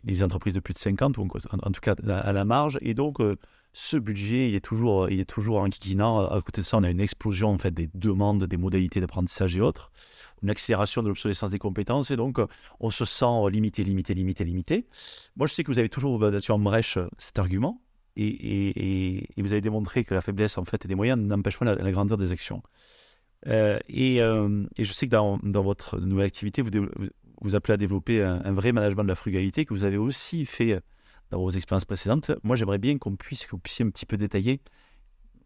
les, 0.04 0.24
entreprises 0.24 0.54
de 0.54 0.60
plus 0.60 0.74
de 0.74 0.80
50, 0.80 1.18
en, 1.18 1.28
tout 1.72 1.82
cas 1.82 1.96
à, 2.08 2.34
la 2.34 2.46
marge. 2.46 2.78
Et 2.82 2.94
donc, 2.94 3.20
euh, 3.20 3.36
ce 3.78 3.98
budget, 3.98 4.48
il 4.48 4.56
est 4.56 4.64
toujours, 4.64 5.10
il 5.10 5.20
est 5.20 5.30
toujours 5.30 5.62
inquiétant. 5.62 6.26
À 6.26 6.42
côté 6.42 6.62
de 6.62 6.66
ça, 6.66 6.78
on 6.78 6.84
a 6.84 6.90
une 6.90 7.02
explosion 7.02 7.50
en 7.50 7.58
fait, 7.58 7.72
des 7.72 7.90
demandes, 7.94 8.46
des 8.46 8.56
modalités 8.56 9.02
d'apprentissage 9.02 9.58
et 9.58 9.62
autres, 9.62 9.92
une 10.42 10.50
accélération 10.50 11.04
de 11.04 11.10
l'obsolescence 11.10 11.50
des 11.50 11.60
compétences. 11.60 12.10
Et 12.10 12.16
donc, 12.16 12.40
on 12.80 12.90
se 12.90 13.04
sent 13.04 13.50
limité, 13.52 13.84
limité, 13.84 14.14
limité, 14.14 14.46
limité. 14.46 14.88
Moi, 15.36 15.48
je 15.48 15.54
sais 15.54 15.66
que 15.66 15.72
vous 15.72 15.80
avez 15.80 15.90
toujours 15.90 16.18
battu 16.18 16.54
en 16.54 16.60
brèche 16.60 16.96
euh, 16.96 17.10
cet 17.18 17.38
argument. 17.38 17.82
Et, 18.16 19.28
vous 19.36 19.52
avez 19.52 19.60
démontré 19.60 20.06
que 20.06 20.14
la 20.14 20.22
faiblesse 20.22 20.58
en 20.58 20.64
fait 20.64 20.88
des 20.88 20.96
moyens 20.96 21.20
n'empêche 21.20 21.60
pas 21.60 21.66
la, 21.66 21.92
grandeur 21.92 22.18
des 22.18 22.32
actions. 22.32 22.64
Euh, 23.48 23.78
et, 23.90 24.20
je 24.20 24.94
sais 24.94 25.08
que 25.08 25.12
dans, 25.12 25.38
dans 25.44 25.64
votre 25.64 26.00
nouvelle 26.00 26.28
activité, 26.28 26.62
vous, 26.62 26.72
vous 27.42 27.56
appelez 27.56 27.74
à 27.74 27.78
développer 27.78 28.24
un, 28.24 28.52
vrai 28.54 28.72
management 28.72 29.04
de 29.04 29.10
la 29.10 29.16
frugalité 29.16 29.66
que 29.66 29.74
vous 29.74 29.84
avez 29.84 29.98
aussi 29.98 30.46
fait 30.46 30.74
euh, 30.74 30.80
dans 31.32 31.40
vos 31.40 31.50
expériences 31.50 31.86
précédentes. 31.86 32.32
Moi, 32.44 32.56
j'aimerais 32.56 32.78
bien 32.78 32.98
qu'on 32.98 33.16
puisse, 33.16 33.46
que 33.46 33.52
vous 33.52 33.60
puissiez 33.60 33.86
un 33.86 33.90
petit 33.90 34.06
peu 34.06 34.18
détailler 34.18 34.62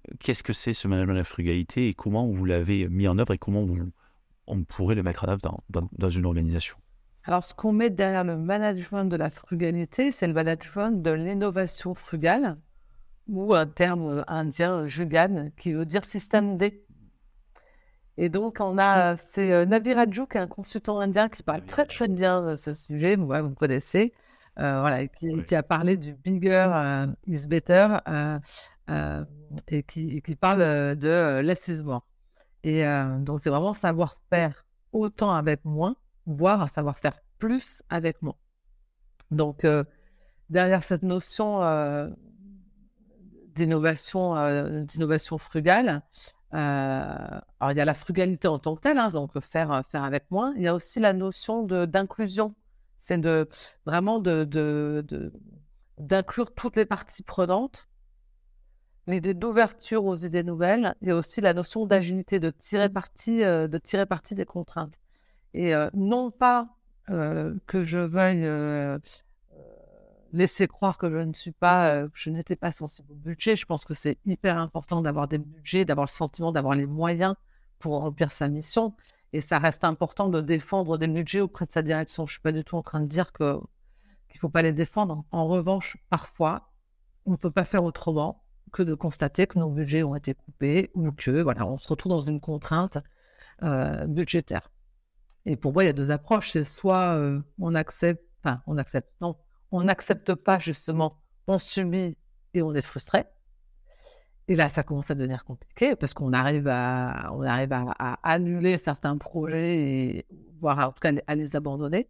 euh, 0.09 0.15
qu'est-ce 0.19 0.43
que 0.43 0.53
c'est 0.53 0.73
ce 0.73 0.87
management 0.87 1.13
de 1.13 1.19
la 1.19 1.23
frugalité 1.23 1.87
et 1.87 1.93
comment 1.93 2.27
vous 2.27 2.45
l'avez 2.45 2.87
mis 2.87 3.07
en 3.07 3.17
œuvre 3.17 3.33
et 3.33 3.37
comment 3.37 3.65
on 4.47 4.63
pourrait 4.63 4.95
le 4.95 5.03
mettre 5.03 5.25
en 5.25 5.29
œuvre 5.29 5.41
dans, 5.41 5.89
dans, 5.91 6.09
une 6.09 6.25
organisation. 6.25 6.75
Alors, 7.23 7.43
ce 7.43 7.53
qu'on 7.53 7.71
met 7.71 7.89
derrière 7.89 8.23
le 8.23 8.37
management 8.37 9.05
de 9.05 9.15
la 9.15 9.29
frugalité, 9.29 10.11
c'est 10.11 10.27
le 10.27 10.33
management 10.33 11.03
de 11.03 11.11
l'innovation 11.11 11.93
frugale, 11.93 12.57
ou 13.27 13.53
un 13.53 13.67
terme 13.67 14.23
indien, 14.27 14.85
jugan, 14.85 15.51
qui 15.57 15.73
veut 15.73 15.85
dire 15.85 16.03
système 16.05 16.57
D. 16.57 16.83
Et 18.17 18.29
donc, 18.29 18.57
on 18.59 18.77
a, 18.77 19.15
c'est 19.15 19.53
euh, 19.53 19.65
Navi 19.65 19.93
Raju, 19.93 20.25
qui 20.27 20.37
est 20.37 20.41
un 20.41 20.47
consultant 20.47 20.99
indien 20.99 21.29
qui 21.29 21.43
parle 21.43 21.63
très, 21.63 21.85
très 21.85 22.07
bien 22.07 22.41
de 22.43 22.55
ce 22.55 22.73
sujet, 22.73 23.15
vous, 23.15 23.27
vous 23.27 23.55
connaissez, 23.55 24.11
euh, 24.11 24.28
voilà, 24.59 25.07
qui, 25.07 25.55
a 25.55 25.63
parlé 25.63 25.97
du 25.97 26.13
bigger 26.13 26.67
euh, 26.73 27.07
is 27.27 27.47
better 27.47 27.97
et 29.67 29.83
qui, 29.83 30.21
qui, 30.21 30.35
parle 30.35 30.59
de 30.95 31.39
less 31.39 31.67
is 31.67 31.83
more. 31.83 32.05
Et 32.63 32.83
donc, 33.19 33.39
c'est 33.39 33.49
vraiment 33.49 33.73
savoir 33.73 34.15
faire 34.29 34.65
autant 34.91 35.31
avec 35.31 35.63
moins, 35.63 35.95
voire 36.25 36.67
savoir 36.67 36.97
faire 36.97 37.19
plus 37.37 37.81
avec 37.89 38.21
moins. 38.21 38.35
Donc, 39.31 39.65
derrière 40.49 40.83
cette 40.83 41.03
notion 41.03 41.61
d'innovation, 43.55 44.83
d'innovation 44.83 45.37
frugale, 45.37 46.03
euh, 46.53 47.39
alors, 47.59 47.71
il 47.71 47.77
y 47.77 47.81
a 47.81 47.85
la 47.85 47.93
frugalité 47.93 48.47
en 48.47 48.59
tant 48.59 48.75
que 48.75 48.81
telle, 48.81 48.97
hein, 48.97 49.09
donc 49.11 49.39
faire, 49.39 49.71
euh, 49.71 49.81
faire 49.83 50.03
avec 50.03 50.29
moins. 50.31 50.53
Il 50.55 50.63
y 50.63 50.67
a 50.67 50.73
aussi 50.73 50.99
la 50.99 51.13
notion 51.13 51.63
d'inclusion. 51.63 52.55
C'est 52.99 53.17
de, 53.17 53.49
vraiment 53.87 54.19
de, 54.19 54.43
d'inclure 55.97 56.53
toutes 56.53 56.75
les 56.75 56.85
parties 56.85 57.23
prenantes. 57.23 57.87
L'idée 59.07 59.33
d'ouverture 59.33 60.05
aux 60.05 60.17
idées 60.17 60.43
nouvelles. 60.43 60.95
A 61.07 61.15
aussi 61.15 61.41
la 61.41 61.55
notion 61.55 61.87
d'agilité, 61.87 62.39
de 62.39 62.51
tirer 62.51 62.89
parti, 62.89 63.43
euh, 63.43 63.67
de 63.67 63.79
tirer 63.79 64.05
parti 64.05 64.35
des 64.35 64.45
contraintes. 64.45 64.93
Et 65.55 65.73
non 65.95 66.29
pas 66.29 66.69
que 67.07 67.81
je 67.81 67.97
veuille 67.97 68.45
laisser 70.33 70.67
croire 70.67 70.97
que 70.97 71.09
je 71.09 71.17
ne 71.17 71.33
suis 71.33 71.51
pas, 71.51 71.93
euh, 71.93 72.07
je 72.13 72.29
n'étais 72.29 72.55
pas 72.55 72.71
sensible 72.71 73.11
au 73.11 73.15
budget. 73.15 73.55
Je 73.55 73.65
pense 73.65 73.85
que 73.85 73.93
c'est 73.93 74.17
hyper 74.25 74.57
important 74.57 75.01
d'avoir 75.01 75.27
des 75.27 75.37
budgets, 75.37 75.85
d'avoir 75.85 76.05
le 76.05 76.11
sentiment 76.11 76.51
d'avoir 76.51 76.75
les 76.75 76.85
moyens 76.85 77.35
pour 77.79 77.99
remplir 78.01 78.31
sa 78.31 78.47
mission. 78.47 78.95
Et 79.33 79.41
ça 79.41 79.59
reste 79.59 79.83
important 79.83 80.29
de 80.29 80.41
défendre 80.41 80.97
des 80.97 81.07
budgets 81.07 81.41
auprès 81.41 81.65
de 81.65 81.71
sa 81.71 81.81
direction. 81.81 82.25
Je 82.25 82.33
suis 82.33 82.41
pas 82.41 82.51
du 82.51 82.63
tout 82.63 82.75
en 82.75 82.81
train 82.81 82.99
de 82.99 83.05
dire 83.05 83.31
qu'il 83.31 84.39
faut 84.39 84.49
pas 84.49 84.61
les 84.61 84.73
défendre. 84.73 85.23
En 85.31 85.47
revanche, 85.47 85.97
parfois, 86.09 86.71
on 87.25 87.31
ne 87.31 87.37
peut 87.37 87.51
pas 87.51 87.65
faire 87.65 87.83
autrement 87.83 88.43
que 88.71 88.83
de 88.83 88.93
constater 88.93 89.47
que 89.47 89.59
nos 89.59 89.69
budgets 89.69 90.03
ont 90.03 90.15
été 90.15 90.33
coupés 90.33 90.91
ou 90.93 91.11
que 91.11 91.41
voilà, 91.41 91.65
on 91.65 91.77
se 91.77 91.87
retrouve 91.87 92.11
dans 92.11 92.21
une 92.21 92.39
contrainte 92.39 92.97
euh, 93.63 94.05
budgétaire. 94.07 94.71
Et 95.45 95.55
pour 95.55 95.73
moi, 95.73 95.83
il 95.83 95.87
y 95.87 95.89
a 95.89 95.93
deux 95.93 96.11
approches. 96.11 96.51
C'est 96.51 96.63
soit 96.63 97.17
euh, 97.17 97.39
on 97.59 97.75
accepte, 97.75 98.23
enfin 98.43 98.61
on 98.67 98.77
accepte, 98.77 99.09
non, 99.21 99.37
on 99.71 99.83
n'accepte 99.83 100.33
pas 100.35 100.59
justement, 100.59 101.21
on 101.47 101.59
subit 101.59 102.17
et 102.53 102.61
on 102.61 102.73
est 102.73 102.81
frustré. 102.81 103.25
Et 104.49 104.55
là, 104.55 104.67
ça 104.67 104.81
commence 104.81 105.11
à 105.11 105.15
devenir 105.15 105.45
compliqué 105.45 105.95
parce 105.95 106.15
qu'on 106.15 106.33
arrive 106.33 106.67
à, 106.67 107.31
on 107.35 107.43
arrive 107.43 107.71
à, 107.71 108.19
annuler 108.23 108.79
certains 108.79 109.15
projets 109.15 109.77
et 109.77 110.25
voire 110.59 110.79
en 110.89 110.91
tout 110.91 110.99
cas 110.99 111.11
à 111.27 111.35
les 111.35 111.55
abandonner. 111.55 112.09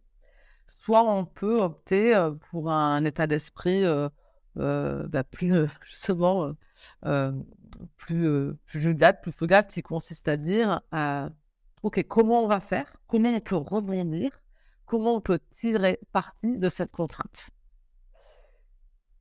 Soit 0.66 1.02
on 1.02 1.26
peut 1.26 1.60
opter 1.60 2.16
euh, 2.16 2.30
pour 2.50 2.70
un 2.70 3.04
état 3.04 3.26
d'esprit 3.26 3.84
euh, 3.84 4.08
euh, 4.56 5.06
bah, 5.08 5.22
plus 5.22 5.52
justement 5.84 6.54
plus 7.98 8.54
plus 8.64 8.94
plus 9.22 9.32
frugal, 9.32 9.66
qui 9.66 9.82
consiste 9.82 10.26
à 10.26 10.38
dire 10.38 10.80
ok 11.82 12.02
comment 12.08 12.42
on 12.42 12.48
va 12.48 12.60
faire, 12.60 12.96
comment 13.06 13.28
on 13.28 13.40
peut 13.40 13.56
rebondir? 13.56 14.40
Comment 14.86 15.16
on 15.16 15.20
peut 15.20 15.40
tirer 15.50 16.00
parti 16.10 16.56
de 16.56 16.68
cette 16.70 16.90
contrainte? 16.90 17.50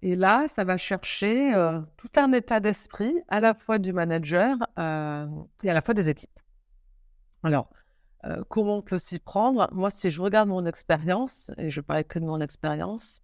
Et 0.02 0.16
là, 0.16 0.48
ça 0.48 0.64
va 0.64 0.78
chercher 0.78 1.54
euh, 1.54 1.82
tout 1.98 2.10
un 2.16 2.32
état 2.32 2.60
d'esprit, 2.60 3.14
à 3.28 3.42
la 3.42 3.54
fois 3.54 3.80
du 3.80 3.92
manager 3.92 4.58
euh, 4.78 5.28
et 5.64 5.70
à 5.70 5.74
la 5.74 5.82
fois 5.82 5.94
des 5.94 6.08
équipes. 6.08 6.40
Alors, 7.44 7.70
euh, 8.26 8.44
comment 8.50 8.78
on 8.78 8.82
peut 8.82 8.98
s'y 8.98 9.20
prendre? 9.20 9.68
Moi, 9.74 9.90
si 9.90 10.10
je 10.10 10.22
regarde 10.22 10.48
mon 10.48 10.66
expérience, 10.66 11.52
et 11.58 11.70
je 11.70 11.82
parle 11.82 12.06
que 12.06 12.20
de 12.20 12.26
mon 12.26 12.40
expérience, 12.40 13.22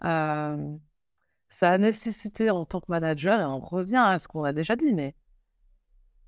ça 0.00 1.70
a 1.70 1.78
nécessité 1.78 2.50
en 2.50 2.64
tant 2.64 2.80
que 2.80 2.86
manager, 2.88 3.40
et 3.40 3.44
on 3.44 3.60
revient 3.60 4.02
à 4.04 4.18
ce 4.18 4.28
qu'on 4.28 4.44
a 4.44 4.52
déjà 4.52 4.76
dit, 4.76 4.92
mais 4.94 5.14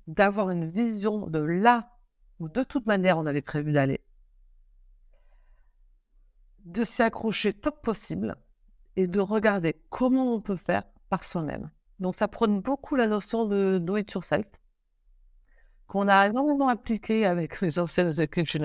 d'avoir 0.07 0.51
une 0.51 0.69
vision 0.69 1.27
de 1.27 1.39
là 1.39 1.91
où 2.39 2.49
de 2.49 2.63
toute 2.63 2.85
manière 2.85 3.17
on 3.17 3.25
avait 3.25 3.41
prévu 3.41 3.71
d'aller, 3.71 3.99
de 6.65 6.83
s'y 6.83 7.01
accrocher 7.01 7.53
tant 7.53 7.71
que 7.71 7.81
possible 7.81 8.35
et 8.97 9.07
de 9.07 9.19
regarder 9.21 9.79
comment 9.89 10.33
on 10.33 10.41
peut 10.41 10.57
faire 10.57 10.83
par 11.09 11.23
soi-même. 11.23 11.69
Donc, 11.99 12.15
ça 12.15 12.27
prône 12.27 12.61
beaucoup 12.61 12.95
la 12.95 13.07
notion 13.07 13.45
de 13.45 13.77
do 13.77 13.95
it 13.95 14.11
yourself, 14.11 14.45
qu'on 15.85 16.07
a 16.07 16.27
énormément 16.27 16.67
appliqué 16.67 17.25
avec 17.25 17.61
les 17.61 17.79
anciennes 17.79 18.19
équipes 18.19 18.47
chez 18.47 18.59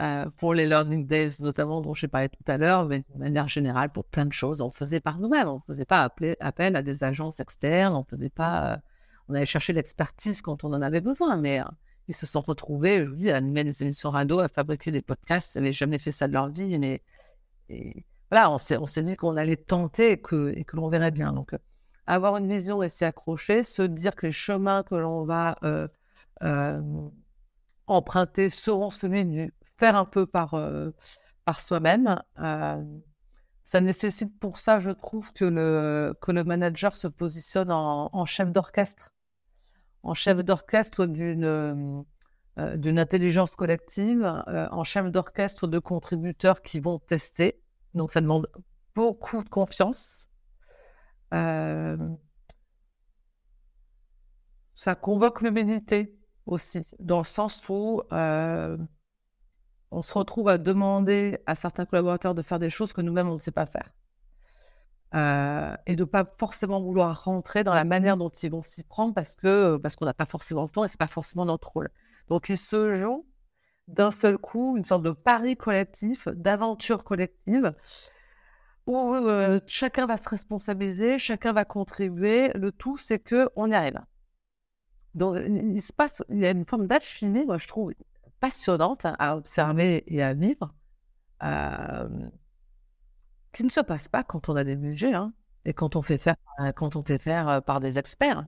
euh, 0.00 0.28
pour 0.38 0.54
les 0.54 0.66
Learning 0.66 1.06
Days 1.06 1.36
notamment 1.38 1.80
dont 1.80 1.94
j'ai 1.94 2.08
parlé 2.08 2.28
tout 2.28 2.42
à 2.48 2.58
l'heure, 2.58 2.86
mais 2.86 3.04
de 3.14 3.18
manière 3.18 3.48
générale 3.48 3.92
pour 3.92 4.04
plein 4.04 4.26
de 4.26 4.32
choses, 4.32 4.60
on 4.60 4.72
faisait 4.72 4.98
par 4.98 5.20
nous-mêmes, 5.20 5.46
on 5.46 5.56
ne 5.58 5.60
faisait 5.68 5.84
pas 5.84 6.10
appel 6.40 6.76
à 6.76 6.82
des 6.82 7.04
agences 7.04 7.38
externes, 7.38 7.94
on 7.94 8.02
faisait 8.02 8.28
pas, 8.28 8.72
euh, 8.72 8.76
on 9.28 9.34
allait 9.34 9.46
chercher 9.46 9.72
l'expertise 9.72 10.42
quand 10.42 10.64
on 10.64 10.72
en 10.72 10.82
avait 10.82 11.00
besoin, 11.00 11.36
mais 11.36 11.60
euh, 11.60 11.64
ils 12.08 12.14
se 12.14 12.26
sont 12.26 12.40
retrouvés, 12.40 13.04
je 13.04 13.10
vous 13.10 13.14
dis, 13.14 13.30
à 13.30 13.36
animer 13.36 13.62
des 13.62 13.84
émissions 13.84 14.10
radio, 14.10 14.40
à 14.40 14.48
fabriquer 14.48 14.90
des 14.90 15.00
podcasts, 15.00 15.54
ils 15.54 15.58
n'avaient 15.58 15.72
jamais 15.72 16.00
fait 16.00 16.10
ça 16.10 16.26
de 16.26 16.32
leur 16.32 16.48
vie, 16.48 16.76
mais 16.76 17.00
on 18.50 18.58
s'est, 18.58 19.02
dit 19.02 19.16
qu'on 19.16 19.36
allait 19.36 19.56
tenter 19.56 20.12
et 20.12 20.20
que, 20.20 20.54
l'on 20.72 20.88
verrait 20.88 21.10
bien. 21.10 21.32
Donc, 21.32 21.54
avoir 22.06 22.36
une 22.36 22.48
vision 22.48 22.82
et 22.82 22.88
s'y 22.88 23.04
accrocher, 23.04 23.62
se 23.62 23.82
dire 23.82 24.14
que 24.14 24.26
les 24.26 24.32
chemins 24.32 24.82
que 24.82 24.94
l'on 24.94 25.24
va 25.24 25.56
emprunter 27.86 28.50
seront 28.50 28.90
celui 28.90 29.24
du 29.24 29.52
faire 29.76 29.96
un 29.96 30.04
peu 30.04 30.26
par, 30.26 30.54
euh, 30.54 30.90
soi-même. 31.58 32.20
Euh, 32.38 32.82
ça 33.64 33.80
nécessite 33.80 34.38
pour 34.38 34.58
ça, 34.58 34.78
je 34.78 34.90
trouve, 34.90 35.32
que 35.32 35.44
le, 35.44 36.44
manager 36.44 36.96
se 36.96 37.08
positionne 37.08 37.70
en, 37.70 38.24
chef 38.26 38.52
d'orchestre, 38.52 39.08
en 40.02 40.14
chef 40.14 40.44
d'orchestre 40.44 41.06
euh, 41.06 42.76
d'une 42.76 42.98
intelligence 42.98 43.56
collective, 43.56 44.24
en 44.46 44.84
chef 44.84 45.10
d'orchestre 45.10 45.66
de 45.66 45.78
contributeurs 45.78 46.62
qui 46.62 46.80
vont 46.80 46.98
tester. 46.98 47.60
Donc 47.94 48.10
ça 48.10 48.20
demande 48.20 48.48
beaucoup 48.94 49.42
de 49.42 49.48
confiance. 49.48 50.28
ça 51.30 51.96
convoque 54.94 55.40
l'humilité 55.40 56.16
aussi, 56.46 56.86
dans 57.00 57.18
le 57.18 57.24
sens 57.24 57.68
où 57.68 58.02
on 59.94 60.02
se 60.02 60.14
retrouve 60.14 60.48
à 60.48 60.58
demander 60.58 61.38
à 61.46 61.54
certains 61.54 61.86
collaborateurs 61.86 62.34
de 62.34 62.42
faire 62.42 62.58
des 62.58 62.70
choses 62.70 62.92
que 62.92 63.00
nous-mêmes, 63.00 63.28
on 63.28 63.34
ne 63.34 63.38
sait 63.38 63.52
pas 63.52 63.66
faire. 63.66 63.90
Euh, 65.14 65.76
et 65.86 65.94
de 65.94 66.02
ne 66.02 66.08
pas 66.08 66.24
forcément 66.38 66.82
vouloir 66.82 67.24
rentrer 67.24 67.62
dans 67.62 67.74
la 67.74 67.84
manière 67.84 68.16
dont 68.16 68.30
ils 68.30 68.50
vont 68.50 68.62
s'y 68.62 68.82
prendre 68.82 69.14
parce 69.14 69.36
que 69.36 69.76
parce 69.76 69.94
qu'on 69.94 70.06
n'a 70.06 70.14
pas 70.14 70.26
forcément 70.26 70.64
le 70.64 70.68
temps 70.68 70.84
et 70.84 70.88
c'est 70.88 70.98
pas 70.98 71.06
forcément 71.06 71.44
notre 71.44 71.70
rôle. 71.70 71.90
Donc 72.28 72.48
il 72.48 72.58
se 72.58 72.98
joue 72.98 73.24
d'un 73.88 74.10
seul 74.10 74.38
coup 74.38 74.76
une 74.76 74.84
sorte 74.84 75.02
de 75.02 75.10
pari 75.12 75.56
collectif, 75.56 76.28
d'aventure 76.28 77.04
collective 77.04 77.74
où 78.86 79.14
euh, 79.14 79.60
chacun 79.66 80.06
va 80.06 80.16
se 80.16 80.28
responsabiliser, 80.28 81.18
chacun 81.18 81.52
va 81.52 81.64
contribuer. 81.64 82.50
Le 82.54 82.70
tout, 82.70 82.98
c'est 82.98 83.18
que 83.18 83.48
on 83.56 83.70
y 83.70 83.74
arrive. 83.74 84.00
Donc 85.14 85.38
il 85.46 85.80
se 85.80 85.92
passe, 85.92 86.22
il 86.28 86.38
y 86.40 86.46
a 86.46 86.50
une 86.50 86.66
forme 86.66 86.86
d'alchimie, 86.86 87.46
moi 87.46 87.58
je 87.58 87.68
trouve 87.68 87.92
passionnante 88.40 89.04
à 89.04 89.36
observer 89.36 90.02
et 90.12 90.22
à 90.22 90.34
vivre, 90.34 90.74
qui 93.52 93.64
ne 93.64 93.68
se 93.68 93.80
passe 93.80 94.08
pas 94.08 94.24
quand 94.24 94.48
on 94.48 94.56
a 94.56 94.64
des 94.64 94.74
budgets 94.74 95.14
hein, 95.14 95.32
et 95.64 95.72
quand 95.72 95.94
on 95.94 96.02
fait 96.02 96.18
faire, 96.18 96.34
quand 96.74 96.96
on 96.96 97.04
fait 97.04 97.18
faire 97.18 97.62
par 97.62 97.78
des 97.78 97.96
experts. 97.96 98.44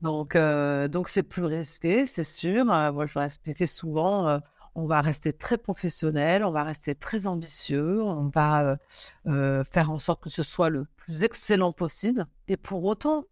Donc, 0.00 0.36
donc 0.36 1.08
c'est 1.08 1.22
plus 1.22 1.44
risqué, 1.44 2.06
c'est 2.06 2.24
sûr. 2.24 2.64
moi, 2.64 3.06
je 3.06 3.18
vais 3.18 3.24
expliquer 3.24 3.66
souvent 3.66 4.40
on 4.74 4.86
va 4.86 5.00
rester 5.00 5.32
très 5.32 5.58
professionnel, 5.58 6.44
on 6.44 6.52
va 6.52 6.62
rester 6.62 6.94
très 6.94 7.26
ambitieux, 7.26 8.00
on 8.00 8.28
va 8.28 8.78
faire 9.24 9.90
en 9.90 9.98
sorte 9.98 10.22
que 10.22 10.30
ce 10.30 10.44
soit 10.44 10.70
le 10.70 10.84
plus 10.96 11.24
excellent 11.24 11.72
possible. 11.72 12.26
Et 12.46 12.56
pour 12.56 12.84
autant, 12.84 13.24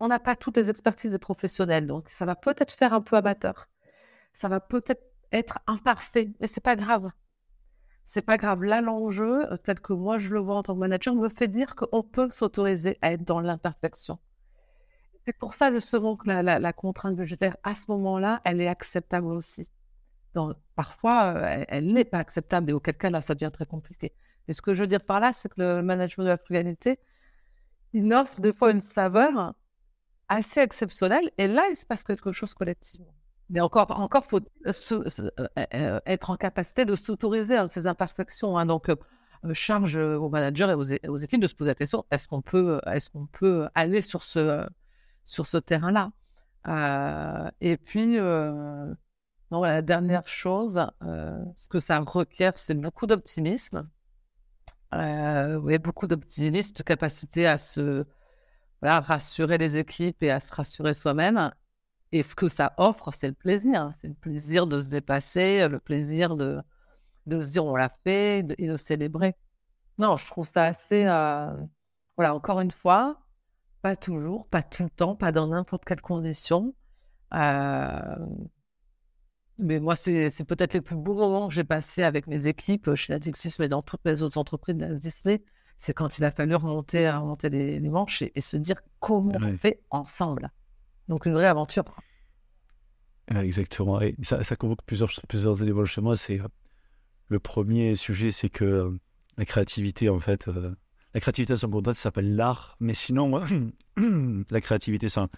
on 0.00 0.08
n'a 0.08 0.18
pas 0.18 0.36
toutes 0.36 0.56
les 0.56 0.70
expertises 0.70 1.12
des 1.12 1.18
professionnels, 1.18 1.86
donc 1.86 2.08
ça 2.08 2.24
va 2.26 2.36
peut-être 2.36 2.72
faire 2.72 2.92
un 2.92 3.00
peu 3.00 3.16
amateur. 3.16 3.68
Ça 4.32 4.48
va 4.48 4.60
peut-être 4.60 5.02
être 5.32 5.58
imparfait, 5.66 6.32
mais 6.40 6.46
c'est 6.46 6.60
pas 6.60 6.76
grave. 6.76 7.10
C'est 8.04 8.22
pas 8.22 8.36
grave. 8.36 8.62
Là, 8.62 8.80
l'enjeu, 8.80 9.50
euh, 9.50 9.56
tel 9.56 9.80
que 9.80 9.92
moi 9.92 10.18
je 10.18 10.30
le 10.30 10.40
vois 10.40 10.56
en 10.56 10.62
tant 10.62 10.74
que 10.74 10.80
manager, 10.80 11.14
me 11.14 11.28
fait 11.28 11.48
dire 11.48 11.74
qu'on 11.74 12.02
peut 12.02 12.28
s'autoriser 12.30 12.98
à 13.02 13.12
être 13.12 13.24
dans 13.24 13.40
l'imperfection. 13.40 14.18
C'est 15.26 15.38
pour 15.38 15.54
ça 15.54 15.72
justement 15.72 16.16
que 16.16 16.28
la, 16.28 16.72
contrainte 16.72 17.16
budgétaire, 17.16 17.56
à 17.62 17.74
ce 17.74 17.90
moment-là, 17.92 18.42
elle 18.44 18.60
est 18.60 18.68
acceptable 18.68 19.28
aussi. 19.28 19.70
Donc, 20.34 20.54
parfois, 20.74 21.34
euh, 21.36 21.64
elle 21.68 21.92
n'est 21.92 22.04
pas 22.04 22.18
acceptable 22.18 22.70
et 22.70 22.72
auquel 22.74 22.96
cas, 22.96 23.08
là, 23.08 23.22
ça 23.22 23.34
devient 23.34 23.52
très 23.52 23.64
compliqué. 23.66 24.12
Mais 24.46 24.54
ce 24.54 24.60
que 24.60 24.74
je 24.74 24.82
veux 24.82 24.86
dire 24.86 25.02
par 25.02 25.20
là, 25.20 25.32
c'est 25.32 25.48
que 25.48 25.62
le 25.62 25.82
management 25.82 26.24
de 26.24 26.28
la 26.28 26.36
frugalité, 26.36 26.98
il 27.94 28.12
offre 28.12 28.40
des 28.40 28.52
fois 28.52 28.70
une 28.70 28.80
saveur 28.80 29.54
assez 30.28 30.60
exceptionnelle 30.60 31.30
et 31.38 31.46
là, 31.46 31.68
il 31.70 31.76
se 31.76 31.86
passe 31.86 32.04
quelque 32.04 32.32
chose 32.32 32.52
collectivement. 32.52 33.14
Mais 33.48 33.60
encore, 33.60 33.98
encore 33.98 34.26
faut 34.26 34.40
euh, 34.66 34.72
euh, 35.74 36.00
être 36.04 36.30
en 36.30 36.36
capacité 36.36 36.84
de 36.84 36.96
s'autoriser 36.96 37.56
hein, 37.56 37.68
ces 37.68 37.86
imperfections. 37.86 38.58
Hein. 38.58 38.66
Donc, 38.66 38.90
charge 39.52 39.96
aux 39.96 40.28
managers 40.28 40.74
et 41.02 41.08
aux, 41.08 41.18
équipes 41.18 41.40
de 41.40 41.46
se 41.46 41.54
poser 41.54 41.70
la 41.70 41.74
question 41.74 42.04
est-ce 42.10 42.26
qu'on 42.26 42.42
peut, 42.42 42.80
est 42.86 43.08
qu'on 43.10 43.26
peut 43.26 43.68
aller 43.74 44.00
sur 44.00 44.22
ce, 44.22 44.66
sur 45.24 45.46
ce 45.46 45.56
terrain-là 45.56 46.12
Et 47.60 47.76
puis, 47.76 48.16
la 48.16 49.82
dernière 49.82 50.26
chose, 50.28 50.86
ce 51.56 51.68
que 51.68 51.78
ça 51.78 51.98
requiert, 52.00 52.54
c'est 52.56 52.74
beaucoup 52.74 53.06
d'optimisme. 53.06 53.88
oui, 54.92 55.78
beaucoup 55.78 56.06
d'optimisme, 56.06 56.74
de 56.74 56.82
capacité 56.82 57.46
à 57.46 57.58
se 57.58 58.04
rassurer 58.82 59.58
les 59.58 59.76
équipes 59.76 60.22
et 60.22 60.30
à 60.30 60.40
se 60.40 60.54
rassurer 60.54 60.94
soi-même 60.94 61.52
et 62.14 62.22
ce 62.22 62.36
que 62.36 62.46
ça 62.46 62.74
offre, 62.76 63.12
c'est 63.12 63.26
le 63.26 63.34
plaisir. 63.34 63.90
C'est 64.00 64.06
le 64.06 64.14
plaisir 64.14 64.68
de 64.68 64.78
se 64.78 64.88
dépasser, 64.88 65.66
le 65.68 65.80
plaisir 65.80 66.36
de, 66.36 66.62
de 67.26 67.40
se 67.40 67.48
dire 67.48 67.64
on 67.64 67.74
l'a 67.74 67.88
fait 67.88 68.46
et 68.56 68.68
de 68.68 68.76
célébrer. 68.76 69.34
Non, 69.98 70.16
je 70.16 70.24
trouve 70.24 70.46
ça 70.46 70.62
assez. 70.62 71.06
Euh, 71.06 71.52
voilà, 72.16 72.36
encore 72.36 72.60
une 72.60 72.70
fois, 72.70 73.20
pas 73.84 73.96
toujours, 73.96 74.48
pas 74.48 74.62
tout 74.62 74.84
le 74.84 74.88
temps, 74.88 75.14
pas 75.14 75.30
dans 75.30 75.46
n'importe 75.48 75.84
quelle 75.84 76.00
condition. 76.00 76.74
Euh, 77.34 78.16
mais 79.58 79.78
moi, 79.78 79.94
c'est 79.94 80.30
peut-être 80.48 80.72
les 80.72 80.80
plus 80.80 80.96
beaux 80.96 81.12
moments 81.12 81.48
que 81.48 81.52
j'ai 81.52 81.64
passés 81.64 82.02
avec 82.02 82.26
mes 82.26 82.46
équipes 82.46 82.94
chez 82.94 83.12
Natixis, 83.12 83.56
mais 83.58 83.68
dans 83.68 83.82
toutes 83.82 84.02
mes 84.06 84.22
autres 84.22 84.38
entreprises 84.38 84.76
de 84.76 84.94
Disney. 84.94 85.42
C'est 85.76 85.92
quand 85.92 86.16
il 86.16 86.24
a 86.24 86.30
fallu 86.30 86.54
remonter, 86.54 87.10
remonter 87.10 87.50
les, 87.50 87.78
manches 87.90 88.22
et, 88.22 88.40
se 88.40 88.56
dire 88.56 88.80
comment 89.00 89.36
on 89.38 89.52
fait 89.58 89.82
ensemble. 89.90 90.50
Donc 91.08 91.26
une 91.26 91.34
vraie 91.34 91.44
aventure. 91.44 91.84
Exactement. 93.36 94.00
Et 94.00 94.16
ça, 94.22 94.56
convoque 94.56 94.82
plusieurs, 94.86 95.10
plusieurs 95.28 95.60
éléments 95.62 95.84
chez 95.84 96.00
moi. 96.00 96.16
C'est 96.16 96.40
euh, 96.40 96.48
le 97.28 97.38
premier 97.38 97.96
sujet, 97.96 98.30
c'est 98.30 98.48
que 98.48 98.64
euh, 98.64 98.98
la 99.36 99.44
créativité, 99.44 100.08
en 100.08 100.20
fait, 100.20 100.48
euh, 100.48 100.74
la 101.14 101.20
créativité 101.20 101.56
sans 101.56 101.70
contrainte, 101.70 101.96
ça 101.96 102.04
s'appelle 102.04 102.34
l'art. 102.34 102.76
Mais 102.80 102.94
sinon, 102.94 103.40
la 104.50 104.60
créativité 104.60 105.08
sans, 105.08 105.28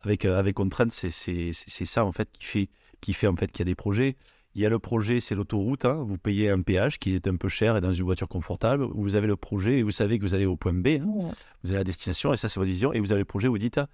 avec, 0.00 0.24
avec 0.24 0.54
contrainte, 0.54 0.92
c'est 0.92 1.10
ça, 1.52 2.04
en 2.04 2.12
fait, 2.12 2.30
qui 2.32 2.44
fait, 2.44 2.68
qui 3.00 3.12
fait 3.12 3.26
en 3.26 3.36
fait 3.36 3.50
qu'il 3.50 3.60
y 3.60 3.62
a 3.62 3.70
des 3.70 3.74
projets. 3.74 4.16
Il 4.54 4.62
y 4.62 4.66
a 4.66 4.68
le 4.68 4.78
projet, 4.78 5.18
c'est 5.18 5.34
l'autoroute. 5.34 5.84
Hein. 5.84 6.04
Vous 6.06 6.16
payez 6.16 6.48
un 6.48 6.60
péage 6.60 7.00
qui 7.00 7.14
est 7.14 7.26
un 7.26 7.34
peu 7.34 7.48
cher 7.48 7.76
et 7.76 7.80
dans 7.80 7.92
une 7.92 8.04
voiture 8.04 8.28
confortable. 8.28 8.86
Vous 8.94 9.16
avez 9.16 9.26
le 9.26 9.36
projet 9.36 9.78
et 9.78 9.82
vous 9.82 9.90
savez 9.90 10.16
que 10.16 10.22
vous 10.22 10.34
allez 10.34 10.46
au 10.46 10.56
point 10.56 10.72
B. 10.72 11.00
Hein. 11.00 11.32
Vous 11.64 11.70
avez 11.70 11.78
la 11.78 11.84
destination 11.84 12.32
et 12.32 12.36
ça, 12.36 12.48
c'est 12.48 12.60
votre 12.60 12.70
vision. 12.70 12.92
Et 12.92 13.00
vous 13.00 13.10
avez 13.10 13.20
le 13.20 13.24
projet, 13.24 13.48
vous 13.48 13.58
dites, 13.58 13.78
ah, 13.78 13.88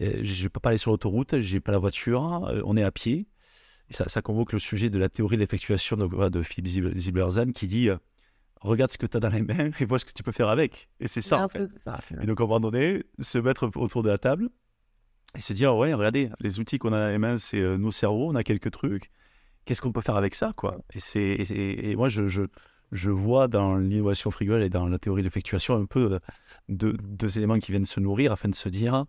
euh, 0.00 0.20
je 0.22 0.44
ne 0.44 0.48
peux 0.48 0.60
pas 0.60 0.68
aller 0.68 0.78
sur 0.78 0.92
l'autoroute, 0.92 1.40
j'ai 1.40 1.58
pas 1.58 1.72
la 1.72 1.78
voiture, 1.78 2.46
euh, 2.46 2.62
on 2.64 2.76
est 2.76 2.84
à 2.84 2.92
pied. 2.92 3.26
ça, 3.90 4.08
ça, 4.08 4.22
convoque 4.22 4.52
le 4.52 4.60
sujet 4.60 4.90
de 4.90 4.98
la 4.98 5.08
théorie 5.08 5.36
de 5.36 5.40
l'effectuation 5.40 5.96
de, 5.96 6.28
de 6.28 6.42
Philippe 6.42 6.96
Ziblerzan 6.96 7.50
qui 7.52 7.66
dit 7.66 7.88
euh, 7.88 7.96
regarde 8.60 8.90
ce 8.90 8.98
que 8.98 9.06
tu 9.06 9.16
as 9.16 9.20
dans 9.20 9.28
les 9.28 9.42
mains 9.42 9.70
et 9.80 9.84
vois 9.84 9.98
ce 9.98 10.04
que 10.04 10.12
tu 10.12 10.22
peux 10.22 10.32
faire 10.32 10.48
avec. 10.48 10.88
Et 11.00 11.08
c'est 11.08 11.20
ça, 11.20 11.44
en 11.44 11.48
fait. 11.48 11.70
Et 12.22 12.26
donc, 12.26 12.40
à 12.40 12.44
un 12.44 12.46
moment 12.46 12.60
donné, 12.60 13.04
se 13.18 13.38
mettre 13.38 13.70
autour 13.76 14.02
de 14.02 14.10
la 14.10 14.18
table 14.18 14.48
et 15.36 15.40
se 15.40 15.52
dire 15.52 15.76
ouais, 15.76 15.94
regardez, 15.94 16.30
les 16.40 16.60
outils 16.60 16.78
qu'on 16.78 16.92
a 16.92 17.06
dans 17.06 17.10
les 17.10 17.18
mains, 17.18 17.38
c'est 17.38 17.78
nos 17.78 17.90
cerveaux, 17.90 18.30
on 18.30 18.34
a 18.34 18.42
quelques 18.42 18.70
trucs. 18.70 19.10
Qu'est-ce 19.64 19.80
qu'on 19.80 19.92
peut 19.92 20.00
faire 20.00 20.16
avec 20.16 20.34
ça, 20.34 20.52
quoi? 20.56 20.78
Et, 20.94 21.00
c'est, 21.00 21.20
et, 21.20 21.94
moi, 21.94 22.08
je, 22.08 22.28
je, 22.28 22.42
je, 22.92 23.10
vois 23.10 23.46
dans 23.46 23.76
l'innovation 23.76 24.30
frigole 24.30 24.62
et 24.62 24.70
dans 24.70 24.88
la 24.88 24.98
théorie 24.98 25.22
de 25.22 25.26
l'effectuation 25.26 25.74
un 25.74 25.84
peu 25.84 26.18
deux, 26.68 26.94
deux 26.94 27.38
éléments 27.38 27.58
qui 27.58 27.70
viennent 27.70 27.84
se 27.84 28.00
nourrir 28.00 28.32
afin 28.32 28.48
de 28.48 28.54
se 28.54 28.68
dire 28.68 29.04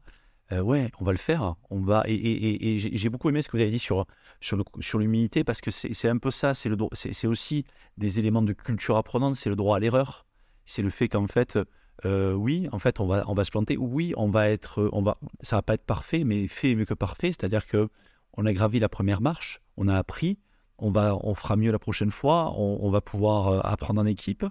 euh, 0.52 0.62
ouais, 0.62 0.91
on 0.99 1.06
va 1.06 1.12
le 1.12 1.18
faire. 1.18 1.56
On 1.70 1.80
va 1.80 2.04
et, 2.08 2.78
j'ai 2.78 3.10
beaucoup 3.10 3.30
aimé 3.30 3.41
ce 3.41 3.47
que 3.47 3.58
vous 3.58 3.62
avez 3.62 3.72
dit 3.72 3.80
sur 3.80 4.06
sur 4.41 4.99
l'humilité 4.99 5.43
parce 5.43 5.62
que 5.62 5.72
c'est 5.72 6.10
un 6.10 6.18
peu 6.18 6.32
ça. 6.32 6.54
C'est 6.54 7.28
aussi 7.28 7.66
des 7.97 8.20
éléments 8.20 8.41
de 8.41 8.54
culture 8.54 8.97
apprenante. 8.97 9.36
C'est 9.36 9.49
le 9.49 9.56
droit 9.56 9.78
à 9.78 9.80
l'erreur. 9.80 10.26
C'est 10.66 10.82
le 10.82 10.89
fait 10.89 11.08
qu'en 11.08 11.28
fait, 11.28 11.58
euh, 12.06 12.34
oui, 12.34 12.68
en 12.72 12.80
fait, 12.80 12.99
on 12.99 13.08
va 13.08 13.24
on 13.28 13.34
va 13.34 13.45
se 13.45 13.52
planter. 13.52 13.78
Oui, 13.78 14.14
on 14.18 14.28
va 14.28 14.49
être 14.49 14.89
on 14.91 15.02
va 15.02 15.18
ça 15.41 15.58
va 15.58 15.62
pas 15.62 15.76
être 15.76 15.86
parfait, 15.86 16.24
mais 16.24 16.47
fait 16.47 16.76
mieux 16.76 16.86
que 16.86 16.93
parfait. 16.93 17.28
C'est-à-dire 17.28 17.66
que 17.66 17.89
on 18.34 18.45
a 18.45 18.54
gravi 18.54 18.80
la 18.80 18.89
première 18.89 19.22
marche, 19.22 19.62
on 19.78 19.88
a 19.88 19.97
appris, 19.97 20.39
on, 20.78 20.89
va, 20.89 21.18
on 21.22 21.36
fera 21.36 21.58
mieux 21.58 21.72
la 21.72 21.80
prochaine 21.80 22.12
fois, 22.12 22.58
on, 22.58 22.89
va 22.89 23.02
pouvoir 23.02 23.66
apprendre 23.66 23.99
en 23.99 24.06
équipe. 24.06 24.45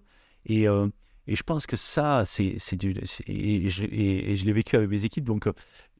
Et, 0.44 0.66
et 1.30 1.36
je 1.36 1.42
pense 1.44 1.66
que 1.66 1.76
ça, 1.76 2.24
c'est. 2.24 2.56
Et, 3.26 3.68
je, 3.68 3.84
et, 3.84 4.36
je 4.36 4.44
l'ai 4.44 4.52
vécu 4.52 4.76
avec 4.76 4.90
mes 4.90 5.04
équipes, 5.04 5.24
donc 5.24 5.48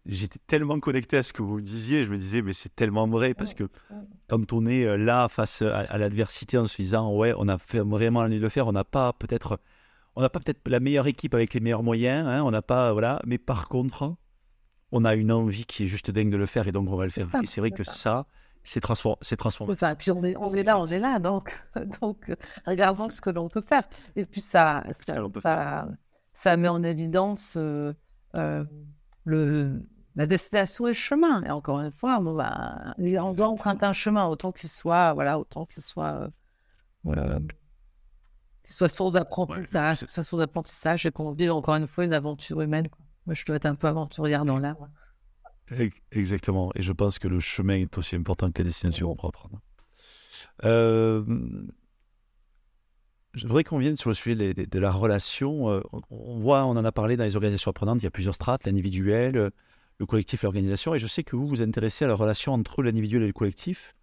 j'étais 0.07 0.39
tellement 0.47 0.81
connecté 0.81 1.17
à 1.17 1.23
ce 1.23 1.33
que 1.33 1.43
vous 1.43 1.61
disiez, 1.61 2.05
je 2.05 2.11
me 2.11 2.17
disais, 2.17 2.43
mais 2.43 2.53
c'est 2.53 2.75
tellement 2.75 3.07
vrai, 3.07 3.35
parce 3.35 3.55
que 3.55 3.65
quand 4.29 4.53
on 4.53 4.67
est 4.67 4.97
là 4.97 5.29
face 5.29 5.63
à, 5.63 5.99
l'adversité 5.99 6.59
en 6.59 6.67
se 6.67 6.77
disant, 6.77 7.15
ouais, 7.15 7.35
on 7.37 7.49
a 7.49 7.59
fait 7.59 7.81
vraiment 7.81 8.23
l'année 8.23 8.39
de 8.39 8.43
le 8.43 8.49
faire, 8.49 8.67
on 8.67 8.73
n'a 8.73 8.85
pas 8.85 9.13
peut-être 9.13 9.61
on 10.17 10.23
n'a 10.23 10.29
pas 10.29 10.41
peut-être 10.41 10.61
la 10.69 10.81
meilleure 10.81 11.07
équipe 11.07 11.35
avec 11.35 11.55
les 11.55 11.61
meilleurs 11.61 11.83
moyens, 11.83 12.27
hein, 12.27 12.43
on 12.43 12.51
n'a 12.51 12.63
pas, 12.63 12.93
voilà, 12.93 13.21
mais 13.27 13.39
par 13.39 13.69
contre, 13.69 14.17
on 14.93 15.05
a 15.05 15.15
une 15.15 15.31
envie 15.31 15.65
qui 15.65 15.85
est 15.85 15.87
juste 15.87 16.11
dingue 16.11 16.31
de 16.31 16.37
le 16.37 16.47
faire 16.47 16.67
et 16.67 16.73
donc 16.73 16.89
on 16.91 16.97
va 16.97 17.05
le 17.05 17.11
faire. 17.11 17.27
et 17.43 17.47
c'est 17.47 17.61
vrai 17.61 17.71
que 17.71 17.85
ça, 17.85 18.27
c'est 18.65 18.81
transform 18.81 19.17
transformé. 19.39 19.75
Ça. 19.75 19.95
Puis 19.95 20.11
on 20.11 20.23
est, 20.25 20.37
on 20.37 20.53
est, 20.53 20.63
là, 20.63 20.79
on 20.79 20.87
est 20.87 20.99
là, 20.99 21.19
donc, 21.19 21.57
donc 22.01 22.33
regardons 22.67 23.09
ce 23.11 23.21
que 23.21 23.31
l'on 23.31 23.49
peut 23.49 23.63
faire. 23.63 23.85
Et 24.17 24.27
puis 24.27 24.41
ça, 24.41 24.85
ça, 25.43 25.89
ça, 26.33 26.57
met 26.57 26.69
en 26.69 26.83
évidence 26.83 27.55
euh, 27.57 27.93
euh, 28.37 28.65
le, 29.31 29.83
la 30.17 30.27
destination 30.27 30.87
et 30.87 30.91
le 30.91 30.95
chemin. 30.95 31.43
Et 31.45 31.51
encore 31.51 31.81
une 31.81 31.93
fois, 31.93 32.19
on, 32.19 32.35
va, 32.35 32.95
on 32.99 33.33
doit 33.33 33.49
emprunter 33.49 33.87
un 33.87 33.93
chemin, 33.93 34.27
autant 34.27 34.53
qu'il 34.53 34.69
soit, 34.69 35.15
voilà, 35.15 35.39
autant 35.39 35.67
qu'il 35.67 35.83
soit. 35.83 36.31
Euh, 37.07 37.41
soit 38.65 38.89
source 38.89 39.15
d'apprentissage, 39.15 40.05
soit 40.07 40.23
source 40.23 40.41
d'apprentissage 40.41 41.07
et 41.07 41.11
qu'on 41.11 41.33
vive 41.33 41.53
encore 41.53 41.75
une 41.77 41.87
fois 41.87 42.05
une 42.05 42.13
aventure 42.13 42.61
humaine. 42.61 42.89
Moi, 43.27 43.35
je 43.35 43.45
dois 43.45 43.57
être 43.57 43.67
un 43.67 43.75
peu 43.75 43.89
aventurière 43.89 44.45
dans 44.45 44.59
l'art. 44.59 44.77
Exactement. 46.13 46.71
Et 46.75 46.83
je 46.83 46.93
pense 46.93 47.19
que 47.19 47.29
le 47.29 47.41
chemin 47.41 47.77
est 47.77 47.99
aussi 47.99 48.17
important 48.17 48.51
que 48.51 48.59
la 48.59 48.67
destination 48.67 49.15
propre. 49.15 49.49
Euh, 50.65 51.25
je 53.35 53.47
voudrais 53.47 53.65
qu'on 53.65 53.79
vienne 53.79 53.97
sur 53.97 54.11
le 54.11 54.15
sujet 54.15 54.55
de, 54.55 54.79
la 54.79 54.91
relation. 54.91 55.71
Euh, 55.71 55.81
on 56.11 56.39
voit, 56.39 56.65
on 56.65 56.71
en 56.71 56.85
a 56.85 56.93
parlé 56.93 57.17
dans 57.17 57.25
les 57.25 57.37
organisations 57.37 57.71
apprenantes, 57.71 58.01
il 58.01 58.05
y 58.05 58.09
a 58.09 58.11
plusieurs 58.11 58.35
strates, 58.35 58.67
l'individuel, 58.67 59.51
le 59.99 60.07
collectif, 60.07 60.43
l'organisation. 60.43 60.95
Et 60.95 60.99
je 60.99 61.07
sais 61.07 61.23
que 61.23 61.37
vous 61.37 61.47
vous 61.47 61.63
intéressez 61.63 62.05
à 62.05 62.09
la 62.09 62.15
relation 62.15 62.53
entre 62.53 62.83
l'individuel 62.83 63.23
et 63.23 63.27
le 63.27 63.33
collectif 63.33 63.95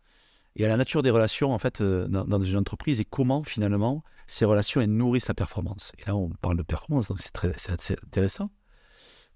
et 0.57 0.65
à 0.65 0.67
la 0.67 0.77
nature 0.77 1.03
des 1.03 1.11
relations 1.11 1.53
en 1.53 1.59
fait 1.59 1.81
euh, 1.81 2.07
dans, 2.07 2.41
une 2.41 2.57
entreprise 2.57 2.99
et 2.99 3.05
comment 3.05 3.43
finalement 3.43 4.03
ces 4.27 4.43
relations 4.43 4.85
nourrissent 4.85 5.27
la 5.27 5.33
performance. 5.33 5.93
Et 5.99 6.05
là, 6.05 6.15
on 6.15 6.29
parle 6.29 6.57
de 6.57 6.63
performance, 6.63 7.07
donc 7.07 7.19
c'est 7.19 7.31
très 7.31 7.53
intéressant. 7.69 8.49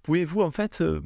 Pouvez-vous 0.02 0.42
en 0.42 0.50
fait 0.50 0.80
euh, 0.80 1.00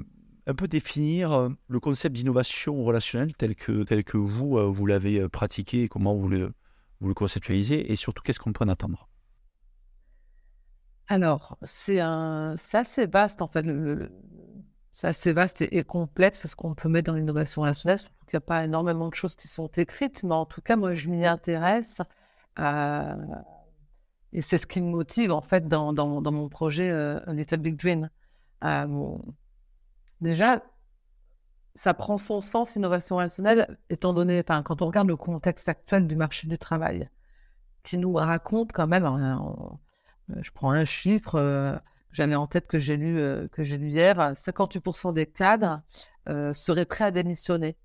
un 0.46 0.54
peu 0.54 0.68
définir 0.68 1.32
euh, 1.32 1.50
le 1.68 1.80
concept 1.80 2.16
d'innovation 2.16 2.82
relationnelle 2.82 3.34
tel 3.36 3.54
que, 3.54 3.82
tel 3.84 4.04
que 4.04 4.16
vous, 4.16 4.72
vous 4.72 4.86
l'avez 4.86 5.28
pratiqué, 5.28 5.86
comment 5.86 6.14
vous 6.14 6.28
le, 6.28 6.52
vous 7.00 7.08
le 7.08 7.14
conceptualisez 7.14 7.92
et 7.92 7.96
surtout 7.96 8.22
qu'est-ce 8.22 8.38
qu'on 8.40 8.52
peut 8.52 8.64
en 8.64 8.68
attendre? 8.68 9.08
Alors, 11.08 11.56
c'est 11.62 12.00
assez 12.00 13.06
vaste 13.06 13.40
en 13.42 13.48
fait. 13.48 13.64
c'est 14.90 15.06
assez 15.06 15.32
vaste 15.32 15.62
et, 15.62 15.84
complexe 15.84 16.46
ce 16.46 16.56
qu'on 16.56 16.74
peut 16.74 16.88
mettre 16.88 17.12
dans 17.12 17.16
l'innovation 17.16 17.62
relationnelle. 17.62 18.00
Il 18.22 18.34
n'y 18.34 18.38
a 18.38 18.40
pas 18.40 18.64
énormément 18.64 19.08
de 19.08 19.14
choses 19.14 19.36
qui 19.36 19.46
sont 19.46 19.68
écrites, 19.76 20.24
mais 20.24 20.34
en 20.34 20.46
tout 20.46 20.62
cas, 20.62 20.76
moi, 20.76 20.94
je 20.94 21.08
m'y 21.08 21.24
intéresse. 21.24 22.00
Euh, 22.58 23.14
et 24.32 24.42
c'est 24.42 24.58
ce 24.58 24.66
qui 24.66 24.82
me 24.82 24.90
motive, 24.90 25.30
en 25.30 25.42
fait, 25.42 25.68
dans, 25.68 25.92
dans, 25.92 26.20
dans 26.20 26.32
mon 26.32 26.48
projet 26.48 26.90
euh, 26.90 27.20
Little 27.28 27.58
Big 27.58 27.76
Dream. 27.76 28.10
Euh, 28.64 29.16
déjà, 30.20 30.62
ça 31.76 31.94
prend 31.94 32.18
son 32.18 32.40
sens, 32.40 32.74
innovation 32.74 33.16
relationnelle, 33.16 33.78
étant 33.90 34.12
donné, 34.12 34.42
quand 34.42 34.82
on 34.82 34.86
regarde 34.86 35.08
le 35.08 35.16
contexte 35.16 35.68
actuel 35.68 36.08
du 36.08 36.16
marché 36.16 36.48
du 36.48 36.58
travail, 36.58 37.08
qui 37.84 37.98
nous 37.98 38.14
raconte 38.14 38.72
quand 38.72 38.88
même, 38.88 39.04
je 40.28 40.50
prends 40.50 40.72
un 40.72 40.84
chiffre, 40.84 41.80
j'avais 42.16 42.34
en 42.34 42.46
tête 42.46 42.66
que 42.66 42.78
j'ai 42.78 42.96
lu, 42.96 43.18
euh, 43.18 43.46
que 43.48 43.62
j'ai 43.62 43.76
lu 43.76 43.88
hier, 43.88 44.16
58% 44.32 45.12
des 45.12 45.26
cadres 45.26 45.82
euh, 46.30 46.54
seraient 46.54 46.86
prêts 46.86 47.04
à 47.04 47.10
démissionner. 47.10 47.76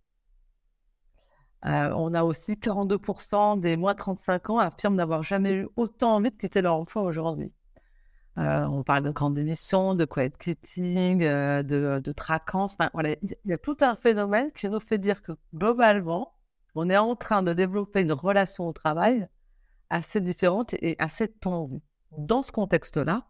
Euh, 1.66 1.92
on 1.96 2.14
a 2.14 2.24
aussi 2.24 2.54
42% 2.54 3.60
des 3.60 3.76
moins 3.76 3.92
de 3.92 3.98
35 3.98 4.50
ans 4.52 4.58
affirment 4.60 4.96
n'avoir 4.96 5.22
jamais 5.22 5.52
eu 5.54 5.68
autant 5.76 6.16
envie 6.16 6.32
de 6.32 6.38
quitter 6.38 6.62
leur 6.62 6.76
emploi 6.76 7.04
aujourd'hui. 7.04 7.54
On 8.38 8.84
parle 8.84 9.04
de 9.04 9.34
démissions, 9.36 9.94
de 9.96 10.06
quiet 10.06 10.32
quitting, 10.38 11.20
de, 11.20 12.00
de 12.00 12.12
traquance. 12.12 12.78
voilà, 12.94 13.12
il 13.22 13.36
y 13.46 13.54
a 13.54 13.58
tout 13.58 13.78
un 13.82 13.96
phénomène 13.96 14.52
qui 14.52 14.70
nous 14.70 14.80
fait 14.80 14.98
dire 14.98 15.22
que 15.22 15.34
globalement, 15.54 16.34
on 16.76 16.90
est 16.90 16.98
en 16.98 17.16
train 17.16 17.44
de 17.44 17.54
développer 17.54 18.02
une 18.02 18.14
relation 18.14 18.68
au 18.68 18.74
travail 18.74 19.28
assez 19.90 20.22
différente 20.22 20.74
et 20.76 20.96
assez 21.00 21.28
tendue. 21.28 21.82
Dans 22.18 22.42
ce 22.42 22.52
contexte-là, 22.52 23.28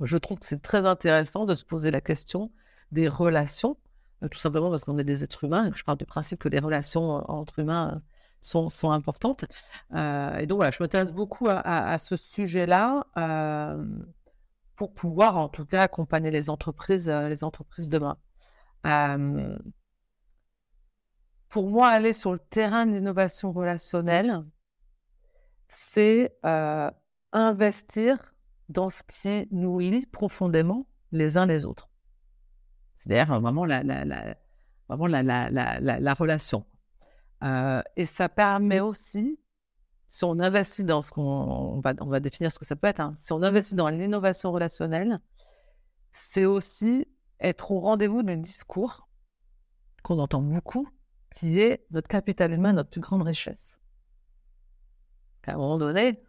je 0.00 0.16
trouve 0.16 0.38
que 0.38 0.46
c'est 0.46 0.62
très 0.62 0.86
intéressant 0.86 1.44
de 1.44 1.54
se 1.54 1.64
poser 1.64 1.90
la 1.90 2.00
question 2.00 2.50
des 2.92 3.08
relations, 3.08 3.76
euh, 4.22 4.28
tout 4.28 4.38
simplement 4.38 4.70
parce 4.70 4.84
qu'on 4.84 4.98
est 4.98 5.04
des 5.04 5.24
êtres 5.24 5.44
humains. 5.44 5.70
je 5.74 5.84
parle 5.84 5.98
du 5.98 6.06
principe 6.06 6.38
que 6.38 6.48
les 6.48 6.58
relations 6.58 7.18
euh, 7.18 7.22
entre 7.28 7.58
humains 7.58 7.94
euh, 7.94 7.98
sont, 8.40 8.90
importantes. 8.90 9.44
et 9.92 10.46
donc 10.46 10.56
voilà, 10.56 10.70
je 10.70 10.82
m'intéresse 10.82 11.12
beaucoup 11.12 11.46
à, 11.48 11.98
ce 11.98 12.16
sujet-là 12.16 13.04
pour 14.76 14.94
pouvoir 14.94 15.36
en 15.36 15.48
tout 15.48 15.66
cas 15.66 15.82
accompagner 15.82 16.30
les 16.30 16.50
entreprises, 16.50 17.08
les 17.08 17.44
entreprises 17.44 17.88
demain. 17.88 18.16
pour 21.48 21.68
moi, 21.68 21.88
aller 21.88 22.12
sur 22.12 22.32
le 22.32 22.38
terrain 22.38 22.86
de 22.86 22.92
l'innovation 22.92 23.52
relationnelle, 23.52 24.44
c'est 25.68 26.38
investir 27.32 28.34
dans 28.68 28.90
ce 28.90 29.02
qui 29.02 29.48
nous 29.50 29.78
lie 29.78 30.06
profondément 30.06 30.86
les 31.12 31.36
uns 31.36 31.46
les 31.46 31.64
autres. 31.64 31.88
C'est-à-dire 32.94 33.40
vraiment 33.40 33.64
la, 33.64 33.82
la, 33.82 34.04
la 34.04 34.36
vraiment 34.88 35.06
la 35.06 36.14
relation. 36.14 36.64
Euh, 37.44 37.82
et 37.96 38.06
ça 38.06 38.28
permet 38.28 38.80
aussi, 38.80 39.38
si 40.08 40.24
on 40.24 40.38
investit 40.40 40.84
dans 40.84 41.02
ce 41.02 41.10
qu'on 41.10 41.80
va, 41.80 41.94
on 42.00 42.06
va 42.06 42.20
définir 42.20 42.52
ce 42.52 42.58
que 42.58 42.64
ça 42.64 42.76
peut 42.76 42.88
être, 42.88 43.00
hein, 43.00 43.14
si 43.18 43.32
on 43.32 43.42
investit 43.42 43.74
dans 43.74 43.88
l'innovation 43.88 44.52
relationnelle, 44.52 45.20
c'est 46.12 46.44
aussi 46.44 47.06
être 47.40 47.70
au 47.70 47.80
rendez-vous 47.80 48.22
d'un 48.22 48.36
discours 48.36 49.08
qu'on 50.02 50.18
entend 50.18 50.42
beaucoup, 50.42 50.88
qui 51.34 51.60
est 51.60 51.86
notre 51.90 52.08
capital 52.08 52.52
humain, 52.52 52.72
notre 52.72 52.90
plus 52.90 53.00
grande 53.00 53.22
richesse. 53.22 53.78
À 55.46 55.52
un 55.52 55.56
moment 55.56 55.78
donné, 55.78 56.20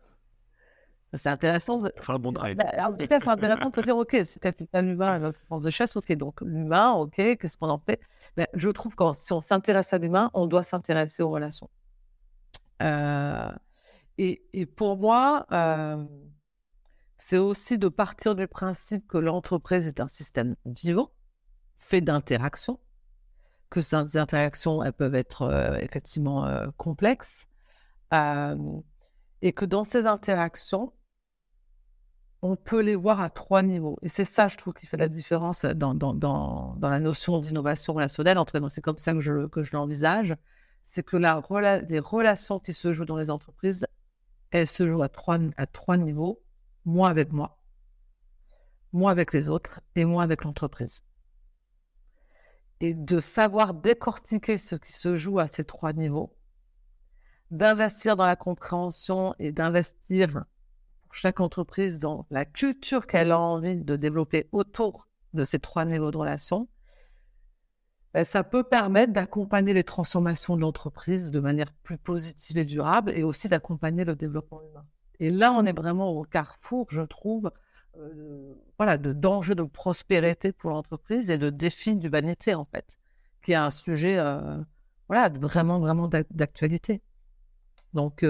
c'est 1.18 1.30
intéressant. 1.30 1.80
De... 1.80 1.92
Enfin, 2.00 2.20
bon 2.20 2.32
drive. 2.32 2.56
Bah, 2.58 2.92
c'est 3.00 3.28
intéressant 3.28 3.70
de 3.70 3.76
se 3.76 3.82
dire, 3.82 3.98
OK, 3.98 4.16
c'est 4.26 4.40
capital 4.40 4.88
humain, 4.88 5.18
la 5.18 5.60
de 5.60 5.70
chasse, 5.70 5.96
OK, 5.96 6.12
donc 6.14 6.42
l'humain, 6.42 6.92
OK, 6.92 7.16
qu'est-ce 7.16 7.58
qu'on 7.58 7.70
en 7.70 7.80
fait? 7.80 8.00
Ben, 8.38 8.48
Je 8.54 8.70
trouve 8.70 8.96
que 8.96 9.04
si 9.14 9.34
on 9.34 9.40
s'intéresse 9.40 9.92
à 9.94 9.98
l'humain, 9.98 10.30
on 10.34 10.46
doit 10.46 10.64
s'intéresser 10.64 11.24
aux 11.24 11.30
relations. 11.30 11.70
Euh, 12.84 13.52
et, 14.18 14.44
et, 14.54 14.66
pour 14.66 14.98
moi, 14.98 15.48
euh, 15.52 16.06
c'est 17.18 17.38
aussi 17.38 17.78
de 17.78 17.90
partir 17.90 18.36
du 18.36 18.48
principe 18.48 19.08
que 19.08 19.18
l'entreprise 19.18 19.88
est 19.88 20.00
un 20.00 20.08
système 20.08 20.56
vivant, 20.66 21.12
fait 21.78 22.02
d'interactions, 22.02 22.80
que 23.70 23.82
ces 23.82 24.18
interactions, 24.18 24.84
elles 24.84 24.94
peuvent 24.94 25.16
être 25.16 25.44
euh, 25.44 25.76
effectivement 25.80 26.48
complexes, 26.78 27.48
et 28.12 29.54
que 29.54 29.66
dans 29.66 29.84
ces 29.84 30.06
interactions, 30.06 30.94
on 32.42 32.56
peut 32.56 32.82
les 32.82 32.96
voir 32.96 33.20
à 33.20 33.30
trois 33.30 33.64
niveaux. 33.64 33.98
Et 34.02 34.10
c'est 34.10 34.26
ça, 34.26 34.48
je 34.48 34.58
trouve, 34.58 34.74
qui 34.74 34.88
fait 34.88 34.98
la 34.98 35.10
différence 35.10 35.66
dans, 35.66 35.94
dans, 35.94 36.14
dans, 36.14 36.76
dans 36.76 36.90
la 36.90 37.00
notion 37.00 37.40
d'innovation 37.40 37.94
relationnelle. 37.94 38.38
En 38.38 38.46
tout 38.46 38.58
cas, 38.60 38.70
c'est 38.70 38.82
comme 38.82 38.98
ça 38.98 39.14
que 39.14 39.20
je, 39.20 39.48
que 39.48 39.62
je 39.62 39.72
l'envisage. 39.74 40.36
C'est 40.84 41.04
que 41.04 41.18
la, 41.18 41.42
les 41.90 42.00
relations 42.00 42.60
qui 42.60 42.74
se 42.74 42.94
jouent 42.94 43.06
dans 43.06 43.18
les 43.18 43.30
entreprises, 43.30 43.86
elles 44.52 44.68
se 44.68 44.88
jouent 44.88 45.04
à 45.04 45.10
trois, 45.10 45.38
à 45.58 45.66
trois 45.68 45.98
niveaux. 45.98 46.42
Moi 46.86 47.10
avec 47.10 47.34
moi, 47.34 47.60
moi 48.94 49.12
avec 49.12 49.34
les 49.34 49.50
autres 49.50 49.82
et 49.96 50.06
moi 50.06 50.24
avec 50.24 50.46
l'entreprise. 50.46 51.04
Et 52.80 52.94
de 52.94 53.20
savoir 53.20 53.74
décortiquer 53.74 54.58
ce 54.58 54.76
qui 54.76 54.94
se 54.94 55.18
joue 55.18 55.40
à 55.40 55.48
ces 55.48 55.66
trois 55.66 55.92
niveaux, 55.92 56.34
d'investir 57.52 58.16
dans 58.16 58.26
la 58.26 58.38
compréhension 58.38 59.36
et 59.38 59.52
d'investir 59.52 60.46
chaque 61.12 61.40
entreprise 61.40 62.00
dans 62.00 62.26
la 62.30 62.46
culture 62.46 63.08
qu'elle 63.08 63.32
a 63.32 63.40
envie 63.40 63.78
de 63.78 63.96
développer 63.96 64.48
autour 64.52 65.08
de 65.34 65.46
ces 65.46 65.60
trois 65.60 65.86
niveaux 65.86 66.12
de 66.12 66.18
relation, 66.18 66.68
ben, 68.14 68.26
ça 68.26 68.44
peut 68.44 68.64
permettre 68.64 69.14
d'accompagner 69.14 69.74
les 69.74 69.84
transformations 69.84 70.56
de 70.56 70.62
l'entreprise 70.62 71.30
de 71.30 71.40
manière 71.40 71.72
plus 71.84 71.98
positive 71.98 72.58
et 72.58 72.66
durable 72.66 73.12
et 73.16 73.24
aussi 73.24 73.48
d'accompagner 73.50 74.04
le 74.04 74.16
développement 74.16 74.62
humain. 74.62 74.86
Et 75.20 75.30
là, 75.30 75.54
on 75.54 75.66
est 75.66 75.78
vraiment 75.78 76.10
au 76.10 76.24
carrefour, 76.24 76.88
je 76.90 77.02
trouve, 77.02 77.52
euh, 77.98 78.54
voilà, 78.78 78.98
de 78.98 79.14
dangers 79.14 79.56
de 79.56 79.64
prospérité 79.64 80.54
pour 80.54 80.72
l'entreprise 80.72 81.30
et 81.30 81.38
de 81.38 81.50
défis 81.50 81.98
d'humanité, 81.98 82.56
en 82.56 82.66
fait, 82.66 82.98
qui 83.44 83.52
est 83.52 83.56
un 83.56 83.72
sujet 83.72 84.18
euh, 84.18 84.58
voilà, 85.08 85.30
vraiment, 85.30 85.80
vraiment 85.80 86.08
d'actualité. 86.08 87.02
Donc, 87.94 88.24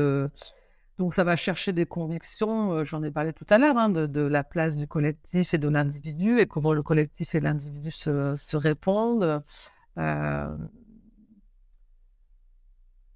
donc 0.99 1.13
ça 1.13 1.23
va 1.23 1.35
chercher 1.35 1.73
des 1.73 1.85
convictions, 1.85 2.83
j'en 2.83 3.01
ai 3.03 3.09
parlé 3.09 3.33
tout 3.33 3.45
à 3.49 3.57
l'heure, 3.57 3.77
hein, 3.77 3.89
de, 3.89 4.21
la 4.21 4.43
place 4.43 4.75
du 4.75 4.87
collectif 4.87 5.53
et 5.53 5.57
de 5.57 5.69
l'individu 5.69 6.39
et 6.39 6.45
comment 6.45 6.73
le 6.73 6.83
collectif 6.83 7.33
et 7.35 7.39
l'individu 7.39 7.89
se, 7.89 8.55
répondent. 8.57 9.43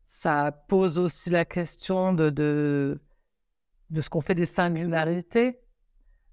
ça 0.04 0.52
pose 0.70 0.98
aussi 0.98 1.30
la 1.30 1.46
question 1.46 2.14
de, 2.14 3.00
ce 3.94 4.10
qu'on 4.10 4.22
fait 4.22 4.36
des 4.36 4.46
singularités 4.46 5.60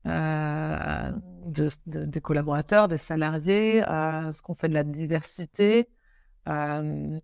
euh, 0.06 1.12
de, 1.46 1.68
des 2.06 2.20
collaborateurs, 2.20 2.88
des 2.88 2.96
salariés, 2.96 3.82
euh, 3.88 4.32
ce 4.32 4.40
qu'on 4.40 4.54
fait 4.54 4.68
de 4.68 4.74
la 4.74 4.84
diversité 4.84 5.90
euh, 6.48 7.18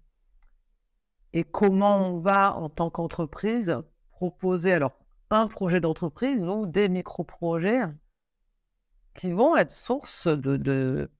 et 1.33 1.45
comment 1.45 1.99
on 2.09 2.18
va 2.18 2.55
en 2.57 2.68
tant 2.68 2.91
qu'entreprise 2.91 3.81
proposer 4.17 4.73
alors 4.73 4.99
un 5.31 5.47
projet 5.47 5.81
d'entreprise 5.81 6.43
ou 6.43 6.67
des 6.67 6.89
micro-projets 6.89 7.83
qui 9.14 9.33
vont 9.33 9.57
être 9.57 9.73
source 9.73 10.27
de, 10.27 11.11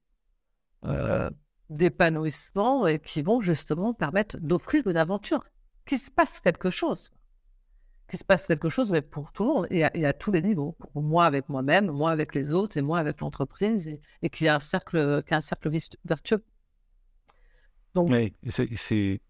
d'épanouissement 1.69 2.87
et 2.87 2.99
qui 2.99 3.21
vont 3.21 3.39
justement 3.39 3.93
permettre 3.93 4.37
d'offrir 4.39 4.87
une 4.87 4.97
aventure, 4.97 5.43
qu'il 5.85 5.99
se 5.99 6.11
passe 6.11 6.39
quelque 6.39 6.69
chose 6.69 7.11
qu'il 8.09 8.17
se 8.17 8.23
passe 8.23 8.47
quelque 8.47 8.69
chose, 8.69 8.89
mais 8.89 9.01
pour 9.01 9.33
tout 9.33 9.43
le 9.43 9.49
monde 9.49 9.67
et 9.69 9.83
à, 9.83 10.13
tous 10.13 10.31
les 10.31 10.41
niveaux. 10.41 10.77
Pour 10.93 11.03
moi 11.03 11.25
avec 11.25 11.49
moi-même, 11.49 11.91
moi 11.91 12.11
avec 12.11 12.33
les 12.33 12.53
autres 12.53 12.77
et 12.77 12.81
moi 12.81 12.99
avec 12.99 13.19
l'entreprise 13.19 13.85
et, 14.21 14.29
qu'il 14.29 14.45
y 14.45 14.49
a 14.49 14.55
un 14.55 14.61
cercle, 14.61 15.23
qu'il 15.23 15.43
cercle 15.43 15.69
vertueux. 16.05 16.41
Donc, 17.95 18.09
c'est. 18.47 19.21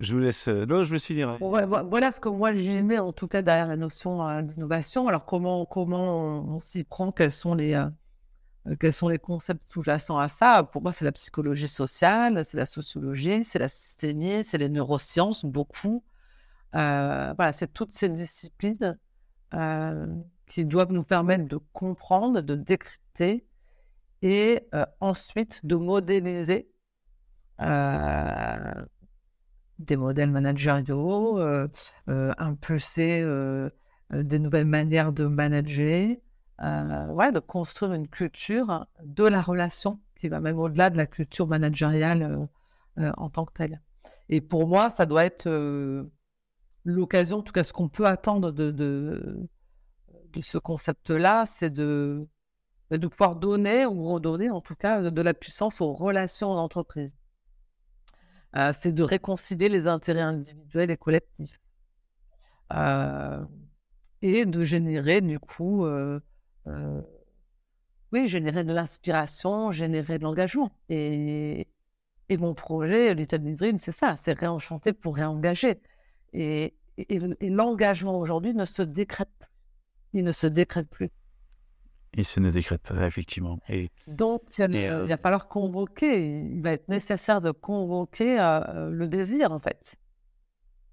Je, 0.00 0.14
vous 0.14 0.20
laisse. 0.20 0.48
Euh, 0.48 0.64
non, 0.66 0.84
je 0.84 0.92
me 0.92 0.98
suis 0.98 1.14
dit. 1.14 1.22
Voilà, 1.40 2.12
ce 2.12 2.20
que 2.20 2.28
moi 2.28 2.52
j'ai 2.52 2.72
aimé 2.72 2.98
en 2.98 3.12
tout 3.12 3.26
cas 3.26 3.42
derrière 3.42 3.66
la 3.66 3.76
notion 3.76 4.26
euh, 4.26 4.42
d'innovation. 4.42 5.08
Alors 5.08 5.24
comment 5.24 5.64
comment 5.64 6.54
on, 6.54 6.60
s'y 6.60 6.84
prend? 6.84 7.10
Quels 7.10 7.32
sont 7.32 7.54
les 7.54 7.74
euh, 7.74 8.76
quels 8.78 8.92
sont 8.92 9.08
les 9.08 9.18
concepts 9.18 9.64
sous-jacents 9.68 10.18
à 10.18 10.28
ça? 10.28 10.62
Pour 10.64 10.82
moi, 10.82 10.92
c'est 10.92 11.04
la 11.04 11.12
psychologie 11.12 11.68
sociale, 11.68 12.44
c'est 12.44 12.56
la 12.56 12.66
sociologie, 12.66 13.44
c'est 13.44 13.58
la 13.58 13.68
systémie, 13.68 14.44
c'est 14.44 14.58
les 14.58 14.68
neurosciences, 14.68 15.44
beaucoup. 15.44 16.04
Voilà, 16.72 17.52
c'est 17.52 17.72
toutes 17.72 17.92
ces 17.92 18.08
disciplines 18.08 18.98
qui 20.46 20.64
doivent 20.64 20.92
nous 20.92 21.04
permettre 21.04 21.46
de 21.46 21.58
comprendre, 21.72 22.40
de 22.40 22.54
décrypter 22.56 23.46
et 24.22 24.68
ensuite 25.00 25.64
de 25.64 25.76
modéliser 25.76 26.68
des 29.78 29.96
modèles 29.96 30.30
managériaux, 30.30 31.38
impulser 32.06 33.24
des 34.10 34.38
nouvelles 34.38 34.66
manières 34.66 35.12
de 35.12 35.26
manager, 35.26 36.16
ouais, 36.60 37.32
de 37.32 37.40
construire 37.40 37.92
une 37.92 38.08
culture 38.08 38.86
de 39.04 39.24
la 39.24 39.42
relation 39.42 40.00
qui 40.18 40.28
va 40.28 40.40
même 40.40 40.58
au-delà 40.58 40.90
de 40.90 40.96
la 40.96 41.06
culture 41.06 41.46
managériale 41.46 42.48
en 42.96 43.30
tant 43.30 43.44
que 43.44 43.52
telle. 43.52 43.82
Et 44.28 44.40
pour 44.40 44.66
moi, 44.66 44.90
ça 44.90 45.06
doit 45.06 45.24
être 45.24 45.46
l'occasion, 46.86 47.38
en 47.38 47.42
tout 47.42 47.52
cas 47.52 47.64
ce 47.64 47.72
qu'on 47.72 47.88
peut 47.88 48.06
attendre 48.06 48.52
de, 48.52 48.70
de, 48.70 49.48
ce 50.40 50.58
concept-là, 50.58 51.44
c'est 51.46 51.70
de, 51.70 52.26
bah, 52.90 52.98
de 52.98 53.06
pouvoir 53.06 53.36
donner 53.36 53.86
ou 53.86 54.08
redonner 54.08 54.50
en 54.50 54.60
tout 54.60 54.76
cas 54.76 55.10
de 55.10 55.22
la 55.22 55.34
puissance 55.34 55.80
aux 55.80 55.92
relations 55.92 56.54
d'entreprise. 56.54 57.14
Euh, 58.54 58.72
c'est 58.76 58.92
de 58.92 59.02
réconcilier 59.02 59.68
les 59.68 59.86
intérêts 59.86 60.20
individuels 60.20 60.90
et 60.90 60.96
collectifs. 60.96 61.60
Euh, 62.72 63.44
et 64.22 64.46
de 64.46 64.64
générer 64.64 65.20
du 65.20 65.38
coup, 65.38 65.84
euh, 65.84 66.20
oui, 68.12 68.28
générer 68.28 68.64
de 68.64 68.72
l'inspiration, 68.72 69.70
générer 69.70 70.18
de 70.18 70.24
l'engagement. 70.24 70.70
Et, 70.88 71.68
et 72.28 72.36
mon 72.36 72.54
projet, 72.54 73.14
Little 73.14 73.54
Dream, 73.56 73.78
c'est 73.78 73.92
ça, 73.92 74.16
c'est 74.16 74.32
réenchanter 74.32 74.92
pour 74.92 75.16
réengager. 75.16 75.80
Et, 76.32 76.74
l'engagement 77.42 78.18
aujourd'hui 78.18 78.54
ne 78.54 78.64
se 78.64 78.80
décrète 78.82 79.28
plus. 79.38 79.50
Il 80.14 80.24
ne 80.24 80.32
se 80.32 80.46
décrète 80.46 80.88
plus. 80.88 81.10
Il 82.18 82.24
se 82.24 82.40
ne 82.40 82.50
décrète 82.50 82.80
pas, 82.80 83.06
effectivement. 83.06 83.58
Et, 83.68 83.90
Donc, 84.06 84.40
il, 84.58 84.74
euh, 84.74 85.04
va 85.04 85.18
falloir 85.18 85.48
convoquer, 85.48 86.40
il 86.40 86.62
va 86.62 86.72
être 86.72 86.88
nécessaire 86.88 87.42
de 87.42 87.50
convoquer 87.50 88.40
euh, 88.40 88.88
le 88.88 89.06
désir, 89.06 89.52
en 89.52 89.58
fait. 89.58 89.96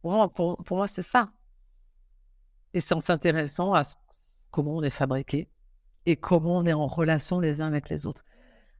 Pour 0.01 0.11
moi, 0.11 0.27
pour, 0.33 0.61
moi 0.69 0.87
c'est 0.89 1.01
ça. 1.01 1.31
Et 2.73 2.81
c'est 2.81 2.93
en 2.93 2.99
s'intéressant 2.99 3.73
à 3.73 3.83
comment 4.51 4.75
on 4.75 4.83
est 4.83 4.89
fabriqué 4.89 5.47
et 6.05 6.17
comment 6.17 6.57
on 6.57 6.65
est 6.65 6.73
en 6.73 6.87
relation 6.87 7.39
les 7.39 7.61
uns 7.61 7.67
avec 7.67 7.87
les 7.87 8.05
autres. 8.05 8.25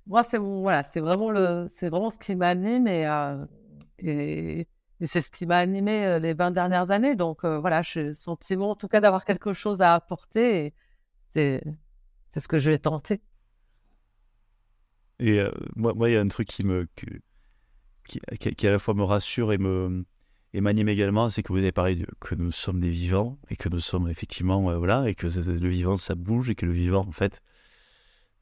Moi, 0.05 0.25
c'est 0.25 0.37
voilà, 0.37 0.83
c'est 0.83 0.99
vraiment, 0.99 1.31
le, 1.31 1.69
vraiment 1.81 2.09
ce 2.09 2.19
qui 2.19 2.35
m'anime 2.35 2.87
et, 2.87 3.07
euh, 3.07 3.45
et, 3.99 4.67
et 4.99 5.05
c'est 5.05 5.21
ce 5.21 5.31
qui 5.31 5.45
m'a 5.45 5.59
animé 5.59 6.05
euh, 6.05 6.19
les 6.19 6.33
20 6.33 6.51
dernières 6.51 6.91
années. 6.91 7.15
Donc 7.15 7.45
voilà, 7.45 7.81
j'ai 7.83 8.03
le 8.03 8.13
sentiment 8.13 8.71
en 8.71 8.75
tout 8.75 8.89
cas 8.89 8.99
d'avoir 8.99 9.23
quelque 9.23 9.53
chose 9.53 9.79
à 9.79 9.93
apporter. 9.93 10.73
C'est, 11.33 11.63
c'est 12.33 12.39
ce 12.39 12.47
que 12.47 12.59
je 12.59 12.69
vais 12.69 12.79
tenter. 12.79 13.21
Et 15.19 15.39
euh, 15.39 15.51
moi, 15.75 15.93
il 16.09 16.13
y 16.13 16.17
a 16.17 16.21
un 16.21 16.27
truc 16.27 16.47
qui 16.47 16.63
me, 16.63 16.87
qui, 16.95 18.19
qui, 18.39 18.67
à 18.67 18.71
la 18.71 18.79
fois 18.79 18.93
me 18.93 19.03
rassure 19.03 19.53
et 19.53 19.57
me 19.57 20.05
et 20.55 20.61
m'anime 20.61 20.87
également, 20.87 21.31
c'est 21.31 21.41
que 21.41 21.51
vous 21.51 21.57
avez 21.57 21.71
parlé 21.71 22.05
que 22.19 22.35
nous 22.35 22.51
sommes 22.51 22.79
des 22.79 22.89
vivants 22.89 23.39
et 23.49 23.55
que 23.55 23.69
nous 23.69 23.79
sommes 23.79 24.07
effectivement 24.07 24.61
voilà 24.77 25.09
et 25.09 25.15
que 25.15 25.25
le 25.25 25.69
vivant 25.69 25.97
ça 25.97 26.13
bouge 26.13 26.51
et 26.51 26.55
que 26.55 26.67
le 26.67 26.73
vivant 26.73 27.07
en 27.07 27.11
fait 27.11 27.41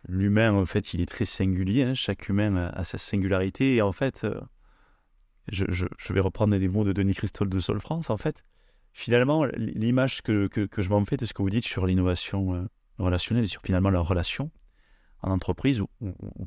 l'humain 0.09 0.53
en 0.53 0.65
fait 0.65 0.93
il 0.93 0.99
est 0.99 1.05
très 1.05 1.23
singulier. 1.23 1.83
Hein. 1.83 1.93
chaque 1.93 2.27
humain 2.27 2.57
a, 2.57 2.83
sa 2.83 2.97
singularité 2.97 3.75
et 3.75 3.81
en 3.81 3.93
fait 3.93 4.25
je, 5.47 6.13
vais 6.13 6.19
reprendre 6.19 6.55
les 6.55 6.67
mots 6.67 6.83
de 6.83 6.93
Denis 6.93 7.13
Christol 7.13 7.49
de 7.49 7.59
Sol 7.59 7.79
France, 7.79 8.09
en 8.09 8.17
fait. 8.17 8.43
Finalement, 8.93 9.45
l'image 9.55 10.21
que, 10.21 10.49
je 10.77 10.89
m'en 10.89 11.05
fais 11.05 11.17
de 11.17 11.25
ce 11.25 11.33
que 11.33 11.41
vous 11.41 11.49
dites 11.49 11.65
sur 11.65 11.85
l'innovation 11.85 12.67
relationnelle 13.01 13.43
et 13.43 13.47
sur 13.47 13.61
finalement 13.61 13.89
la 13.89 13.99
relation 13.99 14.51
en 15.21 15.31
entreprise 15.31 15.81
ou, 15.81 15.87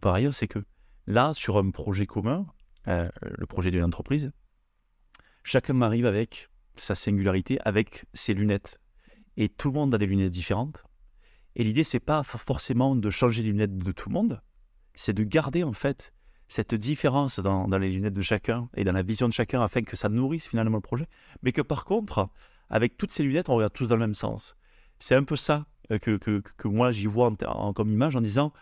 par 0.01 0.15
ailleurs, 0.15 0.35
c'est 0.35 0.49
que 0.49 0.59
là, 1.07 1.33
sur 1.35 1.59
un 1.59 1.71
projet 1.71 2.07
commun, 2.07 2.47
euh, 2.89 3.09
le 3.23 3.47
projet 3.47 3.71
d'une 3.71 3.85
entreprise, 3.85 4.33
chacun 5.43 5.75
m'arrive 5.75 6.07
avec 6.07 6.49
sa 6.77 6.95
singularité, 6.95 7.59
avec 7.65 8.05
ses 8.15 8.35
lunettes. 8.35 8.81
Et 9.37 9.49
tout 9.49 9.69
le 9.69 9.75
monde 9.75 9.95
a 9.95 9.99
des 9.99 10.07
lunettes 10.07 10.33
différentes. 10.33 10.85
Et 11.57 11.65
l'idée, 11.65 11.85
c'est 11.85 12.01
pas 12.01 12.23
forcément 12.23 12.97
de 12.97 13.11
changer 13.11 13.43
les 13.43 13.51
lunettes 13.51 13.79
de 13.79 13.93
tout 13.93 14.09
le 14.09 14.15
monde, 14.15 14.43
c'est 14.95 15.13
de 15.13 15.23
garder 15.23 15.63
en 15.63 15.73
fait 15.73 16.13
cette 16.49 16.75
différence 16.75 17.41
dans, 17.41 17.67
les 17.79 17.91
lunettes 17.91 18.15
de 18.15 18.23
chacun 18.23 18.69
et 18.77 18.85
dans 18.85 18.93
la 18.93 19.03
vision 19.03 19.29
de 19.29 19.33
chacun 19.33 19.63
afin 19.63 19.83
que 19.83 19.97
ça 19.97 20.09
nourrisse 20.09 20.49
finalement 20.49 20.77
le 20.77 20.83
projet, 20.83 21.07
mais 21.43 21.53
que 21.53 21.63
par 21.63 21.85
contre, 21.85 22.29
avec 22.71 22.97
toutes 22.97 23.13
ces 23.13 23.23
lunettes, 23.23 23.49
on 23.49 23.55
regarde 23.55 23.73
tous 23.73 23.89
dans 23.89 23.97
le 23.97 24.01
même 24.01 24.15
sens. 24.15 24.57
C'est 24.99 25.15
un 25.15 25.25
peu 25.25 25.37
ça 25.37 25.67
que, 25.89 26.17
que, 26.17 26.41
que 26.41 26.69
moi 26.69 26.93
j'y 26.93 27.07
vois 27.07 27.33
comme 27.75 27.93
image 27.93 28.17
en 28.17 28.21
disant 28.21 28.53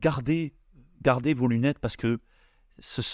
gardez, 0.00 0.54
gardez 1.02 1.34
vos 1.34 1.48
lunettes 1.48 1.78
parce 1.78 1.96
que 1.96 2.20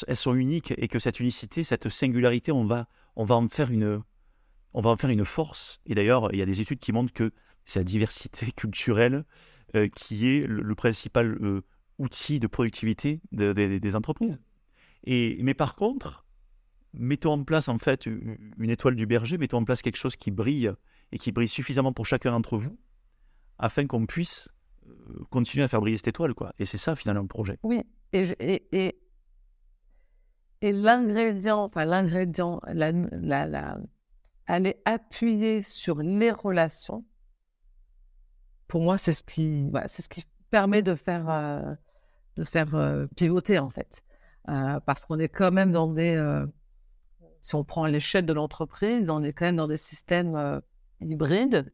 elles 0.07 0.17
sont 0.17 0.35
uniques 0.35 0.75
et 0.77 0.89
que 0.89 0.99
cette 0.99 1.21
unicité, 1.21 1.65
cette 1.65 1.89
singularité, 1.89 2.53
on 2.53 2.65
va, 2.65 2.87
on 3.17 3.25
va 3.25 3.35
en 3.35 3.49
faire 3.49 3.71
une, 3.71 4.03
on 4.75 4.81
va 4.83 4.91
en 4.91 4.97
faire 4.97 5.11
une 5.11 5.25
force. 5.25 5.81
Et 5.87 5.95
d'ailleurs, 5.95 6.33
il 6.33 6.39
y 6.39 6.43
a 6.43 6.47
des 6.47 6.61
études 6.61 6.81
qui 6.81 6.93
montrent 6.93 7.13
que 7.13 7.33
c'est 7.65 7.81
la 7.81 7.85
diversité 7.85 8.53
culturelle 8.57 9.25
euh, 9.75 9.89
qui 9.89 10.29
est 10.29 10.47
le, 10.47 10.75
principal 10.75 11.39
euh, 11.41 11.63
outil 11.99 12.41
de 12.41 12.47
productivité 12.47 13.21
des 13.33 13.97
entreprises. 13.97 14.39
Et, 15.05 15.39
mais 15.43 15.55
par 15.55 15.77
contre, 15.77 16.27
mettons 16.93 17.33
en 17.33 17.45
place 17.45 17.69
en 17.69 17.79
fait 17.79 18.07
une 18.07 18.71
étoile 18.71 18.97
du 18.97 19.07
berger, 19.07 19.39
mettons 19.39 19.59
en 19.59 19.65
place 19.65 19.83
quelque 19.83 19.97
chose 19.97 20.17
qui 20.17 20.31
brille 20.31 20.73
et 21.13 21.19
qui 21.19 21.33
brille 21.33 21.49
suffisamment 21.49 21.93
pour 21.93 22.07
chacun 22.07 22.33
d'entre 22.33 22.59
vous, 22.59 22.79
afin 23.59 23.87
qu'on 23.87 24.07
puisse 24.07 24.49
euh, 24.87 25.25
continuer 25.31 25.65
à 25.65 25.69
faire 25.69 25.81
briller 25.81 25.97
cette 25.97 26.09
étoile. 26.09 26.35
Quoi. 26.35 26.53
Et 26.59 26.65
c'est 26.65 26.79
ça 26.79 26.97
finalement 26.97 27.23
le 27.23 27.29
projet. 27.29 27.59
Oui, 27.63 27.83
et, 28.13 28.29
et, 28.41 28.99
et, 30.61 30.73
l'ingrédient, 30.73 31.59
enfin 31.59 31.85
l'ingrédient, 31.85 32.61
la, 32.67 32.93
la, 32.93 33.47
la, 33.47 33.79
appuyer 34.85 35.63
sur 35.63 35.99
les 35.99 36.31
relations, 36.31 37.05
pour 38.69 38.83
moi, 38.83 38.99
c'est 38.99 39.13
ce 39.13 39.23
qui, 39.23 39.73
c'est 39.89 40.03
ce 40.03 40.09
qui 40.09 40.25
permet 40.51 40.83
de 40.83 40.95
faire, 40.95 41.29
euh, 41.29 41.75
de 42.37 42.45
faire 42.45 42.75
euh, 42.75 43.07
pivoter 43.17 43.59
en 43.59 43.71
fait. 43.71 44.03
Parce 44.47 45.07
qu'on 45.07 45.19
est 45.19 45.31
quand 45.31 45.53
même 45.53 45.73
dans 45.73 45.91
des, 45.91 46.45
si 47.41 47.55
on 47.55 47.65
prend 47.65 47.87
l'échelle 47.87 48.27
de 48.27 48.33
l'entreprise, 48.35 49.09
on 49.09 49.23
est 49.23 49.33
quand 49.33 49.47
même 49.47 49.57
dans 49.57 49.69
des 49.69 49.79
systèmes 49.79 50.61
hybrides, 51.01 51.73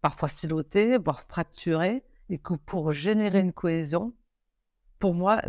parfois 0.00 0.28
silotés, 0.28 0.98
voire 0.98 1.22
fracturés, 1.22 2.04
et 2.28 2.38
que 2.38 2.54
pour 2.54 2.92
générer 2.92 3.40
une 3.40 3.52
cohésion, 3.52 4.14
pour 4.98 5.14
moi, 5.14 5.40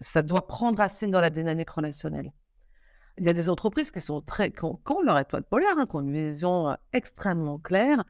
ça 0.00 0.22
doit 0.22 0.46
prendre 0.46 0.78
racine 0.78 1.10
dans 1.10 1.20
la 1.20 1.30
dynamique 1.30 1.70
relationnelle. 1.70 2.32
Il 3.18 3.24
y 3.24 3.28
a 3.28 3.32
des 3.32 3.48
entreprises 3.48 3.90
qui 3.90 4.00
sont 4.00 4.20
très, 4.22 4.50
qui 4.50 4.64
ont, 4.64 4.80
leur 5.04 5.18
étoile 5.18 5.44
polaire, 5.44 5.74
hein, 5.76 5.86
qui 5.86 5.96
ont 5.96 6.00
une 6.00 6.12
vision 6.12 6.68
euh, 6.70 6.74
extrêmement 6.92 7.58
claire. 7.58 8.04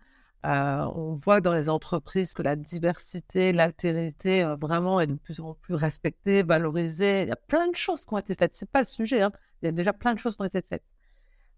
Euh, 0.47 0.87
on 0.95 1.15
voit 1.15 1.41
dans 1.41 1.55
les 1.55 1.69
entreprises 1.69 2.33
que 2.35 2.43
la 2.43 2.57
diversité, 2.57 3.53
l'altérité, 3.53 4.43
euh, 4.43 4.57
vraiment 4.57 5.01
est 5.01 5.07
de 5.07 5.15
plus 5.15 5.41
en 5.41 5.55
plus 5.55 5.75
respectée, 5.75 6.43
valorisée. 6.43 7.23
Il 7.23 7.29
y 7.29 7.33
a 7.33 7.37
plein 7.37 7.69
de 7.69 7.77
choses 7.77 8.05
qui 8.05 8.15
ont 8.15 8.19
été 8.19 8.35
faites. 8.35 8.55
C'est 8.55 8.71
pas 8.71 8.81
le 8.81 8.87
sujet. 8.87 9.23
Hein. 9.23 9.33
Il 9.63 9.67
y 9.67 9.69
a 9.69 9.73
déjà 9.73 9.93
plein 9.93 10.15
de 10.15 10.19
choses 10.19 10.37
qui 10.37 10.43
ont 10.43 10.47
été 10.47 10.63
faites. 10.63 10.85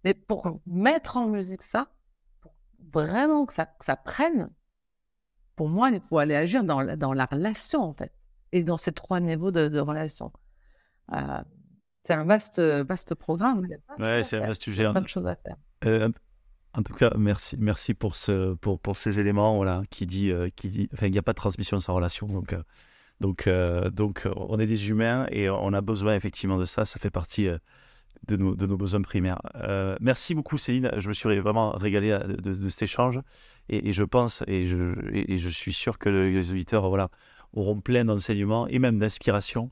Mais 0.05 0.15
pour 0.15 0.61
mettre 0.67 1.17
en 1.17 1.27
musique 1.27 1.63
ça, 1.63 1.89
vraiment 2.93 3.47
que 3.47 3.53
ça, 3.53 3.67
que 3.67 3.85
ça 3.85 3.97
prenne, 3.97 4.51
pour 5.55 5.69
moi, 5.69 5.91
il 5.91 6.01
faut 6.01 6.19
aller 6.19 6.35
agir 6.35 6.65
dans, 6.65 6.85
dans 6.97 7.13
la 7.13 7.25
relation, 7.27 7.83
en 7.83 7.95
fait, 7.95 8.13
et 8.53 8.63
dans 8.63 8.77
ces 8.77 8.93
trois 8.93 9.21
niveaux 9.21 9.51
de, 9.51 9.69
de 9.69 9.81
relation. 9.81 10.33
Euh, 11.13 11.43
c'est 12.05 12.15
un 12.15 12.25
vaste, 12.25 12.61
vaste 12.61 13.15
programme. 13.15 13.67
Ouais, 13.99 14.23
c'est 14.23 14.37
un 14.37 14.47
vaste 14.47 14.63
sujet. 14.63 14.83
Il 14.83 14.87
y 14.87 14.89
a 14.89 14.93
plein 14.93 15.01
de 15.01 15.09
choses 15.09 15.27
à 15.27 15.35
faire. 15.37 15.57
Euh, 15.85 16.11
en 16.75 16.83
tout 16.83 16.93
cas, 16.93 17.13
merci, 17.17 17.57
merci 17.59 17.95
pour, 17.95 18.17
ce, 18.17 18.55
pour, 18.55 18.79
pour 18.79 18.99
ces 18.99 19.19
éléments 19.19 19.57
voilà, 19.57 19.83
qui 19.91 20.07
dit, 20.07 20.31
euh, 20.31 20.49
qui 20.55 20.69
dit, 20.69 20.89
enfin, 20.93 21.07
il 21.07 21.13
n'y 21.13 21.19
a 21.19 21.23
pas 21.23 21.33
de 21.33 21.39
transmission 21.39 21.81
sans 21.81 21.95
relation. 21.95 22.27
Donc, 22.29 22.55
donc, 23.21 23.49
donc, 23.93 24.29
on 24.37 24.59
est 24.59 24.67
des 24.67 24.91
humains 24.91 25.27
et 25.31 25.49
on 25.49 25.73
a 25.73 25.81
besoin 25.81 26.15
effectivement 26.15 26.59
de 26.59 26.67
ça. 26.67 26.85
Ça 26.85 27.01
fait 27.01 27.11
partie 27.11 27.49
de 28.27 28.37
nos, 28.37 28.55
de 28.55 28.67
nos 28.67 28.77
besoins 28.77 29.03
primaires. 29.03 29.41
Euh, 29.57 29.97
merci 30.01 30.35
beaucoup 30.35 30.59
Céline, 30.59 30.91
je 30.97 31.09
me 31.09 31.13
suis 31.13 31.39
vraiment 31.39 31.73
régalé 31.73 32.11
euh, 32.11 32.19
de, 32.27 32.69
cet 32.69 32.83
échange 32.83 33.21
et, 33.69 33.93
je 33.93 34.03
pense 34.03 34.43
et 34.47 34.67
je, 34.67 34.95
et, 35.13 35.39
je 35.39 35.49
suis 35.49 35.73
sûr 35.73 35.99
que 35.99 36.09
les 36.09 36.51
auditeurs 36.51 36.89
voilà, 36.89 37.09
auront 37.53 37.81
plein 37.81 38.05
d'enseignements 38.05 38.67
et 38.69 38.79
même 38.79 38.99
d'inspiration 38.99 39.69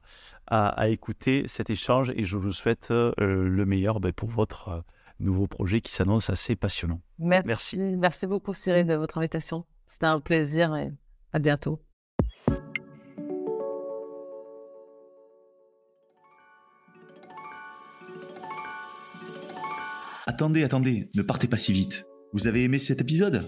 à, 0.46 0.88
écouter 0.88 1.44
cet 1.46 1.70
échange 1.70 2.12
et 2.16 2.24
je 2.24 2.36
vous 2.36 2.52
souhaite 2.52 2.90
euh, 2.90 3.12
le 3.18 3.66
meilleur 3.66 4.00
ben, 4.00 4.12
pour 4.12 4.28
votre 4.28 4.84
nouveau 5.20 5.46
projet 5.46 5.80
qui 5.80 5.92
s'annonce 5.92 6.30
assez 6.30 6.56
passionnant. 6.56 7.00
Merci. 7.18 7.78
Merci 7.78 8.26
beaucoup 8.26 8.52
Cyril 8.52 8.86
de 8.86 8.94
votre 8.94 9.18
invitation. 9.18 9.64
C'était 9.86 10.06
un 10.06 10.20
plaisir 10.20 10.74
et 10.76 10.90
à 11.32 11.38
bientôt. 11.38 11.80
Attendez, 20.26 20.64
attendez, 20.64 21.10
ne 21.14 21.20
partez 21.20 21.48
pas 21.48 21.58
si 21.58 21.74
vite. 21.74 22.06
Vous 22.32 22.46
avez 22.46 22.64
aimé 22.64 22.78
cet 22.78 23.02
épisode? 23.02 23.42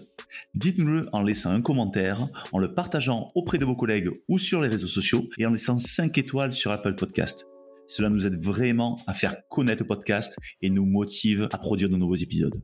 Dites-nous-le 0.55 1.01
en 1.15 1.23
laissant 1.23 1.49
un 1.49 1.63
commentaire, 1.63 2.27
en 2.53 2.59
le 2.59 2.75
partageant 2.75 3.29
auprès 3.35 3.57
de 3.57 3.65
vos 3.65 3.75
collègues 3.75 4.11
ou 4.29 4.39
sur 4.39 4.61
les 4.61 4.69
réseaux 4.69 4.87
sociaux 4.87 5.25
et 5.39 5.47
en 5.47 5.51
laissant 5.53 5.79
5 5.79 6.19
étoiles 6.19 6.53
sur 6.53 6.71
Apple 6.71 6.95
Podcast. 6.95 7.47
Cela 7.87 8.11
nous 8.11 8.27
aide 8.27 8.39
vraiment 8.39 9.01
à 9.07 9.15
faire 9.15 9.37
connaître 9.49 9.85
le 9.85 9.89
podcast 9.89 10.37
et 10.61 10.69
nous 10.69 10.85
motive 10.85 11.49
à 11.51 11.57
produire 11.57 11.89
de 11.89 11.97
nouveaux 11.97 12.15
épisodes. 12.15 12.61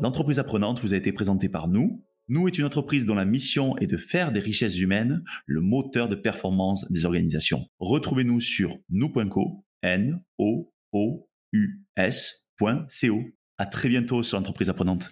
L'entreprise 0.00 0.38
apprenante 0.38 0.78
vous 0.82 0.94
a 0.94 0.96
été 0.96 1.10
présentée 1.10 1.48
par 1.48 1.66
nous. 1.66 2.04
Nous 2.28 2.46
est 2.46 2.58
une 2.58 2.64
entreprise 2.64 3.06
dont 3.06 3.16
la 3.16 3.24
mission 3.24 3.76
est 3.78 3.88
de 3.88 3.96
faire 3.96 4.30
des 4.30 4.38
richesses 4.38 4.78
humaines 4.78 5.24
le 5.46 5.62
moteur 5.62 6.08
de 6.08 6.14
performance 6.14 6.88
des 6.92 7.06
organisations. 7.06 7.66
Retrouvez-nous 7.80 8.38
sur 8.38 8.76
nous.co, 8.88 9.64
n 9.82 10.20
o 10.38 10.70
o 10.94 11.28
u 11.52 11.84
s.co. 11.96 13.20
À 13.58 13.66
très 13.66 13.88
bientôt 13.90 14.22
sur 14.22 14.38
l'entreprise 14.38 14.70
apprenante. 14.70 15.10